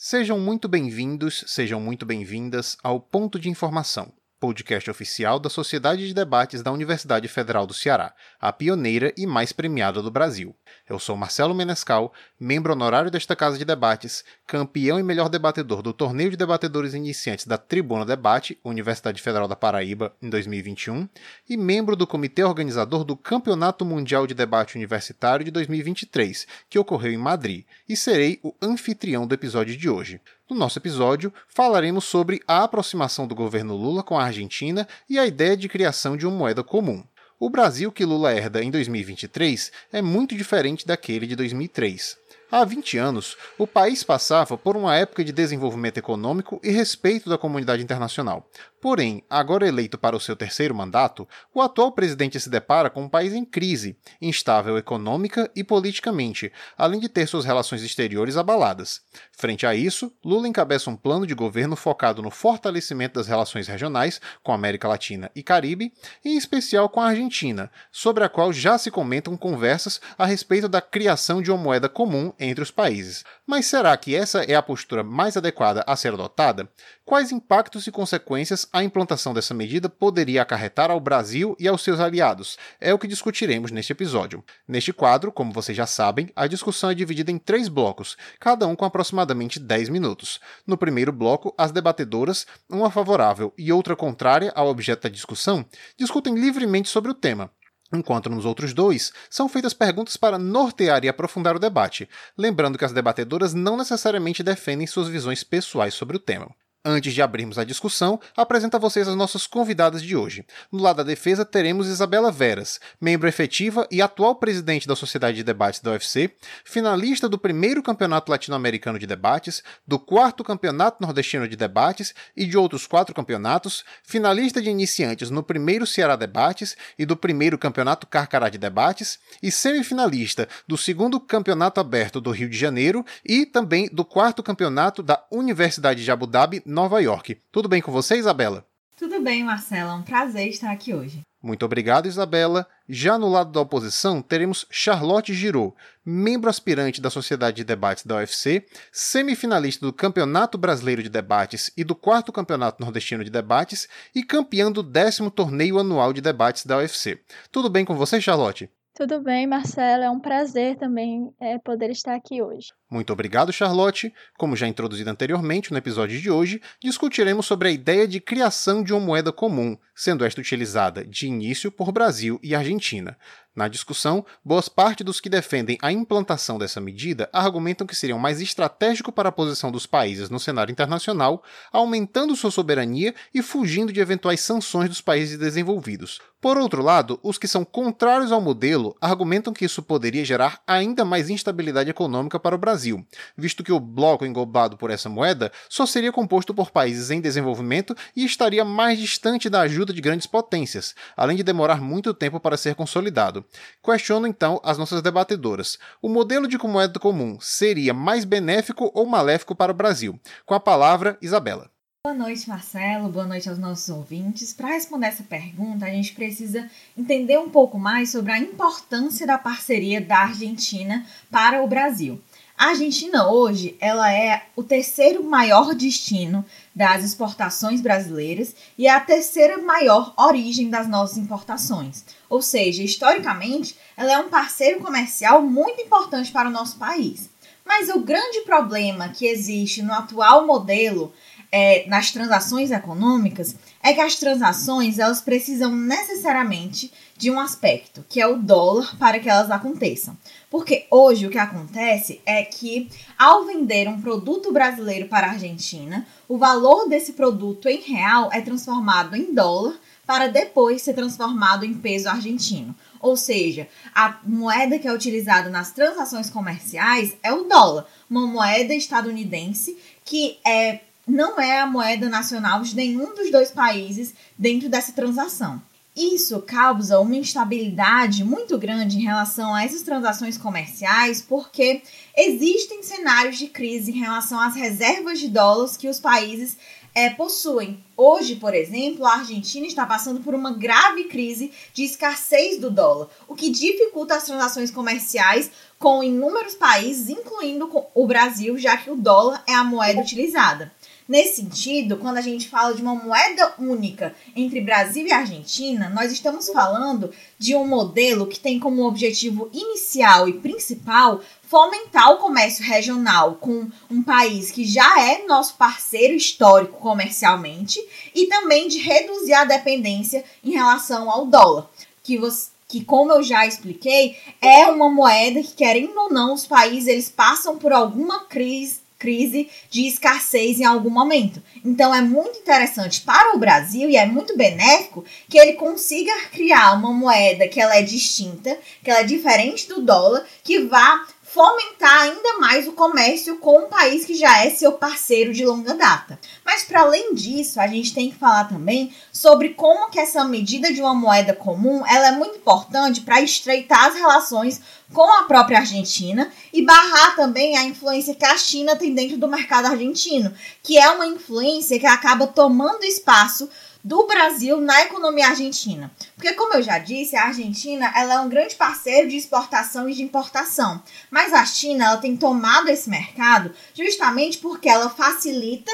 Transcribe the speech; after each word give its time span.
Sejam 0.00 0.38
muito 0.38 0.68
bem-vindos, 0.68 1.42
sejam 1.48 1.80
muito 1.80 2.06
bem-vindas 2.06 2.76
ao 2.84 3.00
Ponto 3.00 3.36
de 3.36 3.48
Informação, 3.48 4.12
podcast 4.40 4.90
oficial 4.90 5.38
da 5.38 5.50
Sociedade 5.50 6.06
de 6.06 6.14
Debates 6.14 6.62
da 6.62 6.70
Universidade 6.70 7.26
Federal 7.28 7.66
do 7.66 7.74
Ceará, 7.74 8.14
a 8.40 8.52
pioneira 8.52 9.12
e 9.16 9.26
mais 9.26 9.52
premiada 9.52 10.00
do 10.00 10.10
Brasil. 10.10 10.54
Eu 10.88 10.98
sou 10.98 11.16
Marcelo 11.16 11.54
Menescal, 11.54 12.12
membro 12.38 12.72
honorário 12.72 13.10
desta 13.10 13.34
casa 13.34 13.58
de 13.58 13.64
debates, 13.64 14.24
campeão 14.46 14.98
e 14.98 15.02
melhor 15.02 15.28
debatedor 15.28 15.82
do 15.82 15.92
Torneio 15.92 16.30
de 16.30 16.36
Debatedores 16.36 16.94
Iniciantes 16.94 17.46
da 17.46 17.58
Tribuna 17.58 18.06
Debate, 18.06 18.58
Universidade 18.64 19.20
Federal 19.20 19.48
da 19.48 19.56
Paraíba, 19.56 20.14
em 20.22 20.30
2021, 20.30 21.08
e 21.48 21.56
membro 21.56 21.96
do 21.96 22.06
comitê 22.06 22.44
organizador 22.44 23.04
do 23.04 23.16
Campeonato 23.16 23.84
Mundial 23.84 24.26
de 24.26 24.34
Debate 24.34 24.76
Universitário 24.76 25.44
de 25.44 25.50
2023, 25.50 26.46
que 26.70 26.78
ocorreu 26.78 27.12
em 27.12 27.18
Madrid, 27.18 27.64
e 27.88 27.96
serei 27.96 28.38
o 28.42 28.54
anfitrião 28.62 29.26
do 29.26 29.34
episódio 29.34 29.76
de 29.76 29.88
hoje. 29.88 30.20
No 30.48 30.56
nosso 30.56 30.78
episódio, 30.78 31.30
falaremos 31.46 32.04
sobre 32.04 32.40
a 32.48 32.64
aproximação 32.64 33.26
do 33.26 33.34
governo 33.34 33.76
Lula 33.76 34.02
com 34.02 34.18
a 34.18 34.24
Argentina 34.24 34.88
e 35.06 35.18
a 35.18 35.26
ideia 35.26 35.54
de 35.54 35.68
criação 35.68 36.16
de 36.16 36.26
uma 36.26 36.34
moeda 36.34 36.64
comum. 36.64 37.04
O 37.38 37.50
Brasil 37.50 37.92
que 37.92 38.02
Lula 38.02 38.32
herda 38.32 38.64
em 38.64 38.70
2023 38.70 39.70
é 39.92 40.00
muito 40.00 40.34
diferente 40.34 40.86
daquele 40.86 41.26
de 41.26 41.36
2003. 41.36 42.16
Há 42.50 42.64
20 42.64 42.96
anos, 42.96 43.36
o 43.58 43.66
país 43.66 44.02
passava 44.02 44.56
por 44.56 44.74
uma 44.74 44.96
época 44.96 45.22
de 45.22 45.32
desenvolvimento 45.32 45.98
econômico 45.98 46.58
e 46.64 46.70
respeito 46.70 47.28
da 47.28 47.36
comunidade 47.36 47.82
internacional. 47.82 48.48
Porém, 48.80 49.24
agora 49.28 49.66
eleito 49.66 49.98
para 49.98 50.16
o 50.16 50.20
seu 50.20 50.36
terceiro 50.36 50.74
mandato, 50.74 51.28
o 51.52 51.60
atual 51.60 51.92
presidente 51.92 52.38
se 52.38 52.48
depara 52.48 52.88
com 52.88 53.02
um 53.02 53.08
país 53.08 53.34
em 53.34 53.44
crise, 53.44 53.98
instável 54.22 54.78
econômica 54.78 55.50
e 55.54 55.64
politicamente, 55.64 56.50
além 56.76 57.00
de 57.00 57.08
ter 57.08 57.26
suas 57.26 57.44
relações 57.44 57.82
exteriores 57.82 58.36
abaladas. 58.36 59.02
Frente 59.32 59.66
a 59.66 59.74
isso, 59.74 60.12
Lula 60.24 60.48
encabeça 60.48 60.88
um 60.88 60.96
plano 60.96 61.26
de 61.26 61.34
governo 61.34 61.74
focado 61.74 62.22
no 62.22 62.30
fortalecimento 62.30 63.14
das 63.14 63.26
relações 63.26 63.66
regionais 63.66 64.20
com 64.42 64.52
a 64.52 64.54
América 64.54 64.88
Latina 64.88 65.30
e 65.34 65.42
Caribe, 65.42 65.92
em 66.24 66.36
especial 66.36 66.88
com 66.88 67.00
a 67.00 67.08
Argentina, 67.08 67.70
sobre 67.90 68.22
a 68.24 68.28
qual 68.28 68.52
já 68.52 68.78
se 68.78 68.90
comentam 68.90 69.36
conversas 69.36 70.00
a 70.16 70.24
respeito 70.24 70.68
da 70.68 70.80
criação 70.80 71.42
de 71.42 71.50
uma 71.50 71.58
moeda 71.58 71.88
comum 71.88 72.32
entre 72.38 72.62
os 72.62 72.70
países. 72.70 73.24
Mas 73.46 73.66
será 73.66 73.96
que 73.96 74.14
essa 74.14 74.42
é 74.42 74.54
a 74.54 74.62
postura 74.62 75.02
mais 75.02 75.36
adequada 75.36 75.84
a 75.86 75.96
ser 75.96 76.12
adotada? 76.12 76.68
Quais 77.04 77.32
impactos 77.32 77.86
e 77.86 77.90
consequências 77.90 78.68
a 78.72 78.84
implantação 78.84 79.32
dessa 79.32 79.54
medida 79.54 79.88
poderia 79.88 80.42
acarretar 80.42 80.90
ao 80.90 81.00
Brasil 81.00 81.56
e 81.58 81.66
aos 81.66 81.82
seus 81.82 82.00
aliados? 82.00 82.58
É 82.80 82.92
o 82.92 82.98
que 82.98 83.08
discutiremos 83.08 83.70
neste 83.70 83.92
episódio. 83.92 84.44
Neste 84.66 84.92
quadro, 84.92 85.32
como 85.32 85.52
vocês 85.52 85.76
já 85.76 85.86
sabem, 85.86 86.30
a 86.36 86.46
discussão 86.46 86.90
é 86.90 86.94
dividida 86.94 87.30
em 87.30 87.38
três 87.38 87.68
blocos, 87.68 88.16
cada 88.38 88.66
um 88.66 88.76
com 88.76 88.84
aproximadamente 88.84 89.58
10 89.58 89.88
minutos. 89.88 90.38
No 90.66 90.76
primeiro 90.76 91.12
bloco, 91.12 91.54
as 91.56 91.72
debatedoras, 91.72 92.46
uma 92.68 92.90
favorável 92.90 93.52
e 93.56 93.72
outra 93.72 93.96
contrária 93.96 94.52
ao 94.54 94.68
objeto 94.68 95.04
da 95.04 95.08
discussão, 95.08 95.64
discutem 95.96 96.34
livremente 96.34 96.88
sobre 96.88 97.10
o 97.10 97.14
tema. 97.14 97.50
Enquanto 97.92 98.28
nos 98.28 98.44
outros 98.44 98.74
dois, 98.74 99.12
são 99.30 99.48
feitas 99.48 99.72
perguntas 99.72 100.16
para 100.16 100.38
nortear 100.38 101.04
e 101.04 101.08
aprofundar 101.08 101.56
o 101.56 101.60
debate, 101.60 102.08
lembrando 102.36 102.76
que 102.76 102.84
as 102.84 102.92
debatedoras 102.92 103.54
não 103.54 103.76
necessariamente 103.76 104.42
defendem 104.42 104.86
suas 104.86 105.08
visões 105.08 105.42
pessoais 105.42 105.94
sobre 105.94 106.16
o 106.16 106.20
tema. 106.20 106.54
Antes 106.90 107.12
de 107.12 107.20
abrirmos 107.20 107.58
a 107.58 107.64
discussão, 107.64 108.18
apresento 108.34 108.74
a 108.74 108.80
vocês 108.80 109.06
as 109.06 109.14
nossas 109.14 109.46
convidadas 109.46 110.02
de 110.02 110.16
hoje. 110.16 110.46
No 110.72 110.82
lado 110.82 110.96
da 110.96 111.02
defesa, 111.02 111.44
teremos 111.44 111.86
Isabela 111.86 112.32
Veras, 112.32 112.80
membro 112.98 113.28
efetiva 113.28 113.86
e 113.90 114.00
atual 114.00 114.36
presidente 114.36 114.88
da 114.88 114.96
Sociedade 114.96 115.36
de 115.36 115.44
Debates 115.44 115.80
da 115.80 115.90
UFC, 115.90 116.34
finalista 116.64 117.28
do 117.28 117.36
primeiro 117.36 117.82
Campeonato 117.82 118.32
Latino-Americano 118.32 118.98
de 118.98 119.06
Debates, 119.06 119.62
do 119.86 119.98
quarto 119.98 120.42
Campeonato 120.42 121.02
Nordestino 121.02 121.46
de 121.46 121.56
Debates 121.56 122.14
e 122.34 122.46
de 122.46 122.56
outros 122.56 122.86
quatro 122.86 123.14
campeonatos, 123.14 123.84
finalista 124.02 124.62
de 124.62 124.70
iniciantes 124.70 125.28
no 125.28 125.42
primeiro 125.42 125.86
Ceará 125.86 126.16
Debates 126.16 126.74
e 126.98 127.04
do 127.04 127.18
primeiro 127.18 127.58
Campeonato 127.58 128.06
Carcará 128.06 128.48
de 128.48 128.56
Debates, 128.56 129.18
e 129.42 129.50
semifinalista 129.52 130.48
do 130.66 130.78
segundo 130.78 131.20
Campeonato 131.20 131.80
Aberto 131.80 132.18
do 132.18 132.30
Rio 132.30 132.48
de 132.48 132.56
Janeiro 132.56 133.04
e 133.22 133.44
também 133.44 133.90
do 133.92 134.06
quarto 134.06 134.42
Campeonato 134.42 135.02
da 135.02 135.22
Universidade 135.30 136.02
de 136.02 136.10
Abu 136.10 136.26
Dhabi 136.26 136.62
Nova 136.78 137.00
York. 137.00 137.36
Tudo 137.50 137.68
bem 137.68 137.82
com 137.82 137.90
você, 137.90 138.18
Isabela? 138.18 138.64
Tudo 138.96 139.20
bem, 139.20 139.42
Marcela. 139.42 139.90
É 139.90 139.94
um 139.96 140.02
prazer 140.02 140.46
estar 140.46 140.70
aqui 140.70 140.94
hoje. 140.94 141.22
Muito 141.42 141.64
obrigado, 141.64 142.06
Isabela. 142.06 142.68
Já 142.88 143.18
no 143.18 143.28
lado 143.28 143.50
da 143.50 143.60
oposição, 143.60 144.22
teremos 144.22 144.64
Charlotte 144.70 145.34
Giraud, 145.34 145.74
membro 146.06 146.48
aspirante 146.48 147.00
da 147.00 147.10
Sociedade 147.10 147.56
de 147.56 147.64
Debates 147.64 148.06
da 148.06 148.14
UFC, 148.14 148.64
semifinalista 148.92 149.84
do 149.84 149.92
Campeonato 149.92 150.56
Brasileiro 150.56 151.02
de 151.02 151.08
Debates 151.08 151.68
e 151.76 151.82
do 151.82 151.96
quarto 151.96 152.30
Campeonato 152.30 152.80
Nordestino 152.80 153.24
de 153.24 153.30
Debates 153.30 153.88
e 154.14 154.22
campeã 154.22 154.70
do 154.70 154.80
décimo 154.80 155.32
torneio 155.32 155.80
anual 155.80 156.12
de 156.12 156.20
debates 156.20 156.64
da 156.64 156.76
UFC. 156.76 157.20
Tudo 157.50 157.68
bem 157.68 157.84
com 157.84 157.96
você, 157.96 158.20
Charlotte? 158.20 158.70
Tudo 158.98 159.20
bem, 159.20 159.46
Marcela. 159.46 160.06
É 160.06 160.10
um 160.10 160.18
prazer 160.18 160.74
também 160.74 161.32
é, 161.38 161.56
poder 161.56 161.88
estar 161.88 162.16
aqui 162.16 162.42
hoje. 162.42 162.72
Muito 162.90 163.12
obrigado, 163.12 163.52
Charlotte. 163.52 164.12
Como 164.36 164.56
já 164.56 164.66
introduzido 164.66 165.08
anteriormente 165.08 165.70
no 165.70 165.78
episódio 165.78 166.20
de 166.20 166.28
hoje, 166.28 166.60
discutiremos 166.82 167.46
sobre 167.46 167.68
a 167.68 167.70
ideia 167.70 168.08
de 168.08 168.18
criação 168.18 168.82
de 168.82 168.92
uma 168.92 168.98
moeda 168.98 169.30
comum, 169.30 169.78
sendo 169.94 170.24
esta 170.24 170.40
utilizada 170.40 171.04
de 171.04 171.28
início 171.28 171.70
por 171.70 171.92
Brasil 171.92 172.40
e 172.42 172.56
Argentina. 172.56 173.16
Na 173.58 173.66
discussão, 173.66 174.24
boas 174.44 174.68
parte 174.68 175.02
dos 175.02 175.20
que 175.20 175.28
defendem 175.28 175.76
a 175.82 175.90
implantação 175.90 176.60
dessa 176.60 176.80
medida 176.80 177.28
argumentam 177.32 177.88
que 177.88 177.96
seria 177.96 178.16
mais 178.16 178.40
estratégico 178.40 179.10
para 179.10 179.30
a 179.30 179.32
posição 179.32 179.72
dos 179.72 179.84
países 179.84 180.30
no 180.30 180.38
cenário 180.38 180.70
internacional, 180.70 181.42
aumentando 181.72 182.36
sua 182.36 182.52
soberania 182.52 183.12
e 183.34 183.42
fugindo 183.42 183.92
de 183.92 183.98
eventuais 183.98 184.38
sanções 184.42 184.88
dos 184.88 185.00
países 185.00 185.36
desenvolvidos. 185.36 186.20
Por 186.40 186.56
outro 186.56 186.84
lado, 186.84 187.18
os 187.20 187.36
que 187.36 187.48
são 187.48 187.64
contrários 187.64 188.30
ao 188.30 188.40
modelo 188.40 188.96
argumentam 189.00 189.52
que 189.52 189.64
isso 189.64 189.82
poderia 189.82 190.24
gerar 190.24 190.62
ainda 190.64 191.04
mais 191.04 191.28
instabilidade 191.28 191.90
econômica 191.90 192.38
para 192.38 192.54
o 192.54 192.58
Brasil, 192.58 193.04
visto 193.36 193.64
que 193.64 193.72
o 193.72 193.80
bloco 193.80 194.24
englobado 194.24 194.76
por 194.76 194.88
essa 194.88 195.08
moeda 195.08 195.50
só 195.68 195.84
seria 195.84 196.12
composto 196.12 196.54
por 196.54 196.70
países 196.70 197.10
em 197.10 197.20
desenvolvimento 197.20 197.92
e 198.14 198.24
estaria 198.24 198.64
mais 198.64 199.00
distante 199.00 199.50
da 199.50 199.62
ajuda 199.62 199.92
de 199.92 200.00
grandes 200.00 200.28
potências, 200.28 200.94
além 201.16 201.36
de 201.36 201.42
demorar 201.42 201.80
muito 201.80 202.14
tempo 202.14 202.38
para 202.38 202.56
ser 202.56 202.76
consolidado. 202.76 203.44
Questiono 203.82 204.26
então 204.26 204.60
as 204.62 204.78
nossas 204.78 205.02
debatedoras. 205.02 205.78
O 206.00 206.08
modelo 206.08 206.46
de 206.46 206.58
moeda 206.58 206.98
comum 207.00 207.38
seria 207.40 207.94
mais 207.94 208.24
benéfico 208.24 208.90
ou 208.94 209.06
maléfico 209.06 209.54
para 209.54 209.72
o 209.72 209.74
Brasil? 209.74 210.18
Com 210.44 210.54
a 210.54 210.60
palavra, 210.60 211.16
Isabela. 211.22 211.70
Boa 212.04 212.14
noite, 212.14 212.48
Marcelo. 212.48 213.08
Boa 213.08 213.26
noite 213.26 213.48
aos 213.48 213.58
nossos 213.58 213.88
ouvintes. 213.88 214.52
Para 214.52 214.68
responder 214.68 215.08
essa 215.08 215.22
pergunta, 215.24 215.84
a 215.84 215.90
gente 215.90 216.14
precisa 216.14 216.70
entender 216.96 217.38
um 217.38 217.50
pouco 217.50 217.78
mais 217.78 218.10
sobre 218.10 218.32
a 218.32 218.38
importância 218.38 219.26
da 219.26 219.36
parceria 219.36 220.00
da 220.00 220.20
Argentina 220.20 221.04
para 221.30 221.62
o 221.62 221.66
Brasil. 221.68 222.18
A 222.56 222.70
Argentina 222.70 223.28
hoje, 223.28 223.76
ela 223.80 224.12
é 224.12 224.46
o 224.56 224.64
terceiro 224.64 225.22
maior 225.22 225.74
destino 225.74 226.44
das 226.78 227.02
exportações 227.02 227.80
brasileiras 227.80 228.54
e 228.78 228.86
é 228.86 228.90
a 228.90 229.00
terceira 229.00 229.58
maior 229.58 230.14
origem 230.16 230.70
das 230.70 230.88
nossas 230.88 231.18
importações. 231.18 232.04
Ou 232.30 232.40
seja, 232.40 232.84
historicamente, 232.84 233.76
ela 233.96 234.12
é 234.12 234.18
um 234.18 234.28
parceiro 234.28 234.78
comercial 234.78 235.42
muito 235.42 235.82
importante 235.82 236.30
para 236.30 236.48
o 236.48 236.52
nosso 236.52 236.78
país. 236.78 237.30
Mas 237.66 237.88
o 237.88 237.98
grande 237.98 238.42
problema 238.42 239.08
que 239.08 239.26
existe 239.26 239.82
no 239.82 239.92
atual 239.92 240.46
modelo 240.46 241.12
é, 241.50 241.84
nas 241.88 242.12
transações 242.12 242.70
econômicas 242.70 243.56
é 243.88 243.94
que 243.94 244.00
as 244.02 244.16
transações 244.16 244.98
elas 244.98 245.22
precisam 245.22 245.74
necessariamente 245.74 246.92
de 247.16 247.30
um 247.30 247.40
aspecto, 247.40 248.04
que 248.06 248.20
é 248.20 248.26
o 248.26 248.36
dólar, 248.36 248.94
para 248.98 249.18
que 249.18 249.30
elas 249.30 249.50
aconteçam. 249.50 250.14
Porque 250.50 250.86
hoje 250.90 251.26
o 251.26 251.30
que 251.30 251.38
acontece 251.38 252.20
é 252.26 252.42
que, 252.42 252.86
ao 253.18 253.46
vender 253.46 253.88
um 253.88 253.98
produto 253.98 254.52
brasileiro 254.52 255.08
para 255.08 255.28
a 255.28 255.30
Argentina, 255.30 256.06
o 256.28 256.36
valor 256.36 256.86
desse 256.86 257.14
produto 257.14 257.66
em 257.66 257.80
real 257.80 258.28
é 258.30 258.42
transformado 258.42 259.16
em 259.16 259.32
dólar 259.32 259.80
para 260.06 260.26
depois 260.26 260.82
ser 260.82 260.92
transformado 260.92 261.64
em 261.64 261.72
peso 261.72 262.10
argentino. 262.10 262.74
Ou 263.00 263.16
seja, 263.16 263.68
a 263.94 264.18
moeda 264.22 264.78
que 264.78 264.86
é 264.86 264.92
utilizada 264.92 265.48
nas 265.48 265.70
transações 265.70 266.28
comerciais 266.28 267.16
é 267.22 267.32
o 267.32 267.44
dólar, 267.44 267.86
uma 268.08 268.26
moeda 268.26 268.74
estadunidense 268.74 269.78
que 270.04 270.38
é 270.46 270.80
não 271.08 271.40
é 271.40 271.60
a 271.60 271.66
moeda 271.66 272.08
nacional 272.08 272.60
de 272.62 272.76
nenhum 272.76 273.14
dos 273.14 273.30
dois 273.30 273.50
países 273.50 274.14
dentro 274.38 274.68
dessa 274.68 274.92
transação. 274.92 275.60
Isso 275.96 276.40
causa 276.42 277.00
uma 277.00 277.16
instabilidade 277.16 278.22
muito 278.22 278.56
grande 278.56 278.98
em 278.98 279.02
relação 279.02 279.52
a 279.52 279.64
essas 279.64 279.82
transações 279.82 280.38
comerciais, 280.38 281.20
porque 281.20 281.82
existem 282.16 282.84
cenários 282.84 283.36
de 283.36 283.48
crise 283.48 283.90
em 283.90 283.98
relação 283.98 284.38
às 284.38 284.54
reservas 284.54 285.18
de 285.18 285.26
dólares 285.26 285.76
que 285.76 285.88
os 285.88 285.98
países 285.98 286.56
é, 286.94 287.10
possuem. 287.10 287.82
Hoje, 287.96 288.36
por 288.36 288.54
exemplo, 288.54 289.04
a 289.04 289.14
Argentina 289.14 289.66
está 289.66 289.84
passando 289.84 290.20
por 290.20 290.34
uma 290.34 290.52
grave 290.52 291.04
crise 291.04 291.52
de 291.72 291.82
escassez 291.82 292.60
do 292.60 292.70
dólar, 292.70 293.08
o 293.26 293.34
que 293.34 293.50
dificulta 293.50 294.14
as 294.14 294.24
transações 294.24 294.70
comerciais 294.70 295.50
com 295.78 296.02
inúmeros 296.02 296.54
países, 296.54 297.08
incluindo 297.08 297.68
o 297.94 298.06
Brasil, 298.06 298.56
já 298.56 298.76
que 298.76 298.90
o 298.90 298.96
dólar 298.96 299.42
é 299.46 299.54
a 299.54 299.64
moeda 299.64 300.00
utilizada. 300.00 300.72
Nesse 301.08 301.36
sentido, 301.36 301.96
quando 301.96 302.18
a 302.18 302.20
gente 302.20 302.50
fala 302.50 302.74
de 302.74 302.82
uma 302.82 302.94
moeda 302.94 303.54
única 303.58 304.14
entre 304.36 304.60
Brasil 304.60 305.06
e 305.06 305.10
Argentina, 305.10 305.88
nós 305.88 306.12
estamos 306.12 306.50
falando 306.50 307.10
de 307.38 307.56
um 307.56 307.66
modelo 307.66 308.26
que 308.26 308.38
tem 308.38 308.60
como 308.60 308.86
objetivo 308.86 309.48
inicial 309.50 310.28
e 310.28 310.34
principal 310.34 311.22
fomentar 311.40 312.12
o 312.12 312.18
comércio 312.18 312.62
regional 312.62 313.36
com 313.36 313.70
um 313.90 314.02
país 314.02 314.50
que 314.50 314.66
já 314.66 315.00
é 315.00 315.26
nosso 315.26 315.54
parceiro 315.54 316.12
histórico 316.12 316.78
comercialmente 316.78 317.82
e 318.14 318.26
também 318.26 318.68
de 318.68 318.76
reduzir 318.76 319.32
a 319.32 319.46
dependência 319.46 320.22
em 320.44 320.50
relação 320.50 321.10
ao 321.10 321.24
dólar, 321.24 321.70
que 322.02 322.18
você 322.18 322.50
que 322.68 322.84
como 322.84 323.10
eu 323.10 323.22
já 323.22 323.46
expliquei, 323.46 324.14
é 324.42 324.66
uma 324.66 324.90
moeda 324.90 325.42
que 325.42 325.54
querendo 325.54 325.98
ou 325.98 326.12
não 326.12 326.34
os 326.34 326.46
países 326.46 326.86
eles 326.86 327.08
passam 327.08 327.56
por 327.56 327.72
alguma 327.72 328.26
crise 328.26 328.80
crise 328.98 329.48
de 329.70 329.86
escassez 329.86 330.58
em 330.58 330.64
algum 330.64 330.90
momento. 330.90 331.42
Então 331.64 331.94
é 331.94 332.00
muito 332.00 332.38
interessante 332.38 333.00
para 333.02 333.36
o 333.36 333.38
Brasil 333.38 333.88
e 333.88 333.96
é 333.96 334.04
muito 334.04 334.36
benéfico 334.36 335.04
que 335.28 335.38
ele 335.38 335.52
consiga 335.52 336.12
criar 336.32 336.74
uma 336.74 336.92
moeda 336.92 337.46
que 337.46 337.60
ela 337.60 337.76
é 337.76 337.82
distinta, 337.82 338.58
que 338.82 338.90
ela 338.90 339.00
é 339.00 339.04
diferente 339.04 339.68
do 339.68 339.80
dólar, 339.82 340.26
que 340.42 340.60
vá 340.60 341.06
fomentar 341.30 342.02
ainda 342.02 342.38
mais 342.38 342.66
o 342.66 342.72
comércio 342.72 343.36
com 343.36 343.64
um 343.64 343.68
país 343.68 344.06
que 344.06 344.14
já 344.14 344.44
é 344.44 344.50
seu 344.50 344.72
parceiro 344.72 345.32
de 345.32 345.44
longa 345.44 345.74
data. 345.74 346.18
Mas 346.42 346.64
para 346.64 346.80
além 346.80 347.14
disso, 347.14 347.60
a 347.60 347.66
gente 347.66 347.92
tem 347.92 348.10
que 348.10 348.16
falar 348.16 348.44
também 348.44 348.94
sobre 349.12 349.50
como 349.50 349.90
que 349.90 350.00
essa 350.00 350.24
medida 350.24 350.72
de 350.72 350.80
uma 350.80 350.94
moeda 350.94 351.34
comum, 351.34 351.84
ela 351.86 352.08
é 352.08 352.12
muito 352.12 352.38
importante 352.38 353.02
para 353.02 353.20
estreitar 353.20 353.86
as 353.86 353.94
relações 353.94 354.60
com 354.92 355.04
a 355.18 355.24
própria 355.24 355.58
Argentina 355.58 356.32
e 356.50 356.64
barrar 356.64 357.14
também 357.14 357.58
a 357.58 357.64
influência 357.64 358.14
que 358.14 358.24
a 358.24 358.38
China 358.38 358.74
tem 358.74 358.94
dentro 358.94 359.18
do 359.18 359.28
mercado 359.28 359.66
argentino, 359.66 360.32
que 360.62 360.78
é 360.78 360.88
uma 360.88 361.06
influência 361.06 361.78
que 361.78 361.86
acaba 361.86 362.26
tomando 362.26 362.84
espaço 362.84 363.50
do 363.88 364.06
Brasil 364.06 364.60
na 364.60 364.82
economia 364.82 365.28
argentina. 365.28 365.90
Porque, 366.14 366.34
como 366.34 366.52
eu 366.52 366.62
já 366.62 366.78
disse, 366.78 367.16
a 367.16 367.24
Argentina 367.24 367.90
ela 367.96 368.14
é 368.14 368.20
um 368.20 368.28
grande 368.28 368.54
parceiro 368.54 369.08
de 369.08 369.16
exportação 369.16 369.88
e 369.88 369.94
de 369.94 370.02
importação. 370.02 370.82
Mas 371.10 371.32
a 371.32 371.46
China 371.46 371.86
ela 371.86 371.96
tem 371.96 372.14
tomado 372.14 372.68
esse 372.68 372.90
mercado 372.90 373.50
justamente 373.74 374.36
porque 374.36 374.68
ela 374.68 374.90
facilita 374.90 375.72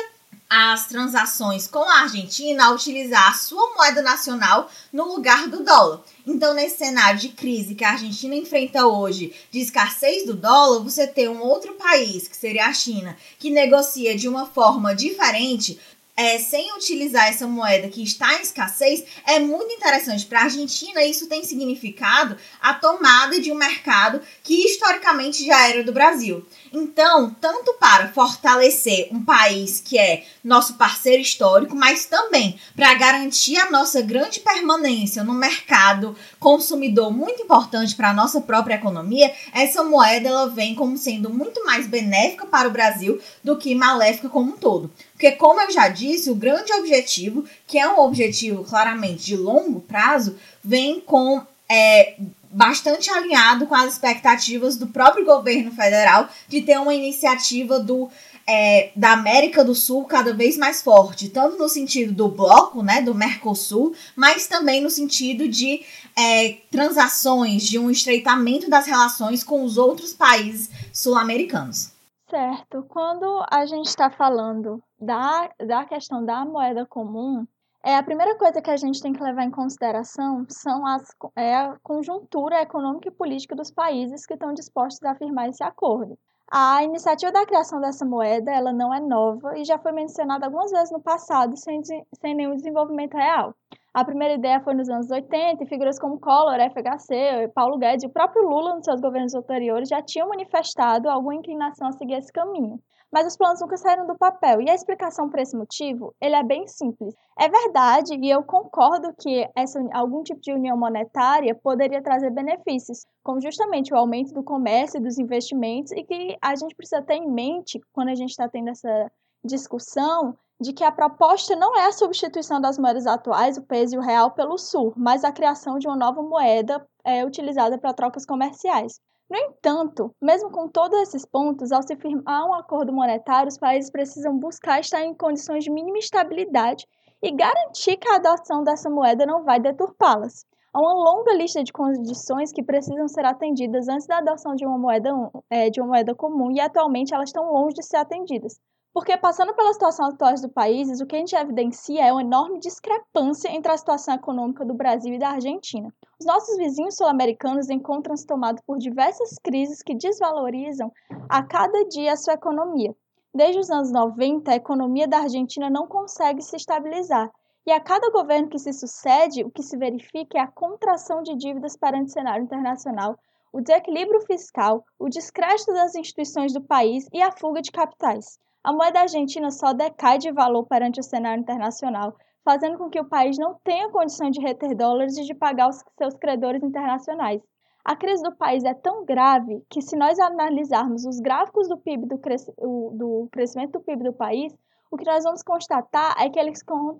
as 0.49 0.87
transações 0.87 1.67
com 1.67 1.83
a 1.83 2.03
Argentina 2.03 2.67
a 2.67 2.71
utilizar 2.71 3.31
a 3.31 3.35
sua 3.35 3.75
moeda 3.75 4.01
nacional 4.01 4.71
no 4.93 5.05
lugar 5.05 5.49
do 5.49 5.65
dólar. 5.65 6.03
Então, 6.25 6.55
nesse 6.55 6.79
cenário 6.79 7.19
de 7.19 7.31
crise 7.31 7.75
que 7.75 7.85
a 7.85 7.91
Argentina 7.91 8.37
enfrenta 8.37 8.87
hoje, 8.87 9.35
de 9.51 9.59
escassez 9.59 10.25
do 10.25 10.35
dólar, 10.35 10.85
você 10.85 11.07
tem 11.07 11.29
um 11.29 11.43
outro 11.43 11.75
país, 11.75 12.29
que 12.29 12.37
seria 12.37 12.67
a 12.67 12.73
China, 12.73 13.17
que 13.39 13.51
negocia 13.51 14.17
de 14.17 14.29
uma 14.29 14.47
forma 14.47 14.95
diferente, 14.95 15.81
é, 16.17 16.39
sem 16.39 16.73
utilizar 16.77 17.29
essa 17.29 17.47
moeda 17.47 17.89
que 17.89 18.03
está 18.03 18.39
em 18.39 18.43
escassez, 18.43 19.05
é 19.27 19.41
muito 19.41 19.73
interessante. 19.73 20.27
Para 20.27 20.41
a 20.41 20.45
Argentina, 20.45 21.05
isso 21.05 21.29
tem 21.29 21.45
significado 21.45 22.37
a 22.61 22.75
tomada 22.75 23.41
de 23.41 23.51
um 23.51 23.57
mercado 23.57 24.21
que 24.43 24.65
historicamente 24.65 25.45
já 25.45 25.69
era 25.69 25.83
do 25.83 25.93
Brasil. 25.93 26.47
Então, 26.73 27.35
tanto 27.41 27.75
para 27.75 28.09
fortalecer 28.09 29.09
um 29.11 29.25
país 29.25 29.81
que 29.81 29.99
é 29.99 30.25
nosso 30.43 30.75
parceiro 30.75 31.23
histórico, 31.23 31.75
mas 31.75 32.07
também 32.07 32.59
para 32.77 32.95
garantir 32.95 33.57
a 33.59 33.71
nossa 33.71 34.01
grande 34.03 34.41
permanência 34.41 35.25
no 35.25 35.33
mercado 35.33 36.17
consumidor 36.39 37.13
muito 37.13 37.43
importante 37.43 37.95
para 37.95 38.11
a 38.11 38.15
nossa 38.15 38.41
própria 38.41 38.75
economia, 38.75 39.33
essa 39.53 39.83
moeda 39.83 40.29
ela 40.29 40.49
vem 40.49 40.75
como 40.75 40.97
sendo 40.97 41.31
muito 41.31 41.65
mais 41.65 41.87
benéfica 41.87 42.47
para 42.47 42.69
o 42.69 42.73
Brasil 42.73 43.21
do 43.43 43.57
que 43.57 43.75
maléfica 43.75 44.29
como 44.29 44.53
um 44.53 44.57
todo. 44.57 44.91
Porque, 45.15 45.33
como 45.33 45.61
eu 45.61 45.71
já 45.71 45.89
disse, 45.89 46.31
o 46.31 46.35
grande 46.35 46.73
objetivo, 46.73 47.45
que 47.67 47.79
é 47.79 47.89
um 47.89 48.01
objetivo 48.01 48.65
claramente 48.65 49.25
de 49.25 49.37
longo 49.37 49.81
prazo, 49.81 50.37
vem 50.63 51.01
com 51.01 51.41
é, 51.71 52.17
bastante 52.51 53.11
alinhado 53.11 53.67
com 53.67 53.75
as 53.75 53.95
expectativas 53.95 54.77
do 54.77 54.89
próprio 54.89 55.25
governo 55.25 55.71
federal 55.73 56.29
de 56.49 56.63
ter 56.63 56.79
uma 56.79 56.95
iniciativa 56.95 57.81
do 57.81 58.11
é, 58.47 58.91
da 58.95 59.13
América 59.13 59.65
do 59.65 59.75
Sul 59.75 60.05
cada 60.05 60.35
vez 60.35 60.59
mais 60.59 60.83
forte, 60.83 61.31
tanto 61.31 61.57
no 61.57 61.69
sentido 61.69 62.13
do 62.13 62.29
bloco, 62.29 62.83
né, 62.83 63.01
do 63.01 63.15
Mercosul, 63.15 63.95
mas 64.15 64.47
também 64.47 64.83
no 64.83 64.91
sentido 64.91 65.49
de 65.49 65.83
é, 66.15 66.59
transações, 66.71 67.63
de 67.63 67.79
um 67.79 67.91
estreitamento 67.91 68.69
das 68.69 68.87
relações 68.87 69.43
com 69.43 69.65
os 69.65 69.79
outros 69.79 70.13
países 70.13 70.69
sul-americanos. 70.93 71.94
Certo. 72.29 72.85
Quando 72.89 73.45
a 73.51 73.67
gente 73.67 73.87
está 73.87 74.11
falando 74.11 74.83
da, 74.99 75.51
da 75.59 75.85
questão 75.85 76.25
da 76.25 76.45
moeda 76.45 76.87
comum, 76.87 77.47
é, 77.85 77.97
a 77.97 78.03
primeira 78.03 78.35
coisa 78.39 78.63
que 78.63 78.71
a 78.71 78.77
gente 78.79 79.03
tem 79.03 79.13
que 79.13 79.23
levar 79.23 79.45
em 79.45 79.51
consideração 79.51 80.47
são 80.49 80.87
as, 80.87 81.03
é 81.37 81.55
a 81.55 81.77
conjuntura 81.83 82.63
econômica 82.63 83.09
e 83.09 83.13
política 83.13 83.55
dos 83.55 83.71
países 83.71 84.25
que 84.25 84.33
estão 84.33 84.55
dispostos 84.55 85.05
a 85.05 85.15
firmar 85.15 85.49
esse 85.49 85.63
acordo. 85.63 86.19
A 86.51 86.83
iniciativa 86.83 87.31
da 87.33 87.45
criação 87.45 87.81
dessa 87.81 88.05
moeda 88.05 88.51
ela 88.51 88.73
não 88.73 88.93
é 88.95 89.01
nova 89.01 89.59
e 89.59 89.65
já 89.65 89.79
foi 89.79 89.93
mencionada 89.93 90.47
algumas 90.47 90.71
vezes 90.71 90.91
no 90.91 91.01
passado 91.01 91.57
sem, 91.59 91.83
sem 91.85 92.35
nenhum 92.35 92.57
desenvolvimento 92.57 93.15
real. 93.15 93.55
A 93.95 94.05
primeira 94.05 94.35
ideia 94.35 94.61
foi 94.61 94.75
nos 94.75 94.89
anos 94.89 95.11
80 95.11 95.63
e 95.63 95.67
figuras 95.67 95.99
como 95.99 96.19
Collor, 96.19 96.59
FHC, 96.59 97.53
Paulo 97.55 97.79
Guedes 97.79 98.03
e 98.03 98.07
o 98.09 98.11
próprio 98.11 98.43
Lula, 98.43 98.75
nos 98.75 98.85
seus 98.85 99.01
governos 99.01 99.35
anteriores, 99.35 99.89
já 99.89 100.03
tinham 100.03 100.29
manifestado 100.29 101.09
alguma 101.09 101.37
inclinação 101.37 101.87
a 101.87 101.93
seguir 101.93 102.15
esse 102.15 102.33
caminho 102.33 102.81
mas 103.15 103.29
os 103.29 103.37
planos 103.37 103.61
nunca 103.61 103.77
saíram 103.77 104.09
do 104.09 104.19
papel. 104.19 104.61
E 104.61 104.69
a 104.69 104.75
explicação 104.75 105.31
para 105.31 105.41
esse 105.41 105.57
motivo, 105.57 106.13
ele 106.21 106.35
é 106.35 106.43
bem 106.43 106.67
simples. 106.67 107.15
É 107.39 107.49
verdade, 107.49 108.17
e 108.21 108.29
eu 108.29 108.43
concordo 108.43 109.15
que 109.17 109.49
essa, 109.55 109.81
algum 109.93 110.25
tipo 110.25 110.41
de 110.41 110.53
união 110.53 110.77
monetária 110.77 111.55
poderia 111.55 112.03
trazer 112.03 112.31
benefícios, 112.31 113.07
como 113.23 113.41
justamente 113.41 113.95
o 113.95 113.97
aumento 113.97 114.35
do 114.35 114.43
comércio 114.43 114.99
e 114.99 115.01
dos 115.01 115.17
investimentos, 115.17 115.93
e 115.93 116.03
que 116.03 116.37
a 116.43 116.57
gente 116.57 116.75
precisa 116.75 117.03
ter 117.03 117.15
em 117.15 117.31
mente, 117.31 117.81
quando 117.93 118.09
a 118.09 118.17
gente 118.17 118.31
está 118.31 118.49
tendo 118.49 118.71
essa 118.71 119.13
discussão, 119.45 120.37
de 120.61 120.73
que 120.73 120.85
a 120.85 120.93
proposta 120.93 121.57
não 121.57 121.77
é 121.77 121.87
a 121.87 121.93
substituição 121.93 122.61
das 122.61 122.79
moedas 122.79 123.07
atuais, 123.07 123.57
o 123.57 123.63
peso 123.63 123.97
e 123.97 123.99
o 123.99 124.03
real, 124.03 124.31
pelo 124.31 124.57
SUR, 124.57 124.93
mas 124.97 125.25
a 125.25 125.33
criação 125.33 125.79
de 125.79 125.87
uma 125.89 125.97
nova 125.97 126.23
moeda 126.23 126.87
é, 127.05 127.25
utilizada 127.25 127.77
para 127.79 127.93
trocas 127.93 128.25
comerciais. 128.25 129.01
No 129.29 129.37
entanto, 129.39 130.15
mesmo 130.21 130.51
com 130.51 130.69
todos 130.69 130.99
esses 131.01 131.25
pontos, 131.25 131.73
ao 131.73 131.83
se 131.83 131.97
firmar 131.97 132.47
um 132.47 132.55
acordo 132.55 132.93
monetário, 132.93 133.49
os 133.49 133.59
países 133.59 133.91
precisam 133.91 134.39
buscar 134.39 134.81
estar 134.81 135.03
em 135.03 135.15
condições 135.15 135.65
de 135.65 135.71
mínima 135.71 135.99
estabilidade 135.99 136.87
e 137.23 137.33
garantir 137.33 137.97
que 137.97 138.09
a 138.09 138.17
adoção 138.17 138.63
dessa 138.63 138.91
moeda 138.91 139.25
não 139.25 139.43
vai 139.43 139.59
deturpá-las. 139.59 140.45
Há 140.75 140.81
uma 140.81 140.93
longa 140.93 141.33
lista 141.35 141.65
de 141.65 141.73
condições 141.73 142.53
que 142.53 142.63
precisam 142.63 143.09
ser 143.09 143.25
atendidas 143.25 143.89
antes 143.89 144.07
da 144.07 144.19
adoção 144.19 144.55
de 144.55 144.67
uma 144.67 144.77
moeda, 144.77 145.11
é, 145.49 145.71
de 145.71 145.81
uma 145.81 145.89
moeda 145.89 146.15
comum 146.15 146.51
e 146.51 146.61
atualmente 146.61 147.15
elas 147.15 147.29
estão 147.29 147.51
longe 147.51 147.77
de 147.77 147.83
ser 147.83 147.97
atendidas. 147.97 148.61
Porque, 148.95 149.17
passando 149.17 149.53
pela 149.55 149.73
situação 149.73 150.07
atual 150.07 150.35
do 150.37 150.49
países, 150.49 151.01
o 151.01 151.07
que 151.07 151.17
a 151.17 151.19
gente 151.19 151.35
evidencia 151.35 152.07
é 152.07 152.13
uma 152.13 152.23
enorme 152.23 152.61
discrepância 152.61 153.49
entre 153.49 153.73
a 153.73 153.77
situação 153.77 154.15
econômica 154.15 154.65
do 154.65 154.73
Brasil 154.73 155.13
e 155.13 155.19
da 155.19 155.31
Argentina. 155.31 155.93
Os 156.17 156.25
nossos 156.25 156.57
vizinhos 156.57 156.95
sul-americanos 156.95 157.69
encontram-se 157.71 158.25
tomados 158.25 158.63
por 158.65 158.79
diversas 158.79 159.37
crises 159.43 159.83
que 159.83 159.97
desvalorizam 159.97 160.93
a 161.29 161.43
cada 161.43 161.85
dia 161.87 162.13
a 162.13 162.17
sua 162.17 162.35
economia. 162.35 162.95
Desde 163.35 163.59
os 163.59 163.69
anos 163.69 163.91
90, 163.91 164.53
a 164.53 164.55
economia 164.55 165.09
da 165.09 165.19
Argentina 165.19 165.69
não 165.69 165.89
consegue 165.89 166.41
se 166.41 166.55
estabilizar. 166.55 167.29
E 167.67 167.73
a 167.73 167.81
cada 167.81 168.13
governo 168.13 168.49
que 168.49 168.61
se 168.61 168.73
sucede, 168.73 169.43
o 169.43 169.51
que 169.51 169.65
se 169.65 169.77
verifica 169.77 170.39
é 170.39 170.41
a 170.41 170.47
contração 170.47 171.21
de 171.21 171.35
dívidas 171.35 171.77
perante 171.77 172.11
o 172.11 172.13
cenário 172.13 172.45
internacional, 172.45 173.19
o 173.53 173.61
desequilíbrio 173.61 174.21
fiscal, 174.21 174.85
o 174.97 175.09
descrédito 175.09 175.73
das 175.73 175.97
instituições 175.97 176.53
do 176.53 176.63
país 176.63 177.09
e 177.13 177.21
a 177.21 177.33
fuga 177.33 177.61
de 177.61 177.73
capitais 177.73 178.39
a 178.65 178.73
moeda 178.73 179.01
argentina 179.01 179.51
só 179.51 179.75
decai 179.75 180.17
de 180.17 180.33
valor 180.33 180.65
perante 180.65 180.99
o 180.99 181.03
cenário 181.03 181.43
internacional, 181.43 182.17
fazendo 182.43 182.79
com 182.79 182.89
que 182.89 182.99
o 182.99 183.09
país 183.09 183.37
não 183.37 183.57
tenha 183.63 183.91
condição 183.91 184.31
de 184.31 184.41
reter 184.41 184.75
dólares 184.75 185.19
e 185.19 185.25
de 185.25 185.35
pagar 185.35 185.69
os 185.69 185.85
seus 185.99 186.15
credores 186.15 186.63
internacionais. 186.63 187.43
A 187.85 187.95
crise 187.95 188.23
do 188.23 188.35
país 188.35 188.65
é 188.65 188.73
tão 188.73 189.05
grave 189.05 189.63
que, 189.69 189.83
se 189.83 189.95
nós 189.95 190.19
analisarmos 190.19 191.05
os 191.05 191.21
gráficos 191.21 191.69
do 191.69 191.77
PIB 191.77 192.07
do, 192.07 192.17
cres... 192.17 192.51
do 192.57 193.29
crescimento 193.31 193.73
do 193.73 193.83
PIB 193.83 194.05
do 194.05 194.13
país, 194.15 194.55
o 194.91 194.97
que 194.97 195.05
nós 195.05 195.25
vamos 195.25 195.43
constatar 195.43 196.15
é 196.19 196.31
que 196.31 196.39
ele, 196.39 196.53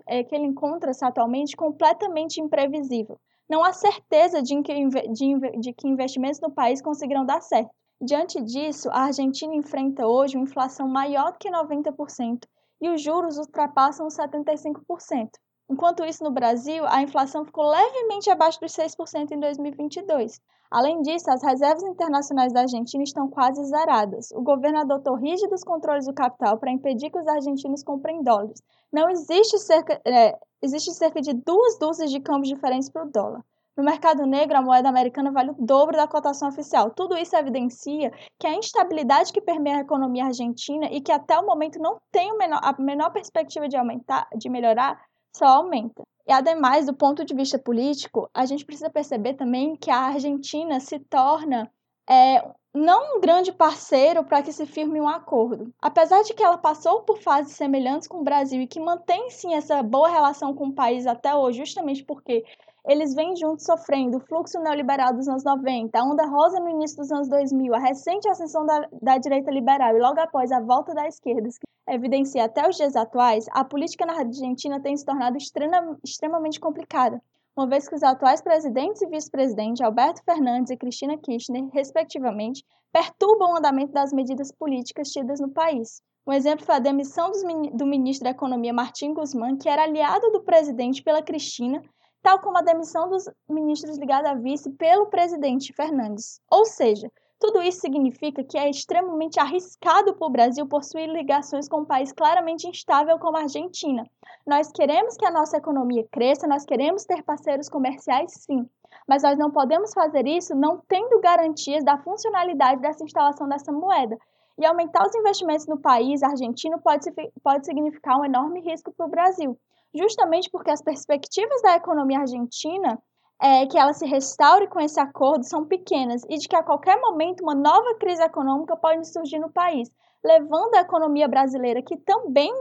é 0.05 0.23
que 0.23 0.35
ele 0.35 0.45
encontra-se 0.45 1.03
atualmente 1.03 1.55
completamente 1.55 2.39
imprevisível. 2.39 3.19
Não 3.49 3.63
há 3.63 3.73
certeza 3.73 4.43
de 4.43 4.61
que, 4.61 4.87
de, 4.87 5.59
de 5.59 5.73
que 5.73 5.87
investimentos 5.87 6.39
no 6.39 6.51
país 6.51 6.81
conseguirão 6.81 7.25
dar 7.25 7.41
certo. 7.41 7.71
Diante 8.01 8.41
disso, 8.41 8.89
a 8.91 9.05
Argentina 9.05 9.55
enfrenta 9.55 10.05
hoje 10.05 10.35
uma 10.35 10.43
inflação 10.43 10.87
maior 10.87 11.37
que 11.37 11.49
90% 11.49 12.43
e 12.43 12.55
e 12.81 12.89
os 12.89 13.01
juros 13.01 13.37
ultrapassam 13.37 14.07
os 14.07 14.15
75%. 14.15 15.29
Enquanto 15.67 16.05
isso, 16.05 16.23
no 16.23 16.29
Brasil, 16.29 16.85
a 16.85 17.01
inflação 17.01 17.43
ficou 17.43 17.65
levemente 17.65 18.29
abaixo 18.29 18.59
dos 18.59 18.71
6% 18.71 19.31
em 19.31 19.39
2022. 19.39 20.39
Além 20.69 21.01
disso, 21.01 21.29
as 21.31 21.41
reservas 21.41 21.83
internacionais 21.83 22.53
da 22.53 22.61
Argentina 22.61 23.03
estão 23.03 23.27
quase 23.27 23.63
zeradas. 23.65 24.31
O 24.31 24.41
governo 24.41 24.79
adotou 24.79 25.15
rígidos 25.15 25.63
controles 25.63 26.05
do 26.05 26.13
capital 26.13 26.59
para 26.59 26.71
impedir 26.71 27.09
que 27.09 27.17
os 27.17 27.27
argentinos 27.27 27.81
comprem 27.81 28.21
dólares. 28.21 28.61
Não 28.91 29.09
existe 29.09 29.57
cerca, 29.57 29.99
é, 30.05 30.37
existe 30.61 30.93
cerca 30.93 31.21
de 31.21 31.33
duas 31.33 31.79
dúzias 31.79 32.11
de 32.11 32.19
câmbios 32.19 32.49
diferentes 32.49 32.89
para 32.89 33.03
o 33.03 33.11
dólar. 33.11 33.43
No 33.77 33.83
mercado 33.83 34.25
negro, 34.25 34.57
a 34.57 34.61
moeda 34.61 34.87
americana 34.87 35.31
vale 35.31 35.51
o 35.51 35.55
dobro 35.59 35.97
da 35.97 36.07
cotação 36.07 36.47
oficial. 36.47 36.91
Tudo 36.91 37.17
isso 37.17 37.35
evidencia 37.35 38.11
que 38.39 38.47
a 38.47 38.53
instabilidade 38.53 39.33
que 39.33 39.41
permeia 39.41 39.77
a 39.77 39.81
economia 39.81 40.25
argentina 40.25 40.87
e 40.89 41.01
que 41.01 41.11
até 41.11 41.37
o 41.37 41.45
momento 41.45 41.77
não 41.77 41.99
tem 42.11 42.31
a 42.61 42.81
menor 42.81 43.11
perspectiva 43.11 43.67
de 43.67 43.75
aumentar, 43.75 44.27
de 44.35 44.49
melhorar, 44.49 45.03
só 45.35 45.45
aumenta. 45.45 46.03
E 46.25 46.31
ademais, 46.31 46.85
do 46.85 46.93
ponto 46.93 47.25
de 47.25 47.35
vista 47.35 47.59
político, 47.59 48.29
a 48.33 48.45
gente 48.45 48.65
precisa 48.65 48.89
perceber 48.89 49.33
também 49.33 49.75
que 49.75 49.91
a 49.91 49.99
Argentina 49.99 50.79
se 50.79 50.97
torna 50.97 51.69
é, 52.09 52.41
não 52.73 53.17
um 53.17 53.21
grande 53.21 53.51
parceiro 53.51 54.23
para 54.23 54.41
que 54.41 54.51
se 54.51 54.65
firme 54.65 54.99
um 54.99 55.07
acordo. 55.07 55.73
Apesar 55.81 56.23
de 56.23 56.33
que 56.33 56.43
ela 56.43 56.57
passou 56.57 57.01
por 57.03 57.19
fases 57.19 57.53
semelhantes 57.53 58.07
com 58.07 58.19
o 58.19 58.23
Brasil 58.23 58.61
e 58.61 58.67
que 58.67 58.79
mantém 58.79 59.29
sim 59.29 59.53
essa 59.53 59.83
boa 59.83 60.09
relação 60.09 60.53
com 60.53 60.67
o 60.67 60.73
país 60.73 61.05
até 61.05 61.35
hoje, 61.35 61.59
justamente 61.59 62.03
porque 62.03 62.43
eles 62.87 63.13
vêm 63.15 63.35
juntos 63.35 63.65
sofrendo 63.65 64.17
o 64.17 64.19
fluxo 64.19 64.59
neoliberal 64.59 65.13
dos 65.13 65.27
anos 65.27 65.43
90, 65.43 65.97
a 65.97 66.03
onda 66.03 66.25
rosa 66.25 66.59
no 66.59 66.69
início 66.69 66.97
dos 66.97 67.11
anos 67.11 67.27
2000, 67.27 67.73
a 67.73 67.79
recente 67.79 68.29
ascensão 68.29 68.65
da, 68.65 68.87
da 69.01 69.17
direita 69.17 69.49
liberal 69.49 69.95
e 69.95 69.99
logo 69.99 70.19
após 70.19 70.51
a 70.51 70.59
volta 70.59 70.93
da 70.93 71.07
esquerda, 71.07 71.49
que 71.49 71.93
evidencia 71.93 72.45
até 72.45 72.67
os 72.67 72.75
dias 72.75 72.95
atuais, 72.95 73.45
a 73.51 73.63
política 73.63 74.05
na 74.05 74.19
Argentina 74.19 74.79
tem 74.79 74.95
se 74.95 75.05
tornado 75.05 75.37
extrema, 75.37 75.97
extremamente 76.03 76.59
complicada, 76.59 77.21
uma 77.57 77.67
vez 77.67 77.87
que 77.87 77.95
os 77.95 78.03
atuais 78.03 78.41
presidentes 78.41 79.01
e 79.01 79.07
vice-presidentes, 79.07 79.81
Alberto 79.81 80.21
Fernandes 80.25 80.71
e 80.71 80.77
Cristina 80.77 81.17
Kirchner, 81.17 81.69
respectivamente, 81.71 82.65
perturbam 82.91 83.53
o 83.53 83.57
andamento 83.57 83.93
das 83.93 84.11
medidas 84.11 84.51
políticas 84.51 85.09
tidas 85.09 85.39
no 85.39 85.49
país. 85.49 86.01
Um 86.27 86.33
exemplo 86.33 86.65
foi 86.65 86.75
a 86.75 86.79
demissão 86.79 87.31
do 87.73 87.85
ministro 87.85 88.25
da 88.25 88.31
Economia 88.31 88.73
Martim 88.73 89.13
Guzmán, 89.13 89.57
que 89.57 89.69
era 89.69 89.83
aliado 89.83 90.31
do 90.31 90.43
presidente 90.43 91.01
pela 91.01 91.21
Cristina, 91.21 91.81
tal 92.25 92.39
como 92.39 92.57
a 92.57 92.63
demissão 92.63 93.07
dos 93.07 93.29
ministros 93.47 93.99
ligados 93.99 94.27
à 94.27 94.33
vice 94.33 94.71
pelo 94.71 95.05
presidente 95.05 95.71
Fernandes. 95.71 96.41
Ou 96.49 96.65
seja, 96.65 97.07
tudo 97.39 97.61
isso 97.61 97.81
significa 97.81 98.43
que 98.43 98.57
é 98.57 98.67
extremamente 98.67 99.39
arriscado 99.39 100.15
para 100.15 100.25
o 100.27 100.31
Brasil 100.31 100.65
possuir 100.65 101.07
ligações 101.07 101.69
com 101.69 101.81
um 101.81 101.85
país 101.85 102.11
claramente 102.11 102.67
instável 102.67 103.19
como 103.19 103.37
a 103.37 103.41
Argentina. 103.41 104.03
Nós 104.47 104.71
queremos 104.71 105.15
que 105.15 105.25
a 105.25 105.29
nossa 105.29 105.57
economia 105.57 106.03
cresça, 106.11 106.47
nós 106.47 106.65
queremos 106.65 107.05
ter 107.05 107.21
parceiros 107.21 107.69
comerciais, 107.69 108.31
sim, 108.31 108.67
mas 109.07 109.21
nós 109.21 109.37
não 109.37 109.51
podemos 109.51 109.93
fazer 109.93 110.25
isso 110.25 110.55
não 110.55 110.81
tendo 110.87 111.21
garantias 111.21 111.85
da 111.85 111.99
funcionalidade 111.99 112.81
dessa 112.81 113.03
instalação 113.03 113.47
dessa 113.47 113.71
moeda. 113.71 114.17
E 114.57 114.65
aumentar 114.65 115.05
os 115.05 115.13
investimentos 115.13 115.67
no 115.67 115.77
país 115.77 116.23
argentino 116.23 116.81
pode, 116.81 117.05
pode 117.43 117.67
significar 117.67 118.19
um 118.19 118.25
enorme 118.25 118.61
risco 118.61 118.91
para 118.91 119.05
o 119.05 119.09
Brasil 119.09 119.55
justamente 119.95 120.49
porque 120.49 120.71
as 120.71 120.81
perspectivas 120.81 121.61
da 121.61 121.75
economia 121.75 122.19
argentina 122.19 123.01
é 123.41 123.65
que 123.65 123.77
ela 123.77 123.93
se 123.93 124.05
restaure 124.05 124.67
com 124.67 124.79
esse 124.79 124.99
acordo 124.99 125.43
são 125.43 125.65
pequenas 125.65 126.23
e 126.29 126.37
de 126.37 126.47
que 126.47 126.55
a 126.55 126.63
qualquer 126.63 126.99
momento 127.01 127.41
uma 127.41 127.55
nova 127.55 127.95
crise 127.95 128.23
econômica 128.23 128.75
pode 128.77 129.07
surgir 129.07 129.39
no 129.39 129.51
país, 129.51 129.89
levando 130.23 130.75
a 130.75 130.81
economia 130.81 131.27
brasileira, 131.27 131.81
que 131.81 131.97
também 131.97 132.51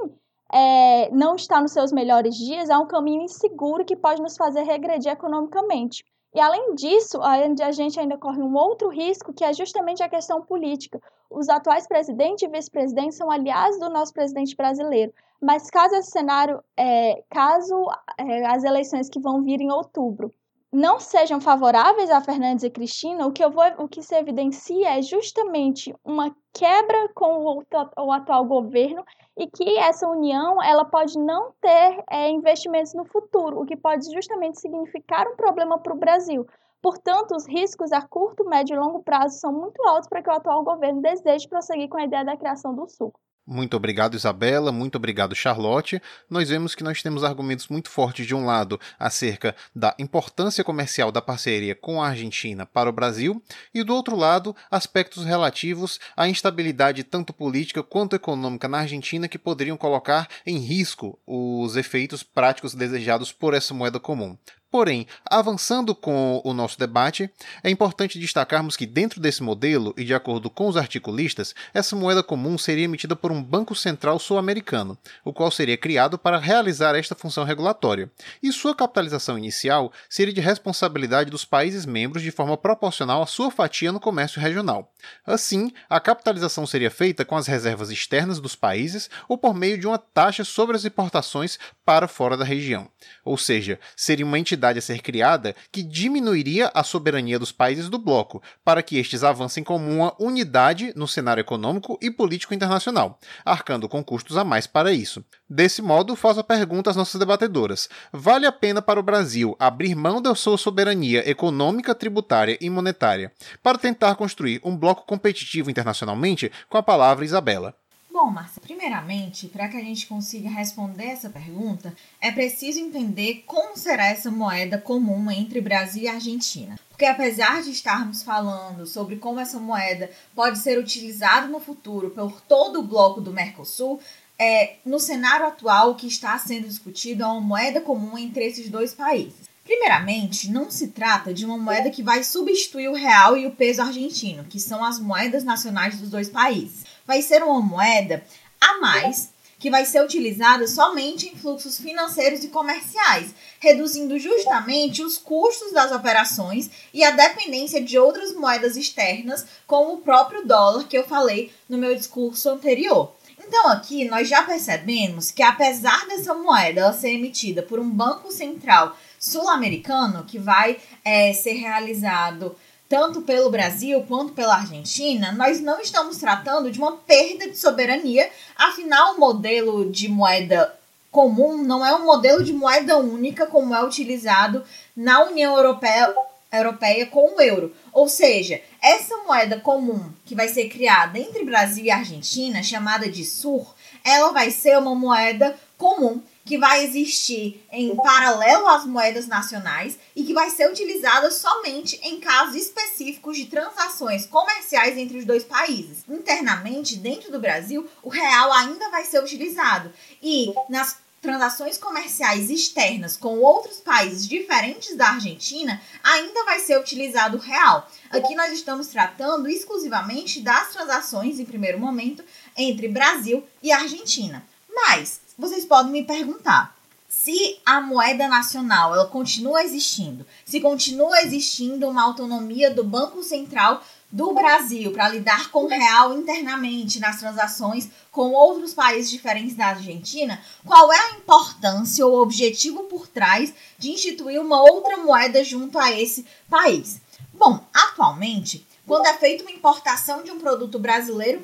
é, 0.52 1.10
não 1.10 1.36
está 1.36 1.60
nos 1.60 1.72
seus 1.72 1.92
melhores 1.92 2.34
dias, 2.36 2.70
a 2.70 2.78
um 2.78 2.86
caminho 2.86 3.22
inseguro 3.22 3.84
que 3.84 3.96
pode 3.96 4.20
nos 4.20 4.36
fazer 4.36 4.62
regredir 4.62 5.12
economicamente. 5.12 6.04
E 6.34 6.40
além 6.40 6.74
disso, 6.74 7.20
a 7.22 7.70
gente 7.70 8.00
ainda 8.00 8.18
corre 8.18 8.42
um 8.42 8.56
outro 8.56 8.88
risco, 8.88 9.32
que 9.32 9.44
é 9.44 9.52
justamente 9.52 10.02
a 10.02 10.08
questão 10.08 10.42
política. 10.42 11.00
Os 11.30 11.48
atuais 11.48 11.86
presidente 11.86 12.44
e 12.44 12.48
vice-presidente 12.48 13.14
são 13.14 13.30
aliados 13.30 13.78
do 13.78 13.88
nosso 13.88 14.12
presidente 14.12 14.56
brasileiro. 14.56 15.12
Mas 15.44 15.68
caso 15.68 15.94
esse 15.96 16.10
cenário, 16.10 16.64
é, 16.74 17.22
caso 17.28 17.74
é, 18.16 18.46
as 18.46 18.64
eleições 18.64 19.10
que 19.10 19.20
vão 19.20 19.42
vir 19.42 19.60
em 19.60 19.70
outubro 19.70 20.32
não 20.72 20.98
sejam 20.98 21.38
favoráveis 21.38 22.10
a 22.10 22.22
Fernandes 22.22 22.64
e 22.64 22.70
Cristina, 22.70 23.26
o 23.26 23.30
que, 23.30 23.44
eu 23.44 23.50
vou, 23.50 23.62
o 23.76 23.86
que 23.86 24.02
se 24.02 24.16
evidencia 24.16 24.98
é 24.98 25.02
justamente 25.02 25.94
uma 26.02 26.34
quebra 26.50 27.10
com 27.14 27.44
o, 27.44 27.62
o 27.98 28.10
atual 28.10 28.46
governo 28.46 29.04
e 29.36 29.46
que 29.46 29.76
essa 29.76 30.08
união 30.08 30.62
ela 30.62 30.86
pode 30.86 31.18
não 31.18 31.52
ter 31.60 32.02
é, 32.10 32.30
investimentos 32.30 32.94
no 32.94 33.04
futuro, 33.04 33.60
o 33.60 33.66
que 33.66 33.76
pode 33.76 34.10
justamente 34.10 34.58
significar 34.58 35.28
um 35.28 35.36
problema 35.36 35.78
para 35.78 35.92
o 35.92 35.98
Brasil. 35.98 36.46
Portanto, 36.80 37.36
os 37.36 37.46
riscos 37.46 37.92
a 37.92 38.00
curto, 38.00 38.46
médio 38.46 38.76
e 38.76 38.78
longo 38.78 39.02
prazo 39.02 39.38
são 39.38 39.52
muito 39.52 39.86
altos 39.86 40.08
para 40.08 40.22
que 40.22 40.30
o 40.30 40.32
atual 40.32 40.64
governo 40.64 41.02
deseje 41.02 41.46
prosseguir 41.46 41.90
com 41.90 41.98
a 41.98 42.04
ideia 42.04 42.24
da 42.24 42.34
criação 42.36 42.74
do 42.74 42.88
Sul. 42.88 43.12
Muito 43.46 43.76
obrigado, 43.76 44.16
Isabela. 44.16 44.72
Muito 44.72 44.96
obrigado, 44.96 45.34
Charlotte. 45.34 46.00
Nós 46.30 46.48
vemos 46.48 46.74
que 46.74 46.82
nós 46.82 47.02
temos 47.02 47.22
argumentos 47.22 47.68
muito 47.68 47.90
fortes, 47.90 48.26
de 48.26 48.34
um 48.34 48.46
lado, 48.46 48.80
acerca 48.98 49.54
da 49.74 49.94
importância 49.98 50.64
comercial 50.64 51.12
da 51.12 51.20
parceria 51.20 51.74
com 51.74 52.02
a 52.02 52.08
Argentina 52.08 52.64
para 52.64 52.88
o 52.88 52.92
Brasil, 52.92 53.42
e 53.74 53.82
do 53.82 53.94
outro 53.94 54.16
lado, 54.16 54.56
aspectos 54.70 55.26
relativos 55.26 56.00
à 56.16 56.26
instabilidade 56.26 57.04
tanto 57.04 57.34
política 57.34 57.82
quanto 57.82 58.16
econômica 58.16 58.66
na 58.66 58.78
Argentina 58.78 59.28
que 59.28 59.38
poderiam 59.38 59.76
colocar 59.76 60.26
em 60.46 60.58
risco 60.58 61.18
os 61.26 61.76
efeitos 61.76 62.22
práticos 62.22 62.74
desejados 62.74 63.30
por 63.30 63.52
essa 63.52 63.74
moeda 63.74 64.00
comum. 64.00 64.38
Porém, 64.74 65.06
avançando 65.30 65.94
com 65.94 66.42
o 66.44 66.52
nosso 66.52 66.76
debate, 66.76 67.30
é 67.62 67.70
importante 67.70 68.18
destacarmos 68.18 68.76
que, 68.76 68.84
dentro 68.84 69.20
desse 69.20 69.40
modelo, 69.40 69.94
e 69.96 70.02
de 70.02 70.12
acordo 70.12 70.50
com 70.50 70.66
os 70.66 70.76
articulistas, 70.76 71.54
essa 71.72 71.94
moeda 71.94 72.24
comum 72.24 72.58
seria 72.58 72.82
emitida 72.82 73.14
por 73.14 73.30
um 73.30 73.40
Banco 73.40 73.72
Central 73.76 74.18
Sul-Americano, 74.18 74.98
o 75.24 75.32
qual 75.32 75.48
seria 75.52 75.76
criado 75.76 76.18
para 76.18 76.40
realizar 76.40 76.96
esta 76.96 77.14
função 77.14 77.44
regulatória, 77.44 78.10
e 78.42 78.50
sua 78.50 78.74
capitalização 78.74 79.38
inicial 79.38 79.92
seria 80.10 80.34
de 80.34 80.40
responsabilidade 80.40 81.30
dos 81.30 81.44
países 81.44 81.86
membros 81.86 82.24
de 82.24 82.32
forma 82.32 82.56
proporcional 82.56 83.22
à 83.22 83.26
sua 83.26 83.52
fatia 83.52 83.92
no 83.92 84.00
comércio 84.00 84.40
regional. 84.40 84.92
Assim, 85.24 85.72
a 85.88 86.00
capitalização 86.00 86.66
seria 86.66 86.90
feita 86.90 87.24
com 87.24 87.36
as 87.36 87.46
reservas 87.46 87.90
externas 87.90 88.40
dos 88.40 88.56
países 88.56 89.08
ou 89.28 89.38
por 89.38 89.54
meio 89.54 89.78
de 89.78 89.86
uma 89.86 89.98
taxa 89.98 90.42
sobre 90.42 90.74
as 90.74 90.84
importações 90.84 91.60
para 91.84 92.08
fora 92.08 92.36
da 92.36 92.44
região. 92.44 92.88
Ou 93.24 93.38
seja, 93.38 93.78
seria 93.94 94.26
uma 94.26 94.38
entidade 94.64 94.78
a 94.78 94.82
ser 94.82 95.00
criada 95.00 95.54
que 95.70 95.82
diminuiria 95.82 96.70
a 96.74 96.82
soberania 96.82 97.38
dos 97.38 97.52
países 97.52 97.88
do 97.88 97.98
bloco, 97.98 98.42
para 98.64 98.82
que 98.82 98.96
estes 98.96 99.22
avancem 99.22 99.62
como 99.62 99.90
uma 99.90 100.14
unidade 100.18 100.92
no 100.96 101.06
cenário 101.06 101.40
econômico 101.40 101.98
e 102.00 102.10
político 102.10 102.54
internacional, 102.54 103.18
arcando 103.44 103.88
com 103.88 104.02
custos 104.02 104.36
a 104.36 104.44
mais 104.44 104.66
para 104.66 104.92
isso. 104.92 105.24
Desse 105.48 105.82
modo, 105.82 106.16
faço 106.16 106.40
a 106.40 106.44
pergunta 106.44 106.90
às 106.90 106.96
nossas 106.96 107.18
debatedoras: 107.18 107.88
vale 108.12 108.46
a 108.46 108.52
pena 108.52 108.80
para 108.80 109.00
o 109.00 109.02
Brasil 109.02 109.54
abrir 109.58 109.94
mão 109.94 110.22
da 110.22 110.34
sua 110.34 110.56
soberania 110.56 111.28
econômica, 111.28 111.94
tributária 111.94 112.56
e 112.60 112.70
monetária 112.70 113.32
para 113.62 113.78
tentar 113.78 114.14
construir 114.14 114.60
um 114.64 114.76
bloco 114.76 115.04
competitivo 115.06 115.70
internacionalmente? 115.70 116.50
Com 116.68 116.78
a 116.78 116.82
palavra 116.82 117.24
Isabela. 117.24 117.74
Bom, 118.14 118.30
Márcia, 118.30 118.62
primeiramente, 118.62 119.48
para 119.48 119.66
que 119.66 119.76
a 119.76 119.80
gente 119.80 120.06
consiga 120.06 120.48
responder 120.48 121.06
essa 121.06 121.28
pergunta, 121.28 121.92
é 122.20 122.30
preciso 122.30 122.78
entender 122.78 123.42
como 123.44 123.76
será 123.76 124.06
essa 124.06 124.30
moeda 124.30 124.78
comum 124.78 125.28
entre 125.32 125.60
Brasil 125.60 126.04
e 126.04 126.08
Argentina. 126.08 126.78
Porque 126.90 127.06
apesar 127.06 127.60
de 127.60 127.72
estarmos 127.72 128.22
falando 128.22 128.86
sobre 128.86 129.16
como 129.16 129.40
essa 129.40 129.58
moeda 129.58 130.08
pode 130.32 130.60
ser 130.60 130.78
utilizada 130.78 131.48
no 131.48 131.58
futuro 131.58 132.10
por 132.10 132.40
todo 132.42 132.78
o 132.78 132.82
bloco 132.84 133.20
do 133.20 133.32
Mercosul, 133.32 133.98
é, 134.38 134.76
no 134.86 135.00
cenário 135.00 135.46
atual 135.46 135.90
o 135.90 135.94
que 135.96 136.06
está 136.06 136.38
sendo 136.38 136.68
discutido 136.68 137.24
é 137.24 137.26
uma 137.26 137.40
moeda 137.40 137.80
comum 137.80 138.16
entre 138.16 138.44
esses 138.46 138.70
dois 138.70 138.94
países. 138.94 139.52
Primeiramente, 139.64 140.52
não 140.52 140.70
se 140.70 140.88
trata 140.88 141.34
de 141.34 141.44
uma 141.44 141.58
moeda 141.58 141.90
que 141.90 142.02
vai 142.02 142.22
substituir 142.22 142.86
o 142.88 142.94
real 142.94 143.36
e 143.36 143.44
o 143.44 143.50
peso 143.50 143.82
argentino, 143.82 144.44
que 144.44 144.60
são 144.60 144.84
as 144.84 145.00
moedas 145.00 145.42
nacionais 145.42 145.98
dos 145.98 146.10
dois 146.10 146.28
países 146.28 146.93
vai 147.06 147.22
ser 147.22 147.42
uma 147.42 147.60
moeda 147.60 148.24
a 148.60 148.80
mais 148.80 149.32
que 149.64 149.70
vai 149.70 149.86
ser 149.86 150.04
utilizada 150.04 150.68
somente 150.68 151.26
em 151.26 151.36
fluxos 151.36 151.78
financeiros 151.78 152.44
e 152.44 152.48
comerciais, 152.48 153.34
reduzindo 153.58 154.18
justamente 154.18 155.02
os 155.02 155.16
custos 155.16 155.72
das 155.72 155.90
operações 155.90 156.68
e 156.92 157.02
a 157.02 157.10
dependência 157.10 157.82
de 157.82 157.98
outras 157.98 158.34
moedas 158.34 158.76
externas, 158.76 159.46
como 159.66 159.94
o 159.94 160.00
próprio 160.02 160.46
dólar 160.46 160.84
que 160.84 160.98
eu 160.98 161.04
falei 161.04 161.50
no 161.66 161.78
meu 161.78 161.94
discurso 161.94 162.50
anterior. 162.50 163.14
Então 163.38 163.68
aqui 163.68 164.04
nós 164.04 164.28
já 164.28 164.42
percebemos 164.42 165.30
que 165.30 165.42
apesar 165.42 166.06
dessa 166.08 166.34
moeda 166.34 166.92
ser 166.92 167.10
emitida 167.10 167.62
por 167.62 167.78
um 167.78 167.88
banco 167.88 168.30
central 168.30 168.94
sul-americano 169.18 170.24
que 170.24 170.38
vai 170.38 170.78
é, 171.02 171.32
ser 171.32 171.52
realizado 171.52 172.54
tanto 172.94 173.22
pelo 173.22 173.50
Brasil 173.50 174.04
quanto 174.06 174.34
pela 174.34 174.54
Argentina, 174.54 175.32
nós 175.32 175.60
não 175.60 175.80
estamos 175.80 176.16
tratando 176.18 176.70
de 176.70 176.78
uma 176.78 176.92
perda 176.92 177.50
de 177.50 177.58
soberania, 177.58 178.30
afinal, 178.54 179.14
o 179.14 179.18
modelo 179.18 179.90
de 179.90 180.08
moeda 180.08 180.72
comum 181.10 181.60
não 181.60 181.84
é 181.84 181.92
um 181.92 182.04
modelo 182.04 182.44
de 182.44 182.52
moeda 182.52 182.96
única 182.96 183.48
como 183.48 183.74
é 183.74 183.84
utilizado 183.84 184.62
na 184.96 185.24
União 185.24 185.56
Europeia, 185.56 186.14
Europeia 186.52 187.06
com 187.06 187.34
o 187.34 187.40
euro. 187.40 187.74
Ou 187.92 188.08
seja, 188.08 188.60
essa 188.80 189.16
moeda 189.26 189.58
comum 189.58 190.12
que 190.24 190.36
vai 190.36 190.46
ser 190.46 190.68
criada 190.68 191.18
entre 191.18 191.44
Brasil 191.44 191.86
e 191.86 191.90
Argentina, 191.90 192.62
chamada 192.62 193.08
de 193.08 193.24
SUR, 193.24 193.74
ela 194.04 194.30
vai 194.30 194.52
ser 194.52 194.78
uma 194.78 194.94
moeda 194.94 195.58
comum 195.76 196.22
que 196.44 196.58
vai 196.58 196.84
existir 196.84 197.64
em 197.72 197.96
paralelo 197.96 198.68
às 198.68 198.84
moedas 198.84 199.26
nacionais 199.26 199.98
e 200.14 200.24
que 200.24 200.34
vai 200.34 200.50
ser 200.50 200.70
utilizada 200.70 201.30
somente 201.30 201.98
em 202.02 202.20
casos 202.20 202.54
específicos 202.54 203.36
de 203.36 203.46
transações 203.46 204.26
comerciais 204.26 204.98
entre 204.98 205.18
os 205.18 205.24
dois 205.24 205.42
países. 205.42 206.04
Internamente, 206.08 206.96
dentro 206.96 207.32
do 207.32 207.40
Brasil, 207.40 207.88
o 208.02 208.08
real 208.08 208.52
ainda 208.52 208.90
vai 208.90 209.04
ser 209.04 209.22
utilizado 209.22 209.90
e 210.22 210.52
nas 210.68 210.98
transações 211.24 211.78
comerciais 211.78 212.50
externas 212.50 213.16
com 213.16 213.38
outros 213.38 213.80
países 213.80 214.28
diferentes 214.28 214.94
da 214.94 215.08
Argentina, 215.08 215.80
ainda 216.02 216.44
vai 216.44 216.60
ser 216.60 216.78
utilizado 216.78 217.38
o 217.38 217.40
real. 217.40 217.90
Aqui 218.10 218.34
nós 218.34 218.52
estamos 218.52 218.88
tratando 218.88 219.48
exclusivamente 219.48 220.42
das 220.42 220.70
transações, 220.70 221.40
em 221.40 221.46
primeiro 221.46 221.78
momento, 221.80 222.22
entre 222.54 222.88
Brasil 222.88 223.42
e 223.62 223.72
Argentina. 223.72 224.44
Mas 224.68 225.20
vocês 225.38 225.64
podem 225.64 225.92
me 225.92 226.04
perguntar, 226.04 226.74
se 227.08 227.60
a 227.64 227.80
moeda 227.80 228.26
nacional 228.28 228.94
ela 228.94 229.06
continua 229.06 229.62
existindo, 229.62 230.26
se 230.44 230.60
continua 230.60 231.22
existindo 231.22 231.88
uma 231.88 232.02
autonomia 232.02 232.70
do 232.70 232.82
Banco 232.82 233.22
Central 233.22 233.82
do 234.10 234.32
Brasil 234.32 234.92
para 234.92 235.08
lidar 235.08 235.50
com 235.50 235.64
o 235.64 235.68
real 235.68 236.14
internamente 236.14 237.00
nas 237.00 237.18
transações 237.18 237.88
com 238.12 238.30
outros 238.32 238.72
países 238.74 239.10
diferentes 239.10 239.56
da 239.56 239.66
Argentina, 239.66 240.40
qual 240.64 240.92
é 240.92 240.98
a 240.98 241.10
importância 241.12 242.06
ou 242.06 242.20
objetivo 242.20 242.84
por 242.84 243.08
trás 243.08 243.52
de 243.78 243.90
instituir 243.90 244.40
uma 244.40 244.62
outra 244.62 244.98
moeda 244.98 245.42
junto 245.42 245.78
a 245.78 245.90
esse 245.90 246.24
país? 246.48 247.00
Bom, 247.32 247.64
atualmente, 247.72 248.64
quando 248.86 249.06
é 249.06 249.14
feita 249.14 249.42
uma 249.42 249.50
importação 249.50 250.22
de 250.22 250.30
um 250.30 250.38
produto 250.38 250.78
brasileiro 250.78 251.40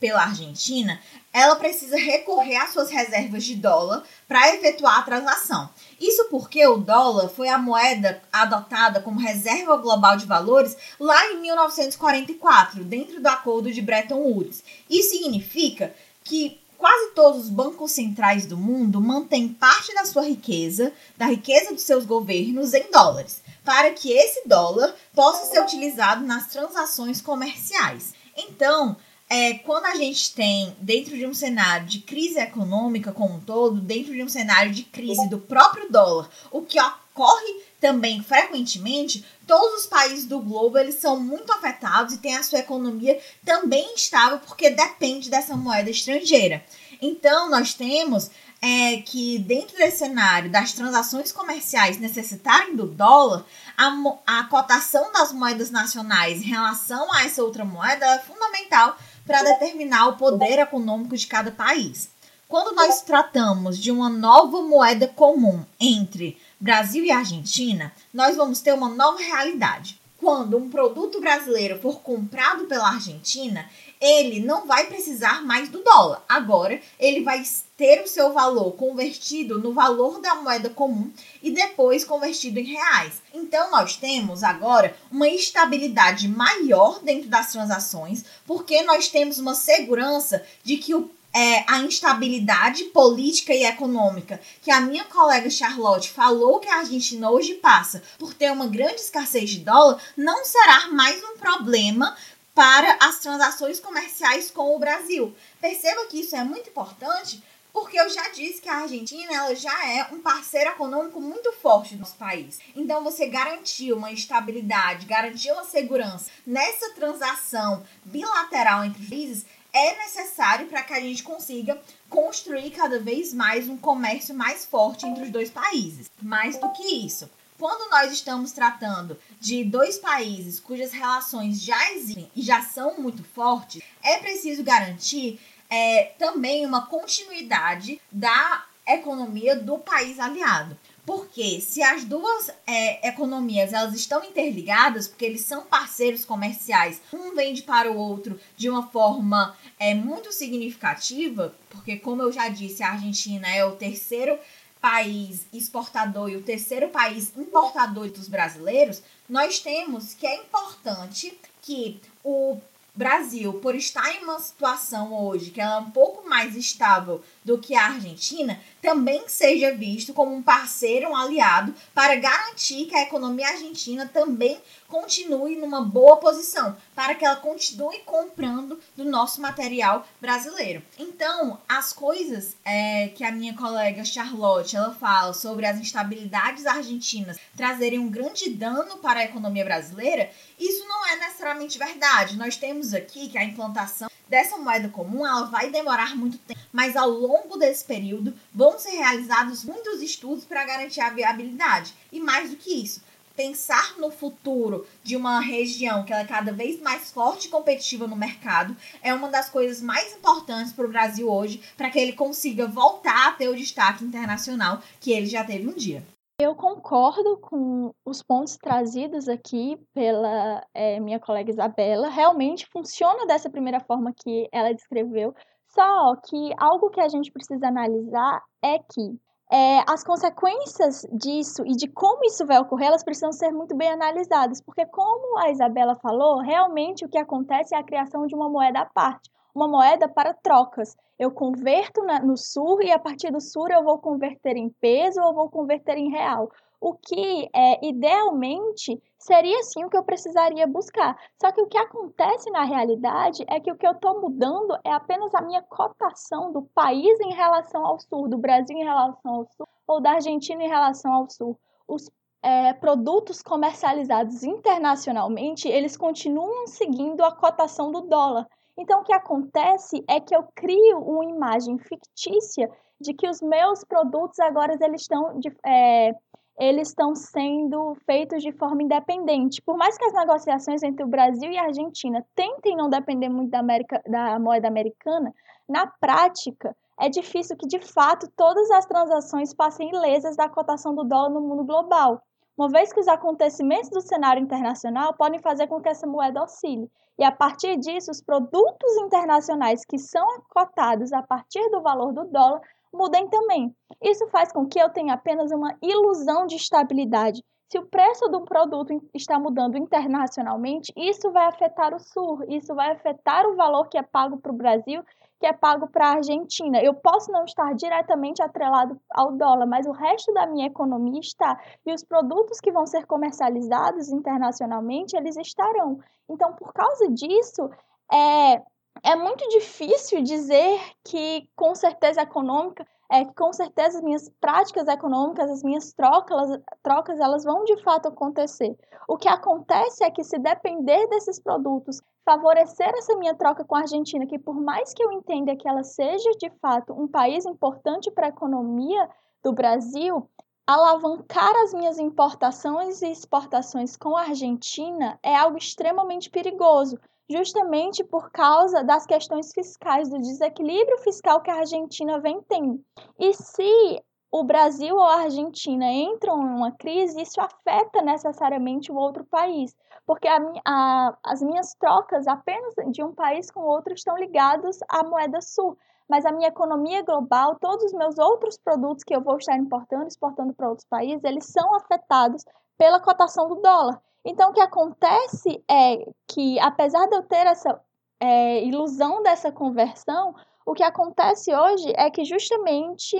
pela 0.00 0.22
Argentina, 0.22 1.00
ela 1.32 1.56
precisa 1.56 1.96
recorrer 1.96 2.56
às 2.56 2.70
suas 2.70 2.90
reservas 2.90 3.44
de 3.44 3.54
dólar 3.56 4.02
para 4.26 4.54
efetuar 4.54 4.98
a 4.98 5.02
transação. 5.02 5.68
Isso 6.00 6.24
porque 6.30 6.66
o 6.66 6.78
dólar 6.78 7.28
foi 7.28 7.48
a 7.48 7.58
moeda 7.58 8.22
adotada 8.32 9.00
como 9.00 9.20
reserva 9.20 9.76
global 9.76 10.16
de 10.16 10.26
valores 10.26 10.76
lá 10.98 11.32
em 11.32 11.40
1944, 11.40 12.84
dentro 12.84 13.20
do 13.20 13.26
acordo 13.26 13.72
de 13.72 13.82
Bretton 13.82 14.18
Woods. 14.18 14.62
Isso 14.88 15.10
significa 15.10 15.94
que 16.24 16.60
quase 16.78 17.10
todos 17.10 17.44
os 17.44 17.50
bancos 17.50 17.90
centrais 17.92 18.46
do 18.46 18.56
mundo 18.56 19.00
mantêm 19.00 19.48
parte 19.48 19.92
da 19.94 20.04
sua 20.04 20.22
riqueza, 20.22 20.92
da 21.16 21.26
riqueza 21.26 21.74
dos 21.74 21.82
seus 21.82 22.06
governos, 22.06 22.72
em 22.72 22.90
dólares, 22.90 23.42
para 23.64 23.90
que 23.90 24.12
esse 24.12 24.46
dólar 24.46 24.94
possa 25.14 25.46
ser 25.46 25.60
utilizado 25.60 26.24
nas 26.24 26.46
transações 26.46 27.20
comerciais. 27.20 28.14
Então, 28.36 28.96
é, 29.30 29.54
quando 29.54 29.84
a 29.86 29.94
gente 29.94 30.34
tem, 30.34 30.74
dentro 30.80 31.16
de 31.16 31.26
um 31.26 31.34
cenário 31.34 31.86
de 31.86 32.00
crise 32.00 32.38
econômica 32.38 33.12
como 33.12 33.34
um 33.34 33.40
todo, 33.40 33.80
dentro 33.80 34.12
de 34.12 34.22
um 34.22 34.28
cenário 34.28 34.72
de 34.72 34.84
crise 34.84 35.28
do 35.28 35.38
próprio 35.38 35.90
dólar, 35.90 36.30
o 36.50 36.62
que 36.62 36.80
ocorre 36.80 37.62
também 37.78 38.22
frequentemente, 38.22 39.24
todos 39.46 39.82
os 39.82 39.86
países 39.86 40.24
do 40.26 40.40
globo 40.40 40.78
eles 40.78 40.96
são 40.96 41.20
muito 41.20 41.52
afetados 41.52 42.14
e 42.14 42.18
têm 42.18 42.36
a 42.36 42.42
sua 42.42 42.60
economia 42.60 43.20
também 43.44 43.92
instável 43.94 44.38
porque 44.38 44.70
depende 44.70 45.28
dessa 45.28 45.56
moeda 45.56 45.90
estrangeira. 45.90 46.64
Então, 47.00 47.50
nós 47.50 47.74
temos 47.74 48.30
é 48.60 48.96
que 49.02 49.38
dentro 49.38 49.76
desse 49.76 49.98
cenário 49.98 50.50
das 50.50 50.72
transações 50.72 51.30
comerciais 51.30 51.98
necessitarem 51.98 52.74
do 52.74 52.86
dólar, 52.86 53.44
a, 53.76 53.92
a 54.26 54.44
cotação 54.44 55.12
das 55.12 55.32
moedas 55.32 55.70
nacionais 55.70 56.42
em 56.42 56.46
relação 56.46 57.12
a 57.12 57.24
essa 57.24 57.42
outra 57.42 57.64
moeda 57.64 58.04
é 58.04 58.18
fundamental 58.18 58.96
para 59.28 59.42
determinar 59.42 60.08
o 60.08 60.16
poder 60.16 60.58
econômico 60.58 61.14
de 61.14 61.26
cada 61.26 61.50
país. 61.50 62.08
Quando 62.48 62.74
nós 62.74 63.02
tratamos 63.02 63.78
de 63.78 63.90
uma 63.90 64.08
nova 64.08 64.62
moeda 64.62 65.06
comum 65.06 65.66
entre 65.78 66.38
Brasil 66.58 67.04
e 67.04 67.10
Argentina, 67.10 67.92
nós 68.12 68.36
vamos 68.36 68.62
ter 68.62 68.72
uma 68.72 68.88
nova 68.88 69.18
realidade. 69.18 70.00
Quando 70.16 70.56
um 70.56 70.70
produto 70.70 71.20
brasileiro 71.20 71.78
for 71.78 72.00
comprado 72.00 72.64
pela 72.64 72.88
Argentina, 72.88 73.68
ele 74.00 74.40
não 74.40 74.66
vai 74.66 74.86
precisar 74.86 75.44
mais 75.44 75.68
do 75.68 75.82
dólar. 75.82 76.22
Agora, 76.28 76.80
ele 76.98 77.22
vai 77.22 77.42
ter 77.76 78.02
o 78.02 78.08
seu 78.08 78.32
valor 78.32 78.72
convertido 78.72 79.58
no 79.58 79.72
valor 79.72 80.20
da 80.20 80.34
moeda 80.34 80.68
comum 80.70 81.12
e 81.42 81.50
depois 81.50 82.04
convertido 82.04 82.58
em 82.58 82.64
reais. 82.64 83.14
Então, 83.32 83.70
nós 83.70 83.96
temos 83.96 84.42
agora 84.42 84.96
uma 85.10 85.28
estabilidade 85.28 86.28
maior 86.28 87.00
dentro 87.00 87.28
das 87.28 87.52
transações, 87.52 88.24
porque 88.46 88.82
nós 88.82 89.08
temos 89.08 89.38
uma 89.38 89.54
segurança 89.54 90.44
de 90.64 90.76
que 90.76 90.94
o 90.94 91.10
é, 91.32 91.64
a 91.68 91.80
instabilidade 91.80 92.84
política 92.84 93.52
e 93.52 93.64
econômica 93.64 94.40
que 94.62 94.70
a 94.70 94.80
minha 94.80 95.04
colega 95.04 95.50
Charlotte 95.50 96.10
falou 96.10 96.58
que 96.58 96.68
a 96.68 96.78
Argentina 96.78 97.30
hoje 97.30 97.54
passa 97.54 98.02
por 98.18 98.32
ter 98.32 98.50
uma 98.50 98.66
grande 98.66 99.00
escassez 99.02 99.50
de 99.50 99.58
dólar 99.60 100.00
não 100.16 100.44
será 100.44 100.88
mais 100.88 101.22
um 101.22 101.36
problema 101.36 102.16
para 102.58 102.98
as 103.00 103.20
transações 103.20 103.78
comerciais 103.78 104.50
com 104.50 104.74
o 104.74 104.80
Brasil. 104.80 105.32
Perceba 105.60 106.06
que 106.06 106.18
isso 106.18 106.34
é 106.34 106.42
muito 106.42 106.68
importante 106.70 107.40
porque 107.72 107.96
eu 107.96 108.10
já 108.10 108.30
disse 108.30 108.60
que 108.60 108.68
a 108.68 108.78
Argentina 108.78 109.32
ela 109.32 109.54
já 109.54 109.86
é 109.86 110.08
um 110.12 110.18
parceiro 110.18 110.70
econômico 110.70 111.20
muito 111.20 111.52
forte 111.52 111.94
do 111.94 112.00
nosso 112.00 112.16
país. 112.16 112.58
Então 112.74 113.04
você 113.04 113.28
garantir 113.28 113.92
uma 113.92 114.10
estabilidade, 114.10 115.06
garantir 115.06 115.52
uma 115.52 115.62
segurança 115.62 116.32
nessa 116.44 116.92
transação 116.94 117.84
bilateral 118.04 118.84
entre 118.84 119.06
países 119.06 119.46
é 119.72 119.96
necessário 119.98 120.66
para 120.66 120.82
que 120.82 120.94
a 120.94 121.00
gente 121.00 121.22
consiga 121.22 121.80
construir 122.10 122.70
cada 122.70 122.98
vez 122.98 123.32
mais 123.32 123.68
um 123.68 123.76
comércio 123.76 124.34
mais 124.34 124.66
forte 124.66 125.06
entre 125.06 125.22
os 125.22 125.30
dois 125.30 125.48
países. 125.50 126.10
Mais 126.20 126.58
do 126.58 126.72
que 126.72 127.06
isso, 127.06 127.30
quando 127.58 127.90
nós 127.90 128.12
estamos 128.12 128.52
tratando 128.52 129.18
de 129.40 129.64
dois 129.64 129.98
países 129.98 130.60
cujas 130.60 130.92
relações 130.92 131.60
já 131.60 131.92
existem 131.92 132.30
e 132.34 132.40
já 132.40 132.62
são 132.62 132.98
muito 132.98 133.24
fortes, 133.24 133.82
é 134.02 134.18
preciso 134.18 134.62
garantir 134.62 135.40
é, 135.68 136.12
também 136.18 136.64
uma 136.64 136.86
continuidade 136.86 138.00
da 138.10 138.64
economia 138.86 139.54
do 139.54 139.78
país 139.78 140.18
aliado. 140.18 140.78
Porque 141.04 141.60
se 141.60 141.82
as 141.82 142.04
duas 142.04 142.50
é, 142.66 143.08
economias 143.08 143.72
elas 143.72 143.94
estão 143.94 144.22
interligadas, 144.22 145.08
porque 145.08 145.24
eles 145.24 145.40
são 145.40 145.64
parceiros 145.64 146.22
comerciais, 146.24 147.00
um 147.12 147.34
vende 147.34 147.62
para 147.62 147.90
o 147.90 147.96
outro 147.96 148.38
de 148.56 148.68
uma 148.68 148.86
forma 148.88 149.56
é, 149.78 149.94
muito 149.94 150.30
significativa, 150.32 151.54
porque 151.70 151.96
como 151.96 152.22
eu 152.22 152.30
já 152.30 152.48
disse, 152.48 152.82
a 152.82 152.90
Argentina 152.90 153.48
é 153.48 153.64
o 153.64 153.76
terceiro 153.76 154.38
país 154.80 155.46
exportador 155.52 156.30
e 156.30 156.36
o 156.36 156.42
terceiro 156.42 156.88
país 156.88 157.32
importador 157.36 158.08
dos 158.10 158.28
brasileiros, 158.28 159.02
nós 159.28 159.58
temos 159.58 160.14
que 160.14 160.26
é 160.26 160.36
importante 160.36 161.38
que 161.62 162.00
o 162.24 162.58
Brasil, 162.98 163.52
por 163.54 163.76
estar 163.76 164.12
em 164.16 164.24
uma 164.24 164.40
situação 164.40 165.14
hoje 165.14 165.52
que 165.52 165.60
ela 165.60 165.76
é 165.76 165.78
um 165.78 165.90
pouco 165.92 166.28
mais 166.28 166.56
estável 166.56 167.22
do 167.44 167.56
que 167.56 167.76
a 167.76 167.86
Argentina, 167.86 168.60
também 168.82 169.28
seja 169.28 169.72
visto 169.72 170.12
como 170.12 170.34
um 170.34 170.42
parceiro, 170.42 171.10
um 171.10 171.16
aliado, 171.16 171.72
para 171.94 172.16
garantir 172.16 172.86
que 172.86 172.96
a 172.96 173.02
economia 173.02 173.46
argentina 173.46 174.10
também 174.12 174.60
continue 174.88 175.54
numa 175.54 175.80
boa 175.80 176.16
posição, 176.16 176.76
para 176.92 177.14
que 177.14 177.24
ela 177.24 177.36
continue 177.36 178.00
comprando 178.00 178.80
do 178.96 179.04
nosso 179.04 179.40
material 179.40 180.04
brasileiro. 180.20 180.82
Então, 181.18 181.58
as 181.68 181.92
coisas 181.92 182.56
é, 182.64 183.08
que 183.08 183.24
a 183.24 183.32
minha 183.32 183.52
colega 183.52 184.04
Charlotte 184.04 184.76
ela 184.76 184.94
fala 184.94 185.32
sobre 185.32 185.66
as 185.66 185.76
instabilidades 185.76 186.64
argentinas 186.64 187.36
trazerem 187.56 187.98
um 187.98 188.08
grande 188.08 188.48
dano 188.50 188.98
para 188.98 189.18
a 189.18 189.24
economia 189.24 189.64
brasileira, 189.64 190.30
isso 190.56 190.86
não 190.86 191.04
é 191.08 191.16
necessariamente 191.16 191.76
verdade. 191.76 192.36
Nós 192.36 192.56
temos 192.56 192.94
aqui 192.94 193.28
que 193.28 193.36
a 193.36 193.42
implantação 193.42 194.08
dessa 194.28 194.58
moeda 194.58 194.88
comum 194.90 195.26
ela 195.26 195.46
vai 195.46 195.70
demorar 195.70 196.14
muito 196.14 196.38
tempo, 196.38 196.60
mas 196.72 196.94
ao 196.94 197.10
longo 197.10 197.56
desse 197.56 197.84
período 197.84 198.32
vão 198.54 198.78
ser 198.78 198.90
realizados 198.90 199.64
muitos 199.64 200.00
estudos 200.00 200.44
para 200.44 200.64
garantir 200.64 201.00
a 201.00 201.10
viabilidade. 201.10 201.94
E 202.12 202.20
mais 202.20 202.50
do 202.50 202.56
que 202.56 202.72
isso, 202.72 203.02
pensar 203.38 203.96
no 203.98 204.10
futuro 204.10 204.84
de 205.04 205.16
uma 205.16 205.38
região 205.38 206.04
que 206.04 206.12
ela 206.12 206.22
é 206.22 206.26
cada 206.26 206.52
vez 206.52 206.80
mais 206.80 207.12
forte 207.12 207.46
e 207.46 207.50
competitiva 207.50 208.04
no 208.08 208.16
mercado 208.16 208.76
é 209.00 209.14
uma 209.14 209.28
das 209.28 209.48
coisas 209.48 209.80
mais 209.80 210.12
importantes 210.16 210.72
para 210.72 210.84
o 210.84 210.88
Brasil 210.88 211.30
hoje, 211.30 211.62
para 211.76 211.88
que 211.88 212.00
ele 212.00 212.14
consiga 212.14 212.66
voltar 212.66 213.28
a 213.28 213.32
ter 213.32 213.48
o 213.48 213.54
destaque 213.54 214.04
internacional 214.04 214.82
que 215.00 215.12
ele 215.12 215.26
já 215.26 215.44
teve 215.44 215.68
um 215.68 215.72
dia. 215.72 216.02
Eu 216.40 216.56
concordo 216.56 217.36
com 217.38 217.92
os 218.04 218.24
pontos 218.24 218.56
trazidos 218.56 219.28
aqui 219.28 219.78
pela 219.94 220.64
é, 220.74 220.98
minha 220.98 221.20
colega 221.20 221.50
Isabela. 221.50 222.08
Realmente 222.08 222.66
funciona 222.66 223.24
dessa 223.24 223.48
primeira 223.48 223.78
forma 223.78 224.12
que 224.12 224.48
ela 224.50 224.74
descreveu. 224.74 225.32
Só 225.68 226.16
que 226.16 226.52
algo 226.58 226.90
que 226.90 227.00
a 227.00 227.08
gente 227.08 227.30
precisa 227.30 227.68
analisar 227.68 228.42
é 228.64 228.78
que 228.78 229.16
é, 229.50 229.82
as 229.86 230.04
consequências 230.04 231.06
disso 231.12 231.64
e 231.66 231.74
de 231.74 231.88
como 231.88 232.24
isso 232.24 232.46
vai 232.46 232.58
ocorrer, 232.58 232.88
elas 232.88 233.04
precisam 233.04 233.32
ser 233.32 233.50
muito 233.50 233.74
bem 233.74 233.90
analisadas, 233.90 234.60
porque 234.60 234.84
como 234.86 235.38
a 235.38 235.50
Isabela 235.50 235.94
falou, 235.96 236.40
realmente 236.40 237.04
o 237.04 237.08
que 237.08 237.18
acontece 237.18 237.74
é 237.74 237.78
a 237.78 237.84
criação 237.84 238.26
de 238.26 238.34
uma 238.34 238.48
moeda 238.48 238.80
à 238.80 238.86
parte, 238.86 239.30
uma 239.54 239.66
moeda 239.66 240.08
para 240.08 240.34
trocas 240.34 240.96
eu 241.18 241.32
converto 241.32 242.04
na, 242.04 242.20
no 242.20 242.36
SUR 242.36 242.82
e 242.82 242.92
a 242.92 242.98
partir 242.98 243.32
do 243.32 243.40
SUR 243.40 243.70
eu 243.72 243.82
vou 243.82 243.98
converter 243.98 244.56
em 244.56 244.68
peso 244.68 245.20
ou 245.20 245.34
vou 245.34 245.50
converter 245.50 245.98
em 245.98 246.10
real. 246.10 246.48
O 246.80 246.94
que 246.94 247.48
é 247.54 247.84
idealmente 247.86 249.02
seria 249.18 249.62
sim 249.64 249.84
o 249.84 249.90
que 249.90 249.96
eu 249.96 250.04
precisaria 250.04 250.66
buscar. 250.66 251.18
Só 251.40 251.50
que 251.50 251.60
o 251.60 251.66
que 251.66 251.76
acontece 251.76 252.50
na 252.50 252.64
realidade 252.64 253.44
é 253.48 253.58
que 253.58 253.70
o 253.70 253.76
que 253.76 253.86
eu 253.86 253.92
estou 253.92 254.20
mudando 254.20 254.78
é 254.84 254.92
apenas 254.92 255.34
a 255.34 255.42
minha 255.42 255.62
cotação 255.62 256.52
do 256.52 256.62
país 256.62 257.18
em 257.20 257.34
relação 257.34 257.84
ao 257.84 257.98
Sul, 257.98 258.28
do 258.28 258.38
Brasil 258.38 258.76
em 258.76 258.84
relação 258.84 259.34
ao 259.34 259.46
Sul, 259.46 259.68
ou 259.86 260.00
da 260.00 260.12
Argentina 260.12 260.62
em 260.62 260.68
relação 260.68 261.12
ao 261.12 261.28
Sul. 261.28 261.58
Os 261.86 262.10
é, 262.42 262.72
produtos 262.72 263.42
comercializados 263.42 264.44
internacionalmente, 264.44 265.68
eles 265.68 265.96
continuam 265.96 266.66
seguindo 266.66 267.24
a 267.24 267.34
cotação 267.34 267.90
do 267.90 268.02
dólar. 268.02 268.46
Então, 268.76 269.00
o 269.00 269.04
que 269.04 269.12
acontece 269.12 270.04
é 270.08 270.20
que 270.20 270.34
eu 270.34 270.44
crio 270.54 270.98
uma 270.98 271.24
imagem 271.24 271.76
fictícia 271.78 272.70
de 273.00 273.12
que 273.12 273.28
os 273.28 273.42
meus 273.42 273.84
produtos 273.84 274.38
agora 274.38 274.76
eles 274.80 275.02
estão, 275.02 275.38
de, 275.38 275.52
é, 275.66 276.12
eles 276.58 276.88
estão 276.88 277.14
sendo 277.14 277.96
feitos 278.04 278.42
de 278.42 278.52
forma 278.52 278.82
independente. 278.82 279.62
Por 279.62 279.76
mais 279.76 279.96
que 279.96 280.04
as 280.04 280.12
negociações 280.12 280.82
entre 280.82 281.04
o 281.04 281.08
Brasil 281.08 281.50
e 281.50 281.58
a 281.58 281.64
Argentina 281.64 282.24
tentem 282.34 282.76
não 282.76 282.90
depender 282.90 283.28
muito 283.28 283.50
da, 283.50 283.60
América, 283.60 284.02
da 284.06 284.38
moeda 284.38 284.66
americana, 284.66 285.32
na 285.68 285.86
prática 285.86 286.76
é 287.00 287.08
difícil 287.08 287.56
que 287.56 287.66
de 287.66 287.78
fato 287.78 288.28
todas 288.36 288.70
as 288.72 288.86
transações 288.86 289.54
passem 289.54 289.88
ilesas 289.88 290.36
da 290.36 290.48
cotação 290.48 290.94
do 290.94 291.04
dólar 291.04 291.30
no 291.30 291.40
mundo 291.40 291.64
global 291.64 292.22
uma 292.58 292.68
vez 292.68 292.92
que 292.92 292.98
os 292.98 293.06
acontecimentos 293.06 293.88
do 293.88 294.00
cenário 294.00 294.42
internacional 294.42 295.14
podem 295.14 295.38
fazer 295.38 295.68
com 295.68 295.80
que 295.80 295.88
essa 295.88 296.08
moeda 296.08 296.42
oscile. 296.42 296.90
E 297.16 297.22
a 297.22 297.30
partir 297.30 297.76
disso, 297.76 298.10
os 298.10 298.20
produtos 298.20 298.96
internacionais 298.96 299.84
que 299.84 299.96
são 299.96 300.26
cotados 300.48 301.12
a 301.12 301.22
partir 301.22 301.70
do 301.70 301.80
valor 301.80 302.12
do 302.12 302.24
dólar 302.24 302.60
mudem 302.92 303.28
também. 303.28 303.74
Isso 304.02 304.26
faz 304.28 304.52
com 304.52 304.66
que 304.66 304.78
eu 304.78 304.90
tenha 304.90 305.14
apenas 305.14 305.50
uma 305.52 305.76
ilusão 305.82 306.46
de 306.46 306.56
estabilidade. 306.56 307.42
Se 307.70 307.78
o 307.78 307.86
preço 307.86 308.28
do 308.28 308.44
produto 308.44 308.98
está 309.14 309.38
mudando 309.38 309.76
internacionalmente, 309.76 310.92
isso 310.96 311.30
vai 311.30 311.46
afetar 311.46 311.94
o 311.94 311.98
SUR, 311.98 312.44
isso 312.48 312.74
vai 312.74 312.92
afetar 312.92 313.46
o 313.46 313.56
valor 313.56 313.88
que 313.88 313.98
é 313.98 314.02
pago 314.02 314.38
para 314.38 314.52
o 314.52 314.56
Brasil 314.56 315.02
que 315.38 315.46
é 315.46 315.52
pago 315.52 315.86
para 315.86 316.06
a 316.06 316.14
Argentina. 316.16 316.82
Eu 316.82 316.94
posso 316.94 317.30
não 317.30 317.44
estar 317.44 317.72
diretamente 317.74 318.42
atrelado 318.42 319.00
ao 319.10 319.32
dólar, 319.32 319.66
mas 319.66 319.86
o 319.86 319.92
resto 319.92 320.32
da 320.32 320.46
minha 320.46 320.66
economia 320.66 321.20
está. 321.20 321.58
E 321.86 321.92
os 321.92 322.02
produtos 322.02 322.60
que 322.60 322.72
vão 322.72 322.86
ser 322.86 323.06
comercializados 323.06 324.08
internacionalmente, 324.08 325.16
eles 325.16 325.36
estarão. 325.36 325.98
Então, 326.28 326.52
por 326.54 326.72
causa 326.72 327.08
disso, 327.10 327.70
é, 328.12 328.62
é 329.02 329.16
muito 329.16 329.48
difícil 329.48 330.22
dizer 330.22 330.80
que 331.04 331.48
com 331.56 331.74
certeza 331.74 332.22
econômica 332.22 332.86
é 333.10 333.24
que 333.24 333.34
com 333.34 333.52
certeza 333.52 333.98
as 333.98 334.04
minhas 334.04 334.28
práticas 334.40 334.86
econômicas, 334.86 335.50
as 335.50 335.62
minhas 335.62 335.92
trocas, 335.94 336.60
trocas, 336.82 337.18
elas 337.18 337.42
vão 337.42 337.64
de 337.64 337.82
fato 337.82 338.08
acontecer. 338.08 338.76
O 339.08 339.16
que 339.16 339.28
acontece 339.28 340.04
é 340.04 340.10
que 340.10 340.22
se 340.22 340.38
depender 340.38 341.06
desses 341.08 341.40
produtos 341.40 342.02
favorecer 342.24 342.90
essa 342.94 343.16
minha 343.16 343.34
troca 343.34 343.64
com 343.64 343.74
a 343.74 343.80
Argentina, 343.80 344.26
que 344.26 344.38
por 344.38 344.60
mais 344.60 344.92
que 344.92 345.02
eu 345.02 345.10
entenda 345.10 345.56
que 345.56 345.66
ela 345.66 345.82
seja 345.82 346.30
de 346.32 346.50
fato 346.60 346.92
um 346.92 347.08
país 347.08 347.46
importante 347.46 348.10
para 348.10 348.26
a 348.26 348.28
economia 348.28 349.08
do 349.42 349.54
Brasil, 349.54 350.28
alavancar 350.66 351.56
as 351.62 351.72
minhas 351.72 351.98
importações 351.98 353.00
e 353.00 353.10
exportações 353.10 353.96
com 353.96 354.14
a 354.14 354.24
Argentina 354.24 355.18
é 355.22 355.34
algo 355.34 355.56
extremamente 355.56 356.28
perigoso, 356.28 356.98
justamente 357.28 358.02
por 358.02 358.30
causa 358.30 358.82
das 358.82 359.06
questões 359.06 359.52
fiscais, 359.52 360.08
do 360.08 360.18
desequilíbrio 360.18 360.98
fiscal 360.98 361.40
que 361.40 361.50
a 361.50 361.58
Argentina 361.58 362.18
vem 362.18 362.40
tendo. 362.48 362.82
E 363.18 363.34
se 363.34 364.02
o 364.30 364.44
Brasil 364.44 364.94
ou 364.94 365.02
a 365.02 365.22
Argentina 365.22 365.90
entram 365.90 366.42
em 366.42 366.50
uma 366.50 366.72
crise, 366.72 367.20
isso 367.20 367.40
afeta 367.40 368.02
necessariamente 368.02 368.92
o 368.92 368.96
outro 368.96 369.24
país, 369.24 369.74
porque 370.06 370.28
a, 370.28 370.38
a, 370.66 371.18
as 371.24 371.42
minhas 371.42 371.74
trocas 371.74 372.26
apenas 372.26 372.74
de 372.90 373.02
um 373.02 373.14
país 373.14 373.50
com 373.50 373.60
o 373.60 373.66
outro 373.66 373.94
estão 373.94 374.16
ligados 374.16 374.78
à 374.88 375.02
moeda 375.02 375.40
sul, 375.40 375.78
mas 376.08 376.24
a 376.24 376.32
minha 376.32 376.48
economia 376.48 377.02
global, 377.02 377.56
todos 377.60 377.84
os 377.84 377.92
meus 377.92 378.18
outros 378.18 378.58
produtos 378.58 379.04
que 379.04 379.14
eu 379.14 379.20
vou 379.22 379.36
estar 379.36 379.56
importando, 379.56 380.08
exportando 380.08 380.54
para 380.54 380.68
outros 380.68 380.86
países, 380.88 381.22
eles 381.24 381.46
são 381.46 381.74
afetados 381.74 382.44
pela 382.78 383.00
cotação 383.00 383.48
do 383.48 383.56
dólar. 383.56 384.00
Então, 384.24 384.50
o 384.50 384.52
que 384.52 384.60
acontece 384.60 385.62
é 385.70 386.04
que, 386.26 386.58
apesar 386.60 387.06
de 387.06 387.16
eu 387.16 387.22
ter 387.22 387.46
essa 387.46 387.80
é, 388.20 388.64
ilusão 388.64 389.22
dessa 389.22 389.50
conversão, 389.50 390.34
o 390.66 390.74
que 390.74 390.82
acontece 390.82 391.54
hoje 391.54 391.92
é 391.96 392.10
que 392.10 392.24
justamente 392.24 393.16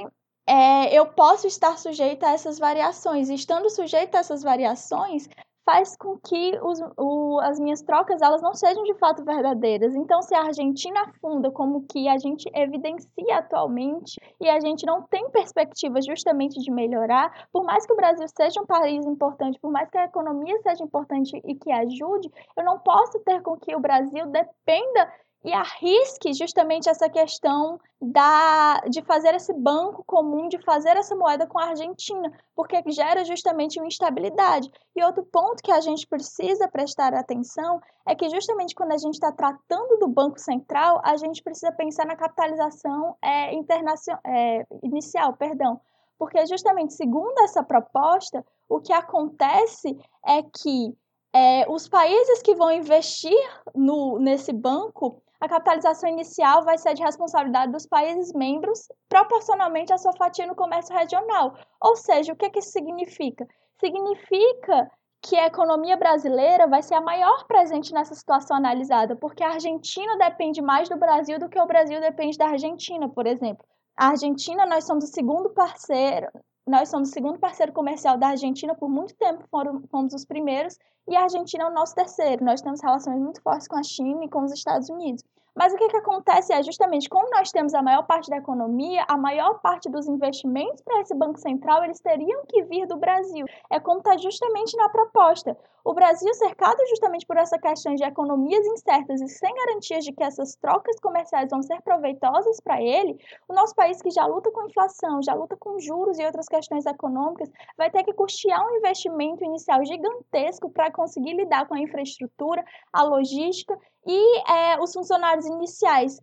é, 0.46 0.92
eu 0.92 1.06
posso 1.06 1.46
estar 1.46 1.78
sujeita 1.78 2.26
a 2.26 2.32
essas 2.32 2.58
variações. 2.58 3.28
Estando 3.28 3.70
sujeita 3.70 4.18
a 4.18 4.20
essas 4.20 4.42
variações, 4.42 5.28
faz 5.68 5.94
com 5.98 6.16
que 6.16 6.59
os, 6.62 6.81
o, 6.96 7.38
as 7.40 7.61
minhas 7.61 7.83
trocas 7.83 8.22
elas 8.22 8.40
não 8.40 8.54
sejam 8.54 8.83
de 8.85 8.94
fato 8.94 9.22
verdadeiras. 9.22 9.94
Então, 9.94 10.22
se 10.22 10.35
a 10.35 10.44
Argentina 10.44 11.02
afunda 11.02 11.50
como 11.50 11.85
que 11.87 12.09
a 12.09 12.16
gente 12.16 12.50
evidencia 12.54 13.37
atualmente 13.37 14.18
e 14.40 14.48
a 14.48 14.59
gente 14.61 14.87
não 14.87 15.02
tem 15.02 15.28
perspectiva 15.28 16.00
justamente 16.00 16.59
de 16.59 16.70
melhorar, 16.70 17.46
por 17.52 17.64
mais 17.64 17.85
que 17.85 17.92
o 17.92 17.96
Brasil 17.96 18.26
seja 18.35 18.62
um 18.62 18.66
país 18.66 19.04
importante, 19.04 19.61
por 19.61 19.70
mais 19.70 19.90
que 19.90 19.98
a 19.98 20.07
economia 20.07 20.59
seja 20.62 20.83
importante 20.83 21.38
e 21.44 21.54
que 21.54 21.70
ajude, 21.70 22.31
eu 22.57 22.64
não 22.64 22.78
posso 22.78 23.18
ter 23.18 23.42
com 23.42 23.54
que 23.59 23.76
o 23.76 23.81
Brasil 23.81 24.24
dependa 24.24 25.12
e 25.48 25.52
arrisque 25.54 26.34
justamente 26.34 26.90
essa 26.90 27.08
questão 27.08 27.80
da, 27.98 28.82
de 28.90 29.00
fazer 29.00 29.34
esse 29.34 29.54
banco 29.54 30.04
comum, 30.06 30.46
de 30.46 30.58
fazer 30.62 30.94
essa 30.94 31.16
moeda 31.16 31.46
com 31.46 31.58
a 31.58 31.70
Argentina, 31.70 32.30
porque 32.54 32.82
gera 32.88 33.24
justamente 33.24 33.78
uma 33.78 33.87
instabilidade. 33.87 34.70
E 34.94 35.02
outro 35.02 35.24
ponto 35.24 35.62
que 35.62 35.72
a 35.72 35.80
gente 35.80 36.06
precisa 36.06 36.68
prestar 36.68 37.14
atenção 37.14 37.80
é 38.06 38.14
que 38.14 38.28
justamente 38.28 38.74
quando 38.74 38.92
a 38.92 38.98
gente 38.98 39.14
está 39.14 39.32
tratando 39.32 39.98
do 39.98 40.06
Banco 40.06 40.38
Central, 40.38 41.00
a 41.02 41.16
gente 41.16 41.42
precisa 41.42 41.72
pensar 41.72 42.04
na 42.04 42.14
capitalização 42.14 43.16
é, 43.22 43.54
internacional, 43.54 44.20
é, 44.26 44.66
inicial, 44.82 45.32
perdão, 45.32 45.80
porque 46.18 46.44
justamente 46.44 46.92
segundo 46.92 47.38
essa 47.40 47.62
proposta, 47.62 48.44
o 48.68 48.80
que 48.80 48.92
acontece 48.92 49.98
é 50.26 50.42
que 50.42 50.94
é, 51.32 51.64
os 51.70 51.88
países 51.88 52.42
que 52.42 52.54
vão 52.54 52.70
investir 52.70 53.32
no, 53.74 54.18
nesse 54.18 54.52
banco 54.52 55.22
a 55.40 55.48
capitalização 55.48 56.11
inicial 56.11 56.64
vai 56.64 56.77
ser 56.79 56.94
de 56.94 57.03
responsabilidade 57.03 57.70
dos 57.70 57.87
países 57.87 58.33
membros, 58.33 58.88
proporcionalmente 59.09 59.92
à 59.92 59.98
sua 59.98 60.12
fatia 60.12 60.46
no 60.46 60.57
comércio 60.57 60.94
regional. 60.94 61.55
Ou 61.81 61.94
seja, 61.96 62.33
o 62.33 62.37
que, 62.37 62.51
que 62.51 62.59
isso 62.59 62.72
significa? 62.72 63.46
Significa 63.79 64.90
que 65.22 65.37
a 65.37 65.46
economia 65.46 65.96
brasileira 65.96 66.66
vai 66.66 66.83
ser 66.83 66.94
a 66.94 67.01
maior 67.01 67.46
presente 67.46 67.92
nessa 67.92 68.14
situação 68.14 68.57
analisada, 68.57 69.16
porque 69.16 69.42
a 69.42 69.53
Argentina 69.53 70.16
depende 70.16 70.62
mais 70.62 70.88
do 70.88 70.96
Brasil 70.96 71.38
do 71.38 71.48
que 71.48 71.61
o 71.61 71.66
Brasil 71.66 72.01
depende 72.01 72.37
da 72.37 72.48
Argentina, 72.48 73.09
por 73.09 73.27
exemplo. 73.27 73.64
A 73.96 74.09
Argentina, 74.09 74.64
nós 74.64 74.85
somos 74.87 75.05
o 75.05 75.12
segundo 75.12 75.51
parceiro, 75.51 76.29
nós 76.68 76.88
somos 76.88 77.09
o 77.09 77.12
segundo 77.12 77.38
parceiro 77.38 77.72
comercial 77.72 78.18
da 78.18 78.28
Argentina 78.28 78.74
por 78.74 78.88
muito 78.88 79.14
tempo, 79.14 79.44
foram, 79.50 79.83
fomos 79.90 80.12
os 80.14 80.24
primeiros, 80.24 80.78
e 81.09 81.16
a 81.16 81.22
Argentina 81.22 81.64
é 81.64 81.66
o 81.66 81.74
nosso 81.74 81.94
terceiro. 81.94 82.44
Nós 82.44 82.61
temos 82.61 82.81
relações 82.83 83.18
muito 83.18 83.40
fortes 83.42 83.66
com 83.66 83.76
a 83.76 83.83
China 83.83 84.24
e 84.24 84.28
com 84.28 84.44
os 84.44 84.52
Estados 84.52 84.88
Unidos. 84.90 85.24
Mas 85.58 85.72
o 85.72 85.76
que, 85.76 85.88
que 85.88 85.96
acontece 85.96 86.52
é 86.52 86.62
justamente 86.62 87.08
como 87.08 87.28
nós 87.30 87.50
temos 87.50 87.74
a 87.74 87.82
maior 87.82 88.06
parte 88.06 88.30
da 88.30 88.36
economia, 88.36 89.04
a 89.08 89.16
maior 89.16 89.58
parte 89.58 89.90
dos 89.90 90.06
investimentos 90.06 90.80
para 90.82 91.00
esse 91.00 91.12
Banco 91.12 91.36
Central, 91.40 91.82
eles 91.82 91.98
teriam 91.98 92.44
que 92.46 92.62
vir 92.62 92.86
do 92.86 92.96
Brasil. 92.96 93.44
É 93.68 93.80
como 93.80 93.98
está 93.98 94.16
justamente 94.16 94.76
na 94.76 94.88
proposta. 94.88 95.58
O 95.84 95.94
Brasil, 95.94 96.32
cercado 96.34 96.78
justamente 96.90 97.26
por 97.26 97.36
essa 97.36 97.58
questão 97.58 97.94
de 97.94 98.04
economias 98.04 98.64
incertas 98.66 99.20
e 99.20 99.26
sem 99.26 99.52
garantias 99.52 100.04
de 100.04 100.12
que 100.12 100.22
essas 100.22 100.54
trocas 100.54 101.00
comerciais 101.00 101.50
vão 101.50 101.62
ser 101.62 101.80
proveitosas 101.82 102.60
para 102.60 102.80
ele, 102.80 103.18
o 103.48 103.54
nosso 103.54 103.74
país 103.74 104.00
que 104.00 104.10
já 104.10 104.26
luta 104.26 104.52
com 104.52 104.66
inflação, 104.66 105.22
já 105.22 105.34
luta 105.34 105.56
com 105.56 105.80
juros 105.80 106.18
e 106.18 106.26
outras 106.26 106.46
questões 106.46 106.86
econômicas, 106.86 107.50
vai 107.76 107.90
ter 107.90 108.04
que 108.04 108.12
custear 108.12 108.64
um 108.64 108.76
investimento 108.76 109.42
inicial 109.42 109.84
gigantesco 109.84 110.70
para 110.70 110.92
conseguir 110.92 111.32
lidar 111.32 111.66
com 111.66 111.74
a 111.74 111.80
infraestrutura, 111.80 112.62
a 112.92 113.02
logística 113.02 113.76
e 114.08 114.50
é, 114.50 114.80
os 114.80 114.94
funcionários 114.94 115.44
iniciais 115.44 116.18